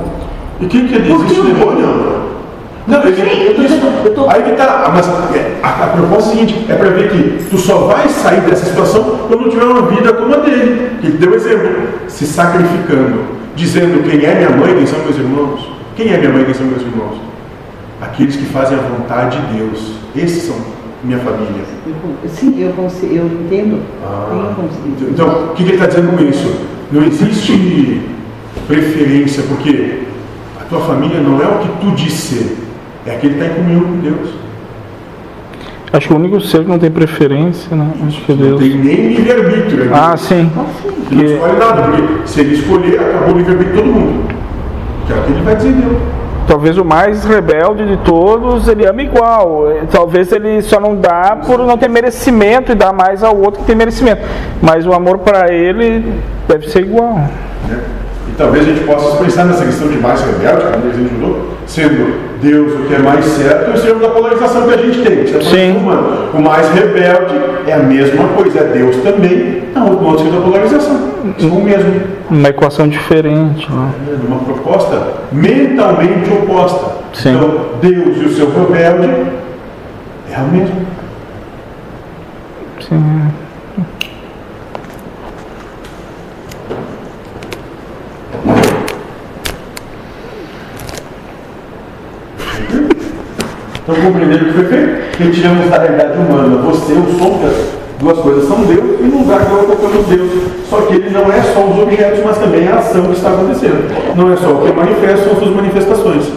[0.60, 2.23] E quem que diz Porque isso, demônio?
[2.86, 6.76] Não, eu tô- aí que tá, mas é, a, a proposta é a seguinte, é
[6.76, 10.38] para ver que tu só vai sair dessa situação quando tiver uma vida como a
[10.40, 11.70] dele, que ele deu exemplo,
[12.10, 13.22] se sacrificando,
[13.56, 16.66] dizendo quem é minha mãe, quem são meus irmãos, quem é minha mãe, quem são
[16.66, 17.18] meus irmãos,
[18.02, 20.56] aqueles que fazem a vontade de Deus, esses são
[21.04, 21.64] minha família.
[22.28, 23.80] Sim, eu, consigo, eu entendo.
[24.04, 25.10] Ah, eu consigo.
[25.12, 26.54] Então, o que, que ele está dizendo com isso?
[26.92, 28.02] Não existe
[28.68, 30.04] preferência, porque
[30.60, 32.58] a tua família não é o que tu diz ser,
[33.06, 34.30] é aquele que está em comunhão com Deus.
[35.92, 37.88] Acho que o único ser que não tem preferência, né?
[38.08, 38.60] Acho que é Não Deus.
[38.62, 39.86] tem nem livre-arbítrio.
[39.86, 39.92] né?
[39.94, 40.50] Ah, sim.
[41.12, 44.34] Ele não escolhe nada, porque se ele escolher, acabou o livre-arbítrio de todo mundo.
[45.06, 45.98] Que é o que ele vai dizer Deus.
[46.48, 49.66] Talvez o mais rebelde de todos, ele ama igual.
[49.92, 53.68] Talvez ele só não dá por não ter merecimento e dá mais ao outro que
[53.68, 54.22] tem merecimento.
[54.62, 56.12] Mas o amor para ele
[56.48, 57.14] deve ser igual.
[57.14, 57.30] né?
[58.30, 61.48] E talvez a gente possa pensar nessa questão de mais rebelde, como a gente ajudou,
[61.68, 65.02] sendo Deus o que é mais certo e o sermos da polarização que a gente
[65.02, 65.24] tem.
[65.24, 65.74] que Você Sim.
[65.74, 66.30] tá humano.
[66.34, 71.14] O mais rebelde é a mesma coisa, é Deus também, não, o outro da polarização.
[71.40, 72.02] São o mesmo.
[72.30, 73.72] Uma equação diferente.
[73.72, 73.91] Né?
[74.11, 76.98] É Uma proposta mentalmente oposta.
[77.14, 77.36] Sim.
[77.36, 79.32] Então, Deus e o seu rebelde
[80.30, 80.88] é o mesmo.
[82.82, 83.43] Sim.
[93.84, 95.18] Então o que foi feito?
[95.20, 99.20] Retiramos da realidade humana você, o som, que as duas coisas são Deus, e no
[99.20, 100.32] lugar que nós colocamos Deus.
[100.70, 104.16] Só que ele não é só os objetos, mas também a ação que está acontecendo.
[104.16, 106.32] Não é só o que é manifesto, são suas manifestações.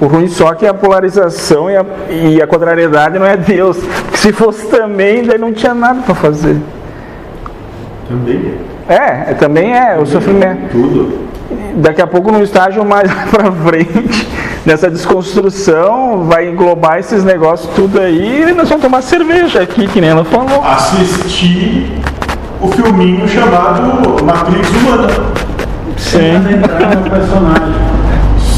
[0.00, 3.78] O ruim só é que a polarização e a, e a contrariedade não é Deus.
[4.14, 6.56] Se fosse também, daí não tinha nada para fazer.
[8.08, 8.54] Também
[8.88, 10.70] É, é, também é o sofrimento.
[10.70, 11.24] Tudo.
[11.76, 14.28] Daqui a pouco, no estágio mais para frente,
[14.64, 20.00] nessa desconstrução, vai englobar esses negócios tudo aí e nós vamos tomar cerveja aqui, que
[20.00, 20.62] nem ela falou.
[20.64, 21.90] Assistir
[22.60, 25.08] o filminho chamado Matrix Humana.
[25.96, 26.36] Sim.
[26.36, 27.74] Entrar no personagem.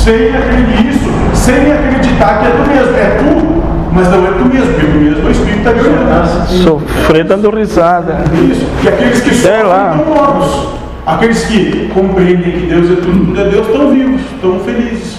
[0.04, 2.96] Sem acreditar isso, sem acreditar que é tu mesmo.
[2.96, 3.62] É tu,
[3.92, 6.46] mas não é tu mesmo, porque tu mesmo é o Espírito está ganhando.
[6.62, 8.18] Sofrer dando risada.
[8.50, 8.66] Isso.
[8.84, 9.96] E aqueles que Sei sofrem lá.
[9.96, 10.85] estão mortos.
[11.06, 15.18] Aqueles que compreendem que Deus é tudo, é Deus, estão vivos, estão felizes.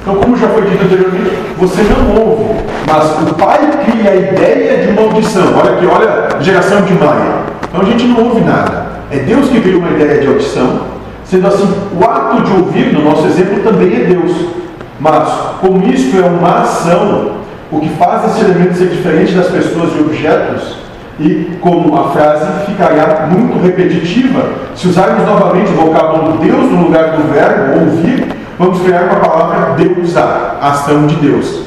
[0.00, 4.86] Então, como já foi dito anteriormente, você não ouve, mas o pai cria a ideia
[4.86, 5.54] de maldição.
[5.54, 7.42] Olha aqui, olha geração de Maia.
[7.68, 8.86] Então a gente não ouve nada.
[9.10, 10.80] É Deus que cria uma ideia de audição.
[11.24, 14.46] Sendo assim, o ato de ouvir, no nosso exemplo, também é Deus.
[14.98, 15.28] Mas,
[15.60, 17.32] como isto é uma ação,
[17.70, 20.83] o que faz esse elemento ser diferente das pessoas e objetos,
[21.18, 27.16] e como a frase ficará muito repetitiva, se usarmos novamente o vocábulo Deus no lugar
[27.16, 28.26] do verbo ouvir,
[28.58, 31.62] vamos criar uma palavra deusar, ação de Deus.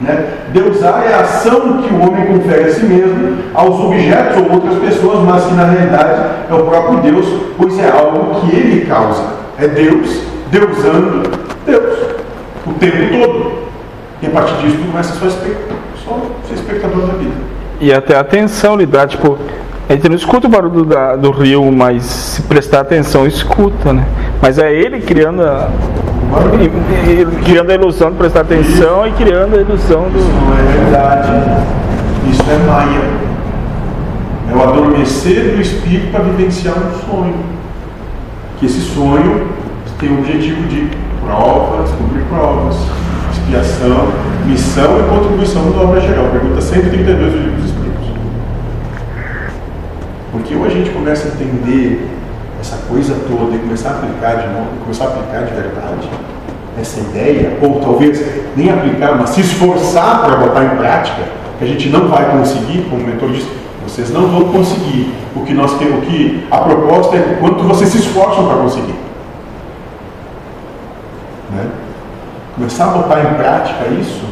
[0.00, 0.26] Né?
[0.52, 4.78] Deusar é a ação que o homem confere a si mesmo, aos objetos ou outras
[4.78, 7.26] pessoas, mas que na realidade é o próprio Deus,
[7.56, 9.24] pois é algo que ele causa.
[9.58, 10.22] É Deus,
[10.52, 11.28] deusando
[11.66, 11.98] Deus,
[12.64, 13.58] o tempo todo.
[14.22, 17.57] E a partir disso, tu começa a ser espectador da vida.
[17.80, 19.38] E até atenção lhe dá, tipo,
[19.88, 24.04] a gente não escuta o barulho da, do rio, mas se prestar atenção, escuta, né?
[24.42, 25.70] Mas é ele criando a,
[27.44, 30.18] criando a ilusão de prestar atenção e criando a ilusão do.
[30.18, 31.28] Isso não é verdade.
[32.30, 33.28] Isso é maia.
[34.50, 37.36] É o adormecer do espírito para vivenciar um sonho.
[38.58, 39.46] Que esse sonho
[39.98, 40.90] tem o objetivo de
[41.24, 42.76] provas, cumprir provas,
[43.48, 44.12] expiação,
[44.44, 46.26] missão e contribuição da obra geral.
[46.30, 48.08] Pergunta 132 do livro dos Espíritos.
[50.30, 52.06] Porque ou a gente começa a entender
[52.60, 56.08] essa coisa toda e começar a aplicar de novo, começar a aplicar de verdade
[56.78, 61.22] essa ideia, ou talvez nem aplicar, mas se esforçar para botar em prática,
[61.58, 63.48] que a gente não vai conseguir, como o mentor disse,
[63.82, 65.12] vocês não vão conseguir.
[65.34, 68.94] O que nós o que a proposta é quanto vocês se esforçam para conseguir.
[71.50, 71.66] Né?
[72.58, 74.24] Começar a botar em prática isso,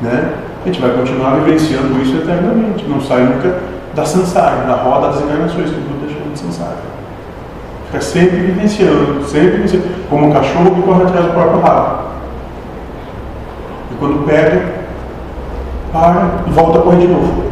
[0.00, 0.32] né?
[0.62, 2.86] a gente vai continuar vivenciando isso eternamente.
[2.86, 3.58] Não sai nunca
[3.96, 6.76] da sansara, da roda das encarnações, que o Buda chama de sansara.
[7.86, 12.04] Fica sempre vivenciando, sempre vivenciando, como um cachorro que corre atrás do próprio rabo.
[13.90, 14.78] E quando pega,
[15.92, 17.42] para e volta a correr de novo.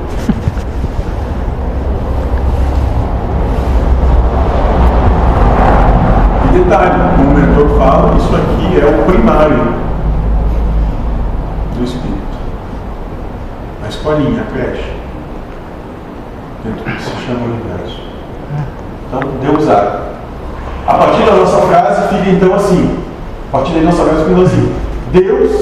[6.44, 9.86] E detalhe, como o mentor fala, isso aqui é o primário
[11.76, 12.16] do espírito.
[13.86, 14.92] A escolinha, a creche.
[16.64, 18.00] Dentro do que se chama universo.
[19.06, 20.00] Então, Deus há.
[20.88, 22.98] A partir da nossa frase fica então assim.
[23.48, 24.74] A partir da nossa frase fica assim.
[25.12, 25.52] Deus,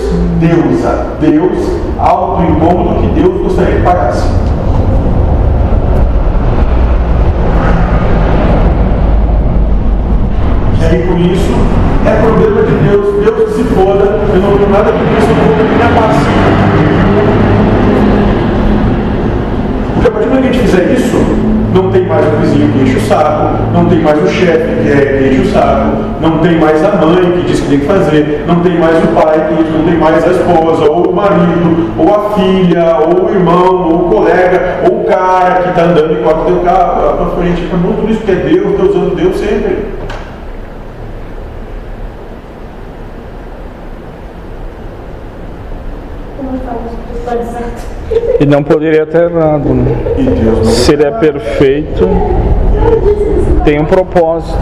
[0.40, 4.26] deusa, Deus, alto incômodo que Deus gostaria que pagasse.
[10.80, 11.52] E aí com isso
[12.06, 15.56] é problema de Deus, Deus se foda, eu não tenho nada com isso, eu não
[15.58, 16.63] ter minha paz.
[20.04, 21.16] Porque a partir do momento que a gente fizer isso,
[21.72, 24.92] não tem mais o vizinho que enche o saco, não tem mais o chefe que,
[24.92, 27.86] é, que enche o saco, não tem mais a mãe que diz que tem que
[27.86, 31.90] fazer, não tem mais o pai que não tem mais a esposa, ou o marido,
[31.96, 36.12] ou a filha, ou o irmão, ou o colega, ou o cara que está andando
[36.12, 37.64] e corta o carro para frente.
[37.64, 39.86] Acabou tudo isso que é Deus, está usando Deus sempre.
[46.36, 47.24] Como fala isso?
[47.24, 48.33] Pode ser.
[48.44, 50.64] E não poderia estar errado, né?
[50.64, 52.06] Se ele é perfeito,
[53.64, 54.58] tem um propósito.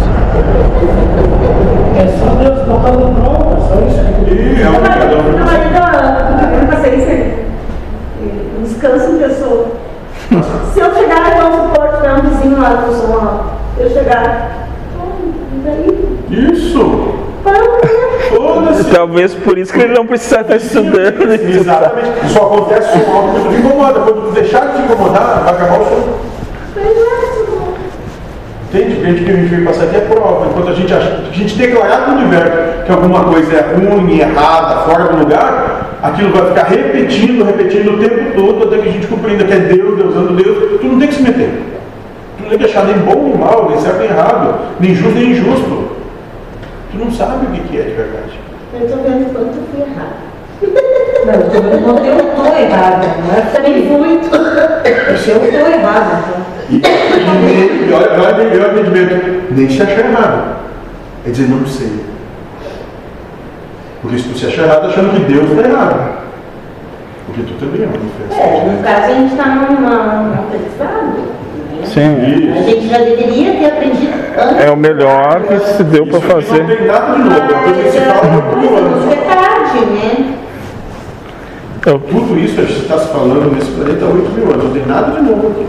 [1.98, 3.98] É só Deus botando prova, só isso.
[4.30, 4.68] E é
[8.56, 9.66] o descanso em pessoa.
[10.72, 15.08] Se eu chegar um suporte para um vizinho lá do som, ó, eu chegar, "Oh,
[15.56, 16.52] e daí?
[16.52, 17.21] Isso!
[18.92, 21.32] Talvez por isso que ele não precisa estar estudando.
[21.32, 22.28] Exatamente.
[22.32, 24.00] Só acontece com algo que te incomoda.
[24.00, 26.18] Quando tu deixar de te incomodar, vai acabar o som.
[28.68, 28.94] Entende?
[28.94, 30.46] Porque a gente, que a gente veio passar aqui é prova.
[30.46, 34.18] Enquanto a gente, acha, a gente declarar para o universo que alguma coisa é ruim,
[34.18, 38.92] errada, fora do lugar, aquilo vai ficar repetindo, repetindo o tempo todo, até que a
[38.92, 40.80] gente compreenda que é Deus, Deus usando Deus.
[40.80, 41.50] Tu não tem que se meter.
[42.36, 45.18] Tu não tem que achar nem bom nem mal, nem certo nem errado, nem justo
[45.18, 46.01] nem injusto.
[46.92, 48.38] Tu não sabe o que que é de verdade.
[48.74, 50.32] Eu estou vendo quanto eu fui errada.
[51.24, 53.06] Não, eu tô vendo quando eu estou errada.
[53.24, 54.28] Não é também muito.
[54.30, 56.22] Porque eu estou errada.
[56.70, 56.90] Então.
[57.48, 59.52] E, e, e olha, olha, olha o entendimento.
[59.54, 60.56] Nem se achar errado.
[61.26, 62.04] É dizer, não sei.
[64.02, 66.22] Porque se tu se achar errado, achando que Deus está errado.
[67.26, 68.72] Porque tu também é uma É, diferença.
[68.72, 71.06] no caso a gente está num aprendizado.
[71.06, 71.24] né?
[71.84, 74.64] Sim, A gente já deveria ter aprendido antes.
[74.64, 76.62] é o melhor que se deu para fazer.
[76.62, 77.34] Não tem nada de novo.
[77.34, 78.80] É.
[78.80, 80.34] Mas é tarde, né?
[81.84, 84.64] Eu- Tudo isso que a gente está se falando nesse planeta há 8 mil anos.
[84.64, 85.66] Não tem nada de novo aqui.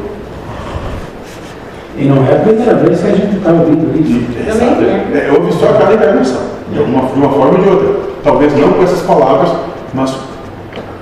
[1.97, 4.25] E não é a primeira vez que a gente está ouvindo isso.
[4.49, 4.83] Exato.
[4.83, 6.41] É, eu ouvi só a cada encarnação,
[6.71, 7.93] de, alguma, de uma forma ou de outra.
[8.23, 9.51] Talvez não com essas palavras,
[9.93, 10.15] mas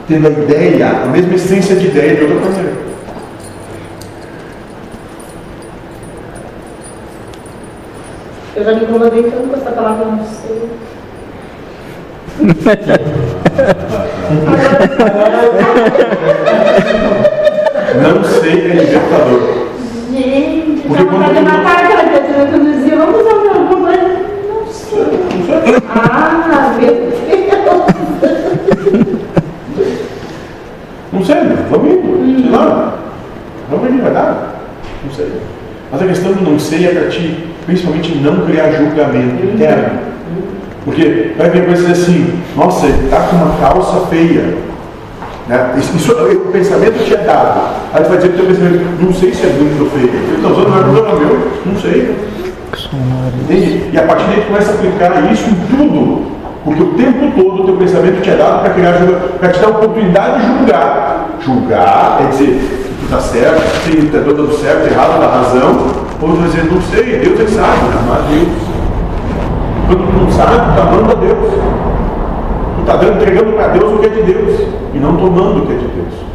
[0.07, 2.90] tendo a ideia, a mesma essência de ideia de outra maneira.
[8.61, 10.69] Eu já me incomodei tanto com essa palavra, não sei.
[18.03, 19.67] Não sei é libertador.
[20.11, 24.09] Gente, Porque quando- matar aquela criatura que eu dizia, vamos usar uma problema.
[24.49, 25.03] Não sei.
[25.89, 27.11] Ah, meu Deus.
[31.13, 31.35] Não sei,
[31.69, 32.99] vamos indo, sei lá.
[33.69, 34.55] Vamos o que vai dar.
[35.03, 35.31] Não sei.
[35.91, 39.99] Mas a questão do não sei é para ti, principalmente, não criar julgamento interno.
[40.83, 44.57] Porque vai vir coisas assim, nossa, ele está com uma calça feia.
[45.47, 45.73] Né?
[45.77, 47.61] Isso, isso- o pensamento te é dado.
[47.93, 50.09] Aí vai dizer que o teu pensamento, não sei se é bonito ou feio.
[50.09, 52.15] Ele está usando, não é problema meu, não sei.
[53.91, 56.31] E a partir daí tu começa a aplicar isso em tudo.
[56.63, 58.93] Porque o tempo todo o teu pensamento te é dado para criar
[59.39, 61.29] para te dar a oportunidade de julgar.
[61.43, 66.10] Julgar é dizer tu está certo, que está tudo certo, errado, da razão.
[66.21, 68.47] Ou tu vai dizer, não sei, Deus é sabe, amar Deus.
[69.87, 71.53] Quando não sabe, está dando a Deus.
[72.75, 75.73] Tu está entregando para Deus o que é de Deus e não tomando o que
[75.73, 76.31] é de Deus.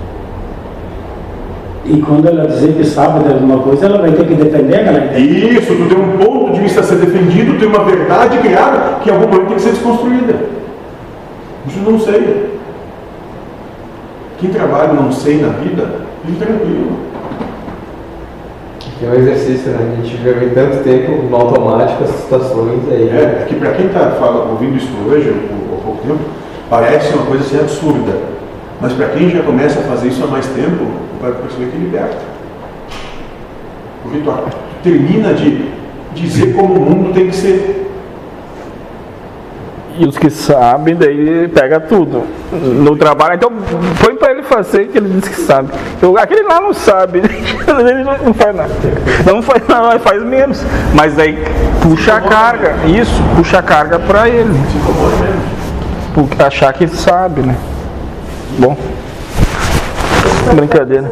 [1.85, 5.05] E quando ela dizer que sabe de alguma coisa, ela vai ter que defender aquela
[5.05, 5.59] ideia.
[5.59, 9.09] Isso, tu tem um ponto de vista a ser defendido, tem uma verdade criada que
[9.09, 10.35] em algum momento tem que ser desconstruída.
[11.69, 12.59] Isso não sei.
[14.39, 15.89] Quem trabalha não sei na vida,
[16.25, 17.07] vive tranquilo.
[18.99, 19.93] Que é um exercício, né?
[19.93, 23.09] A gente viveu em tanto tempo no automático as situações aí.
[23.11, 24.17] É, que para quem está
[24.51, 25.35] ouvindo isso hoje,
[25.71, 26.21] ou pouco tempo,
[26.71, 28.13] parece uma coisa assim absurda.
[28.81, 30.87] Mas para quem já começa a fazer isso há mais tempo,
[31.21, 32.17] vai perceber que liberta.
[34.03, 35.69] Porque tu termina de
[36.15, 37.86] dizer como o mundo tem que ser.
[39.99, 42.25] E os que sabem, daí pega tudo.
[42.53, 43.51] No trabalho, então
[44.03, 45.71] põe pra ele fazer que ele diz que sabe.
[46.03, 48.71] Eu, aquele lá não sabe, ele não faz nada.
[49.25, 50.63] Não faz nada, faz menos.
[50.95, 51.43] Mas daí
[51.83, 54.53] puxa a carga, isso, puxa a carga pra ele.
[56.15, 57.57] Porque achar que sabe, né?
[58.59, 58.77] Bom.
[60.55, 61.11] Brincadeira.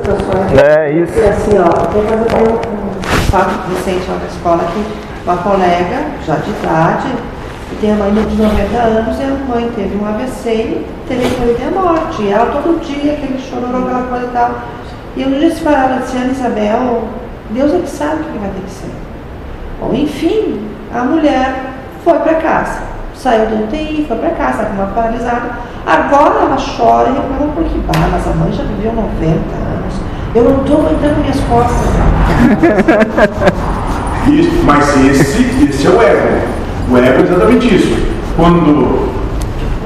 [0.62, 1.12] É isso.
[1.12, 7.08] Assim, ó, tem um fato recente na escola que uma colega, já de idade,
[7.84, 11.64] que a mãe de 90 anos, e a mãe teve um AVC e teve que
[11.64, 12.22] à morte.
[12.22, 14.50] E ela todo dia, aquele chororô, aquela coisa e tal.
[15.16, 17.08] E eu disse para ela, disse, Ana Isabel,
[17.50, 18.90] Deus é que sabe o que vai ter que ser.
[19.78, 21.56] Bom, enfim, a mulher
[22.02, 22.80] foi para casa.
[23.14, 25.50] Saiu do UTI, foi para casa, estava uma paralisada.
[25.86, 29.94] Agora ela chora e reclama porque, bah, mas a mãe já viveu 90 anos.
[30.34, 31.86] Eu não estou aguentando minhas costas.
[34.32, 36.63] Isso, mas esse, esse é o ego.
[36.90, 37.96] O ego é exatamente isso.
[38.36, 39.08] Quando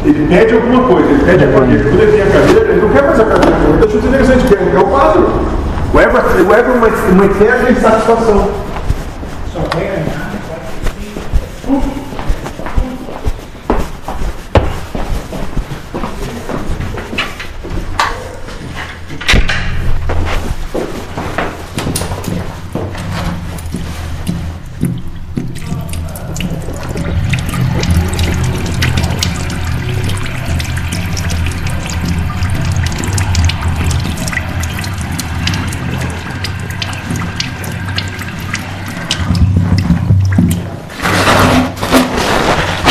[0.05, 2.89] ele pede alguma coisa, ele pede a cadeira, quando ele tem a cadeira, ele não
[2.91, 3.57] quer mais a cadeira.
[3.81, 5.29] Deixa eu dizer interessante, ele quer o quadro.
[5.93, 8.51] O ego, o ego é uma, uma eterna insatisfação.
[9.53, 10.03] Só pega
[11.69, 12.08] E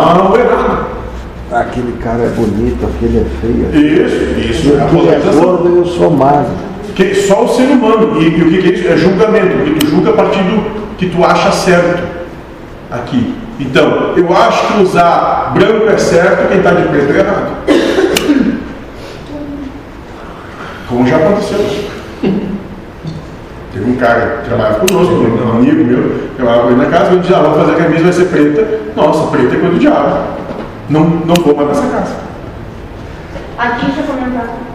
[0.00, 0.86] a crítica o mal, o errado.
[1.52, 3.68] Aquele cara é bonito, aquele é feio.
[3.74, 5.42] Isso, isso é Aquele é polarização.
[5.42, 6.52] gordo e eu sou magro.
[6.94, 8.20] Que só o ser humano.
[8.20, 8.88] E, e o que, que é isso?
[8.88, 12.02] É julgamento, porque tu julga a partir do que tu acha certo
[12.90, 13.34] aqui.
[13.58, 17.50] Então, eu acho que usar branco é certo, quem está de preto é errado.
[20.88, 21.90] Como já aconteceu.
[23.72, 27.18] Teve um cara que trabalhava conosco, um amigo meu, trabalhava com ele na casa, e
[27.18, 28.78] disse, ah, vamos fazer a camisa, vai ser preta.
[28.96, 30.18] Nossa, preta é coisa do diabo.
[30.88, 32.16] Não, não vou mais nessa casa.
[33.56, 34.70] Aqui já comentaram.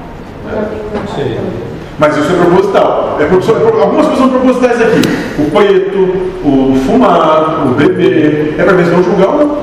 [1.99, 3.17] Mas isso é proposital.
[3.19, 5.01] É é pro- algumas coisas são propositais aqui.
[5.39, 5.97] O preto,
[6.45, 8.55] o fumar, o beber.
[8.57, 9.57] É para ver se vão julgar ou não.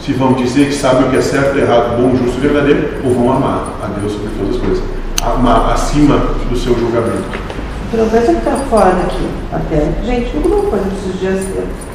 [0.00, 3.14] Se vão dizer que sabem o que é certo, errado, bom, justo e verdadeiro, ou
[3.14, 4.84] vão amar a Deus sobre todas as coisas.
[5.22, 6.16] Amar acima
[6.50, 7.22] do seu julgamento.
[7.94, 8.43] Está
[8.74, 10.04] fora daqui, até.
[10.04, 11.40] Gente, no grupo, esses dias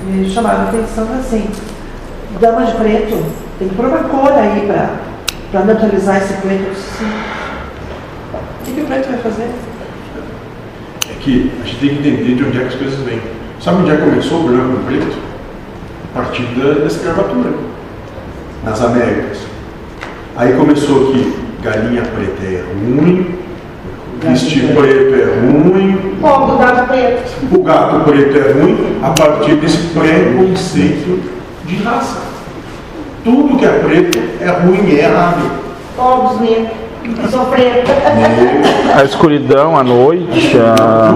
[0.06, 1.50] me chamaram a atenção assim.
[2.40, 3.26] Dama de preto,
[3.58, 4.66] tem que pôr uma cor aí
[5.52, 6.72] para neutralizar esse preto.
[8.32, 9.50] O que, que o preto vai fazer?
[11.10, 13.20] É que a gente tem que entender de onde é que as coisas vêm.
[13.60, 15.18] Sabe onde é que começou o branco e preto?
[16.14, 17.52] A partir da, da escravatura.
[18.64, 19.40] Nas Américas.
[20.38, 23.38] Aí começou que galinha preta é ruim,
[24.22, 27.32] vestir preto é ruim, Povo da preto.
[27.52, 31.20] o gato preto é ruim, a partir desse preconceito
[31.66, 32.20] de raça.
[33.24, 35.52] Tudo que é preto é ruim, é errado.
[35.96, 36.70] Povos negros.
[37.32, 37.92] Sou preta.
[38.96, 41.12] A escuridão, a noite, a...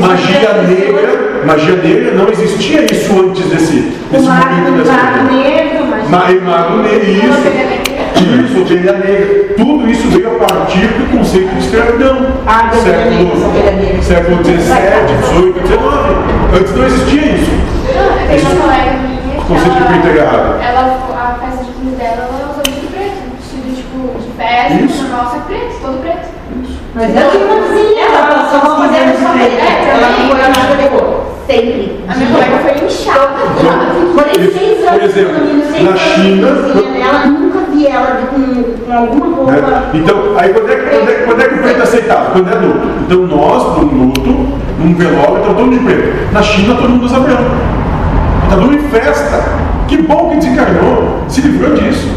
[0.00, 4.92] Magia negra, magia negra, não existia isso antes desse, O desse mago, momento o dessa
[4.92, 6.10] mago negro, mas.
[6.10, 7.85] Ma- e mago negro, isso.
[8.22, 9.54] Isso, ovelha negra.
[9.56, 12.26] Tudo isso veio a partir do conceito de escravidão.
[12.46, 16.60] Ah, de século, século XVII, XVIII, XIX.
[16.60, 17.50] Antes não existia isso.
[18.28, 19.16] Tem uma colega minha
[19.46, 20.60] Conceito de preto é errado.
[20.60, 23.18] ela, ela, a festa de 15 dela, ela usou vestido preto.
[23.38, 25.02] Vestido tipo de Isso.
[25.04, 26.26] no nosso é preto, todo preto.
[26.94, 30.40] Mas eu tinha uma vizinha, ela só vou fazer a sua É, Ela não foi
[30.40, 31.26] nada de cor.
[31.46, 32.00] Sempre.
[32.08, 33.36] A minha colega foi inchada.
[34.14, 35.34] Morei seis anos Por exemplo,
[35.84, 39.52] na China, com a vizinha dela, nunca vi ela de- com, com alguma roupa.
[39.52, 39.90] Né?
[39.94, 42.32] Então, aí quando é, que- quando, é, quando é que o preto é aceitado?
[42.32, 42.88] Quando é luto.
[43.02, 44.30] Então nós, num luto,
[44.78, 46.32] num velório, estamos todos de preto.
[46.32, 47.42] Na China todo mundo usa branco.
[48.44, 49.44] Está tudo em festa.
[49.88, 51.20] Que bom que desencarnou.
[51.28, 52.08] Se livrou disso.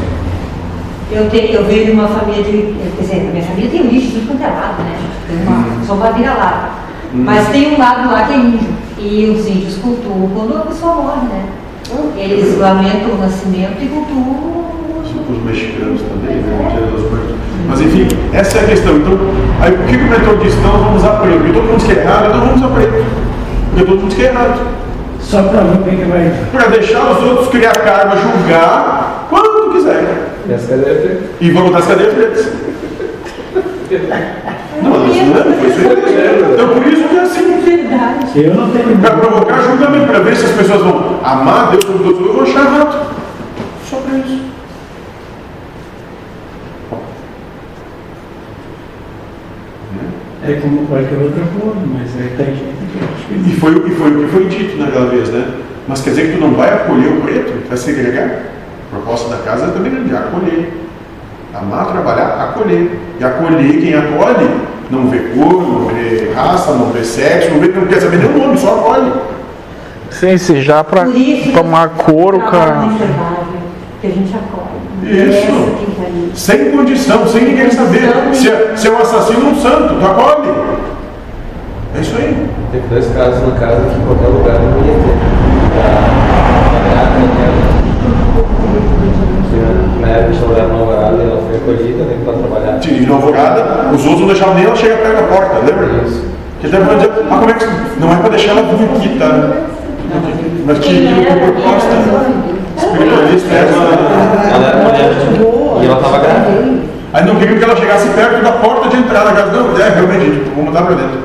[1.12, 2.52] Eu, tenho, eu venho de uma família de.
[2.98, 4.96] Quer dizer, a minha família tem lixo, tudo quanto é lado, né?
[5.28, 6.70] Tem uma, sou uma vira-lata.
[7.12, 8.70] Mas tem um lado lá que é índio.
[9.00, 11.46] E os índios cultuam quando a pessoa morre, né?
[12.16, 14.79] Eles lamentam o nascimento e cultuam.
[15.30, 16.58] Os mexicanos também, né?
[16.96, 17.40] o.
[17.70, 18.98] Mas enfim, essa é a questão.
[18.98, 19.18] Então,
[19.62, 21.38] aí por que o mentor disse, não, vamos preto?
[21.38, 23.06] Porque todo mundo diz que é errado, então vamos preto.
[23.70, 24.60] Porque todo mundo diz que é errado.
[25.20, 26.34] Só para ver o que vai.
[26.52, 30.34] Para deixar os outros criar karma, julgar quando quiser.
[30.48, 31.30] E as cadeiras pretas?
[31.40, 32.54] E vão botar as cadeiras pretas.
[34.82, 36.54] Não, não é, foi isso aí.
[36.54, 37.50] Então por isso que é assim.
[38.36, 38.98] Eu não tenho.
[38.98, 42.44] Para provocar julgamento, para ver se as pessoas vão amar Deus sobre todos, eu vou
[42.44, 43.12] achar errado.
[43.88, 44.49] Só para isso.
[50.50, 53.92] É como qualquer outra coisa, mas é, tem gente que que E foi, o que
[53.92, 55.48] foi o que foi dito naquela vez, né?
[55.88, 58.26] Mas quer dizer que tu não vai acolher o preto, vai segregar?
[58.26, 60.74] A proposta da casa é também grande, acolher.
[61.54, 63.00] Amar, trabalhar, acolher.
[63.20, 64.50] E acolher quem acolhe
[64.90, 68.40] não vê cor, não vê raça, não vê sexo, não, vê, não quer saber nenhum
[68.40, 69.12] nome, só acolhe.
[70.10, 70.84] Sim, se já
[71.16, 72.88] isso, tomar couro, cara.
[74.02, 74.69] que a gente acolhe.
[75.10, 76.32] Isso.
[76.32, 76.40] Que.
[76.40, 78.12] Sem condição, sem ninguém saber.
[78.34, 80.50] Se é, se é um assassino, um santo, acolhe.
[81.96, 82.48] É isso aí.
[82.72, 85.40] Teve dois casos na casa que em qualquer lugar não ia ter.
[90.02, 92.80] Na época tinha mulher namorada e ela foi acolhida, veio para trabalhar.
[92.86, 96.04] E na alvorada, os outros não deixavam nem ela chegar perto da porta, lembra?
[96.06, 96.26] Isso.
[96.62, 97.66] Que até falando, dizer, ah, como é que.
[98.00, 99.70] Não é para deixar ela bonita.
[100.66, 102.59] Mas tinha ido por proposta.
[102.84, 105.12] É uma- Ela era mulher
[105.82, 106.80] e ela estava grávida.
[107.14, 109.52] Aí não queriam que ela chegasse perto da porta de entrada da casa.
[109.52, 111.20] Não, é, realmente, vamos mudar para dentro.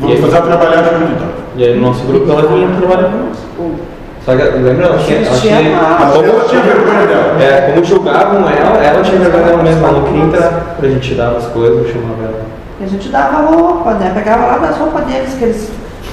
[0.00, 1.28] Vamos fazer ela trabalhar junto então.
[1.56, 3.76] E aí no nosso grupo ela vinha trabalhar conosco.
[4.24, 5.18] Só que lembra, ela tinha.
[5.20, 7.36] Ela tinha, Mas ela tinha vergonha dela.
[7.42, 11.14] é, como julgavam ela, ela tinha vergonha dela mesma, ela não queria entrar pra gente
[11.14, 12.40] dar as coisas, chamava ela.
[12.80, 14.10] E a gente dava roupa, né?
[14.14, 15.70] Pegava lá das roupas deles, que eles,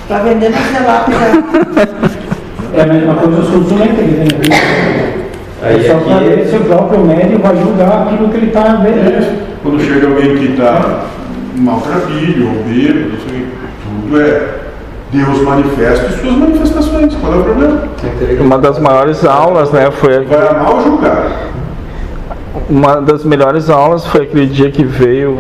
[0.08, 0.52] pra vender,
[0.86, 2.27] lá pegar.
[2.73, 5.18] É a mesma coisa os consulentes que vem aqui.
[5.64, 8.48] Aí É só para ver aqui, se o próprio médico vai julgar aquilo que ele
[8.48, 9.07] está vendo.
[9.07, 11.02] É, Quando chega alguém que está
[11.56, 13.48] maltrapilho, ou bêbado, não sei,
[13.84, 14.48] tudo é
[15.11, 17.15] Deus manifesta as suas manifestações.
[17.15, 17.81] Qual é o problema?
[18.41, 21.48] Uma das maiores aulas, né, foi Vai ou julgar?
[22.69, 25.39] uma das melhores aulas foi aquele dia que veio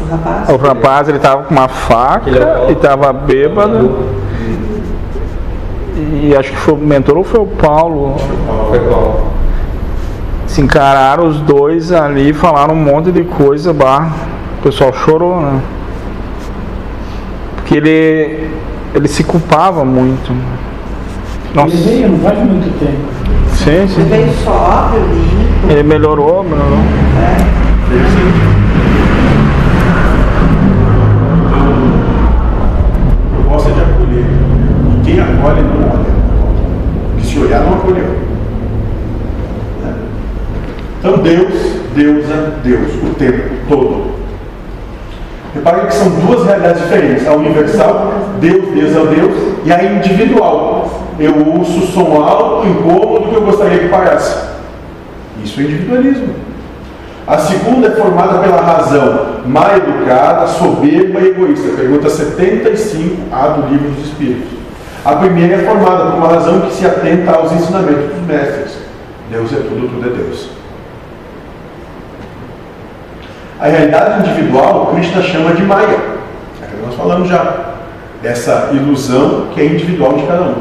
[0.00, 0.48] O rapaz.
[0.48, 2.30] o rapaz, ele tava com uma faca
[2.70, 3.96] e tava bêbado.
[5.94, 8.16] E acho que foi o mentor ou foi o Paulo.
[8.68, 9.32] foi qual?
[10.46, 14.12] Se encararam os dois ali falaram um monte de coisa, bah.
[14.58, 15.60] O pessoal chorou, né?
[17.56, 18.48] Porque ele,
[18.94, 20.32] ele se culpava muito.
[21.54, 21.74] Nossa.
[21.74, 23.22] Ele veio não faz muito tempo.
[23.52, 24.00] Sim, sim.
[24.00, 25.70] Ele veio sóbrio, limpo.
[25.72, 26.78] Ele melhorou, melhorou.
[33.24, 34.26] A proposta é de acolher.
[34.90, 36.06] E quem acolhe não olha.
[37.12, 38.18] Porque se olhar, não acolheu.
[39.82, 39.94] Né?
[41.02, 41.52] Então Deus,
[41.96, 44.12] deusa, Deus, o tempo todo.
[45.52, 47.26] Reparem que são duas realidades diferentes.
[47.26, 51.02] A universal, Deus, Deus é Deus, e a individual.
[51.18, 54.46] Eu ouço som alto, incômodo, que eu gostaria que parasse.
[55.42, 56.34] Isso é individualismo.
[57.26, 61.76] A segunda é formada pela razão má educada, soberba e egoísta.
[61.76, 64.52] Pergunta 75A do Livro dos Espíritos.
[65.04, 68.78] A primeira é formada por uma razão que se atenta aos ensinamentos dos mestres.
[69.28, 70.61] Deus é tudo, tudo é Deus.
[73.62, 75.96] A realidade individual, Krishna chama de Maya.
[76.60, 77.74] É nós falamos já.
[78.20, 80.54] Dessa ilusão que é individual de cada um.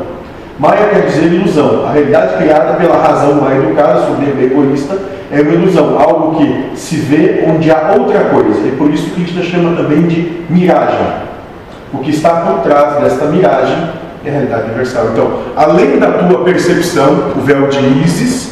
[0.59, 1.87] Maya quer dizer ilusão.
[1.87, 4.99] A realidade criada pela razão mal educada, e egoísta
[5.31, 8.67] é uma ilusão, algo que se vê onde há outra coisa.
[8.67, 11.07] E por isso Krishna chama também de miragem.
[11.91, 13.89] O que está por trás desta miragem
[14.23, 15.07] é a realidade universal.
[15.11, 18.51] Então, além da tua percepção, o véu de Isis,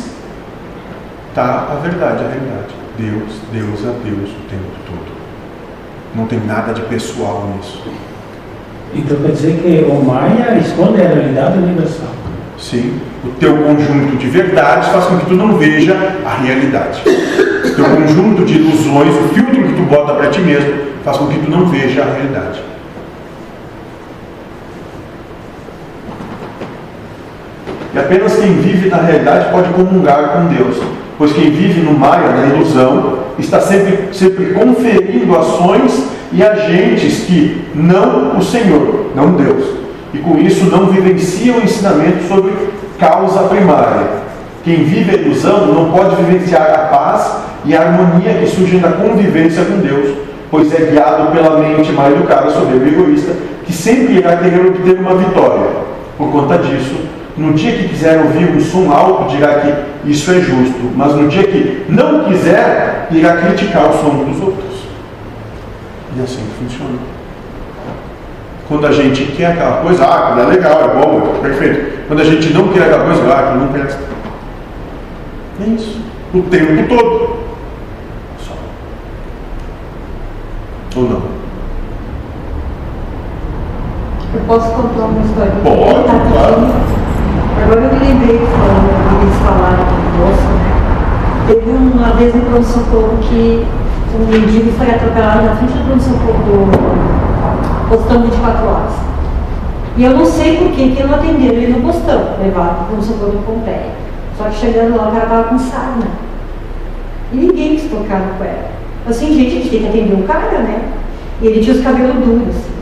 [1.29, 2.68] está a verdade, a realidade.
[2.99, 5.19] Deus, Deus é Deus o tempo todo.
[6.13, 7.81] Não tem nada de pessoal nisso.
[8.93, 12.09] Então quer dizer que o Maia esconde a realidade universal.
[12.57, 15.95] Sim, o teu conjunto de verdades faz com que tu não veja
[16.25, 17.01] a realidade.
[17.05, 20.73] O teu conjunto de ilusões, o filtro que tu bota para ti mesmo,
[21.05, 22.59] faz com que tu não veja a realidade.
[27.99, 30.77] Apenas quem vive na realidade pode comungar com Deus,
[31.17, 37.65] pois quem vive no Maia, na ilusão, está sempre, sempre conferindo ações e agentes que
[37.75, 39.65] não o Senhor, não Deus.
[40.13, 42.53] E com isso não vivencia o ensinamento sobre
[42.97, 44.07] causa primária.
[44.63, 48.91] Quem vive a ilusão não pode vivenciar a paz e a harmonia que surgem da
[48.91, 50.17] convivência com Deus,
[50.49, 53.33] pois é guiado pela mente mal educada, soberba e egoísta,
[53.65, 55.67] que sempre irá querer obter uma vitória.
[56.17, 60.41] Por conta disso, no dia que quiser ouvir um som alto, dirá que isso é
[60.41, 64.83] justo, mas no dia que não quiser, irá criticar o som dos outros.
[66.17, 66.99] E assim funciona.
[68.67, 72.07] Quando a gente quer aquela coisa, ah, aquilo é legal, é bom, é perfeito.
[72.07, 74.01] Quando a gente não quer aquela coisa, ah, aquilo não presta.
[75.61, 76.01] É isso.
[76.33, 77.39] O tempo todo.
[78.37, 78.53] Só.
[80.99, 81.39] Ou não?
[84.31, 85.51] Eu posso contar uma história?
[85.63, 86.88] Pode, claro.
[87.63, 88.89] Agora eu me lembrei que falando,
[89.21, 90.69] eles falaram do moço, né?
[91.47, 93.65] Teve uma vez no pronto-socorro que
[94.15, 98.93] um mendigo foi atropelado na frente do pronto-socorro do postão 24 horas.
[99.97, 102.87] E eu não sei por que que não atenderam ele no postão, levaram para o
[102.87, 103.91] pronto-socorro do Pompeia.
[104.37, 106.07] Só que chegando lá o cara estava com sarna.
[107.33, 108.69] E ninguém quis tocar no pé.
[109.07, 110.81] Assim, gente, a gente tem que atender o cara, né?
[111.41, 112.79] E ele tinha os cabelos duros, assim.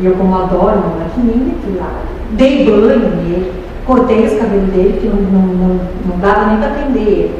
[0.00, 1.90] E eu, como adoro uma maquininha, fui lá,
[2.32, 3.52] dei banho nele,
[3.86, 7.34] cortei os cabelos dele, porque não, não, não, não dava nem para atender ele.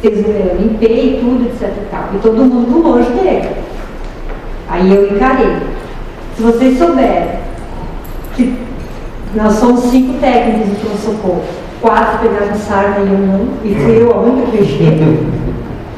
[0.00, 2.04] Fiz, eh, limpei tudo, etc e tal.
[2.14, 3.48] E todo mundo com nojo dele.
[4.68, 5.56] Aí eu encarei.
[6.36, 7.40] Se vocês souberem
[8.34, 8.54] que
[9.34, 11.42] nós somos cinco técnicos de pronto-socorro,
[11.80, 14.86] quatro pegaram sarna e eu não, e fui eu a única que fechei.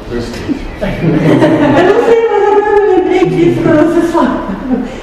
[0.81, 4.43] Eu não sei, mas agora eu lembrei disso quando vocês falaram.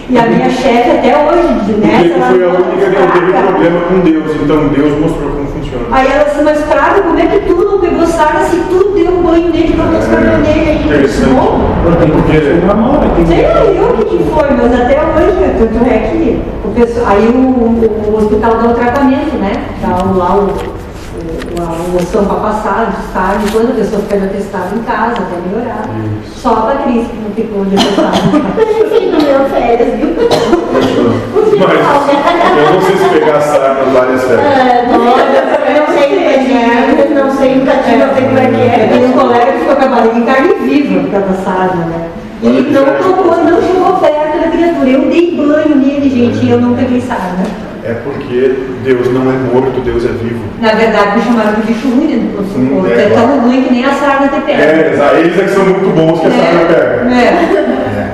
[0.09, 3.11] E a minha chefe até hoje, de Porque nessa, foi a ela única que não
[3.11, 5.85] teve problema com Deus, então Deus mostrou como funciona.
[5.91, 9.11] Aí ela disse, mas Fraga, como é que tu não pegou sarna se tu deu
[9.19, 10.85] um banho nele botou os cabelos nele aí?
[10.87, 11.31] Interessante.
[11.35, 11.61] Bom,
[12.13, 15.85] Porque uma mão, tem Sei lá eu o que que foi, mas até hoje, tanto
[15.91, 19.53] é que o pessoal, aí o, o, o hospital dá o tratamento, né?
[19.83, 20.53] Dá o- lá o,
[21.63, 25.85] a moção para passar, de estágio, quando a pessoa fica atestado em casa, até melhorar.
[26.35, 30.15] Só a Patrícia que não ficou de atestado no meu férias, viu?
[30.77, 31.73] Mas
[32.57, 34.47] eu não sei se pegar sarna várias férias.
[34.47, 35.05] Ah, não,
[35.67, 38.61] eu não sei o que é, não sei nunca tive, não sei como é que
[38.61, 38.89] é.
[38.93, 41.85] tenho um colega que ficou com a barriga em carne viva por causa da sarna,
[41.87, 42.09] né?
[42.43, 44.89] E não tocou, não chegou perto da criatura.
[44.91, 47.45] Eu dei banho nele, gente, e eu não peguei sarna.
[47.89, 50.43] É porque Deus não é morto, Deus é vivo.
[50.61, 53.73] Na verdade, me chamaram de bicho ruim dentro do Hum, é, É tão ruim que
[53.73, 54.63] nem a sarna te pega.
[54.63, 57.07] É, eles é que são muito bons que a sarna pega.
[57.15, 58.07] É.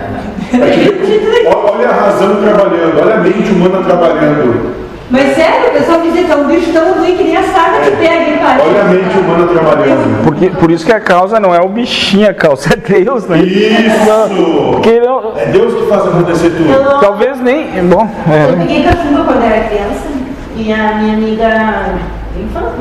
[0.53, 4.82] É ó- olha a razão trabalhando, olha a mente humana trabalhando.
[5.13, 7.81] Mas sério, o pessoal dizia que é um bicho tão ruim que nem a sarna
[7.85, 8.59] te pega, hein, pai?
[8.67, 10.25] Olha a mente humana trabalhando.
[10.25, 13.39] Porque, por isso que a causa não é o bichinho, a causa é Deus, né?
[13.41, 14.71] Isso!
[14.73, 17.01] Porque não, É Deus que faz acontecer tudo.
[17.01, 17.67] talvez nem.
[17.89, 20.09] Bom, Eu é, peguei cachumba quando era criança
[20.57, 21.95] e a minha amiga
[22.35, 22.73] infância,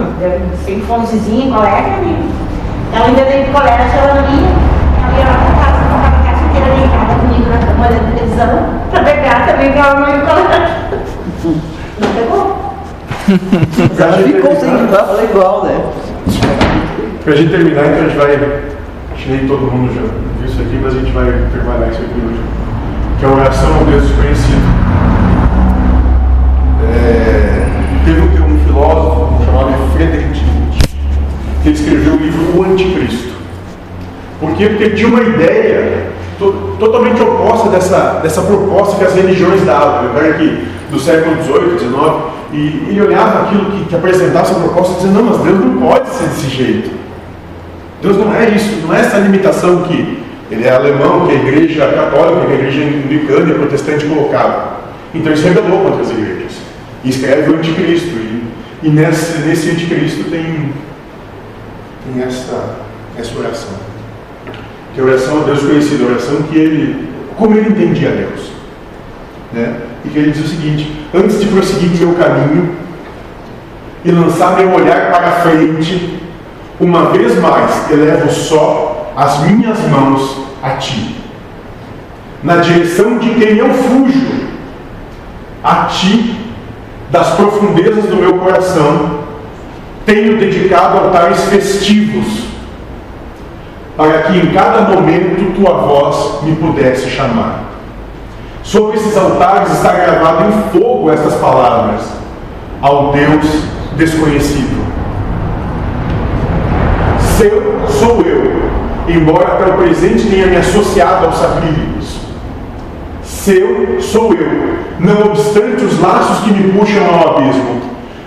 [0.64, 2.30] ser infantezinha, colega, né?
[2.96, 4.48] Ela ainda teve colégio, ela não ia.
[5.04, 8.80] Ela ia lá pra casa, ficava a casa inteira deitada comigo na cama, olhando televisão,
[8.90, 11.71] pra pegar também, que ela não ia pro colégio.
[12.02, 12.62] Não pegou?
[14.00, 15.92] Ela ficou sem igual, igual, né?
[17.24, 18.34] Pra gente terminar, então a gente vai.
[19.14, 22.02] Acho que nem todo mundo já viu isso aqui, mas a gente vai trabalhar isso
[22.02, 22.42] aqui hoje.
[23.20, 24.62] Que é a oração ao Deus desconhecido.
[26.92, 27.66] É,
[28.06, 30.82] teve um, um filósofo chamado Friedrich Nietzsche,
[31.64, 33.32] que escreveu o livro O Anticristo.
[34.40, 34.68] Por quê?
[34.70, 36.08] Porque ele tinha uma ideia
[36.40, 40.06] to- totalmente oposta dessa, dessa proposta que as religiões davam.
[40.06, 41.94] Eu cara aqui do século XVIII, XIX,
[42.54, 45.82] e ele olhava aquilo que, que apresentava essa proposta e dizia, não, mas Deus não
[45.82, 46.92] pode ser desse jeito.
[48.02, 51.88] Deus não é isso, não é essa limitação que ele é alemão, que a igreja
[51.88, 54.82] católica, que a igreja anglicana e protestante colocavam.
[55.16, 56.52] Então ele se rebelou contra as igrejas.
[57.06, 58.10] E escreve o anticristo.
[58.10, 58.44] E,
[58.84, 60.74] e nesse, nesse anticristo tem,
[62.06, 62.80] tem essa,
[63.18, 63.76] essa oração.
[64.94, 68.61] Que é a oração a Deus conhecido, a oração que ele, como ele entendia Deus.
[69.54, 69.82] Né?
[70.06, 72.76] E que ele diz o seguinte, antes de prosseguir meu caminho
[74.04, 76.20] e lançar meu olhar para frente,
[76.80, 81.16] uma vez mais elevo só as minhas mãos a ti,
[82.44, 84.42] na direção de quem eu fujo,
[85.64, 86.38] a ti,
[87.12, 89.20] das profundezas do meu coração,
[90.06, 92.46] tenho dedicado altares festivos,
[93.96, 97.71] para que em cada momento tua voz me pudesse chamar.
[98.64, 102.02] Sobre esses altares está gravado em fogo estas palavras:
[102.82, 103.46] ao Deus
[103.96, 104.82] desconhecido.
[107.38, 108.62] Seu sou eu,
[109.08, 112.20] embora até o presente tenha me associado aos sacrílegos.
[113.24, 117.82] Seu sou eu, não obstante os laços que me puxam ao abismo.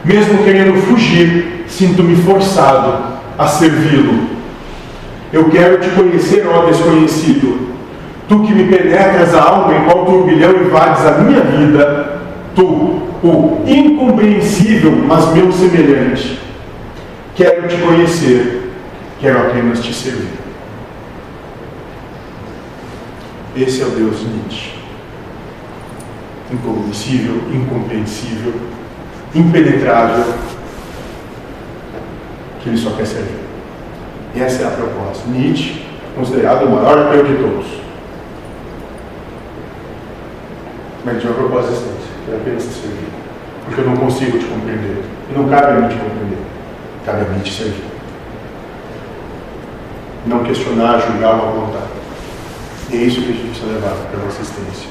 [0.05, 2.93] Mesmo querendo fugir, sinto-me forçado
[3.39, 4.35] a servi-lo.
[5.32, 7.63] Eu quero te conhecer, ó desconhecido.
[8.28, 12.20] Tu que me penetras a alma em qual turbilhão invades a minha vida,
[12.55, 12.64] tu,
[13.22, 16.40] o incompreensível, mas meu semelhante.
[17.34, 18.72] Quero te conhecer,
[19.20, 20.44] quero apenas te servir.
[23.56, 24.74] Esse é o Deus de Nietzsche.
[26.51, 28.55] Incognoscível, incompreensível,
[29.34, 30.34] impenetrável,
[32.62, 33.44] que ele só quer servir.
[34.34, 35.28] E essa é a proposta.
[35.28, 35.84] Nietzsche,
[36.16, 37.84] considerado o maior ateu de todos.
[41.05, 43.09] Mas tinha uma proposta existente, que era apenas te servir.
[43.64, 45.05] Porque eu não consigo te compreender.
[45.31, 46.39] E não cabe a mim te compreender.
[47.05, 47.85] Cabe a mim te servir.
[50.26, 51.86] Não questionar, julgar ou apontar.
[52.90, 54.89] E é isso que a gente precisa levar para a nossa existência.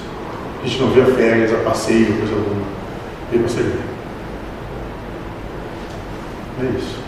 [0.61, 2.65] A gente não vê a férias, a passeio, coisa alguma.
[3.31, 3.79] Vem para servir.
[6.61, 7.03] É isso.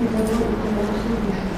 [0.00, 1.57] E quando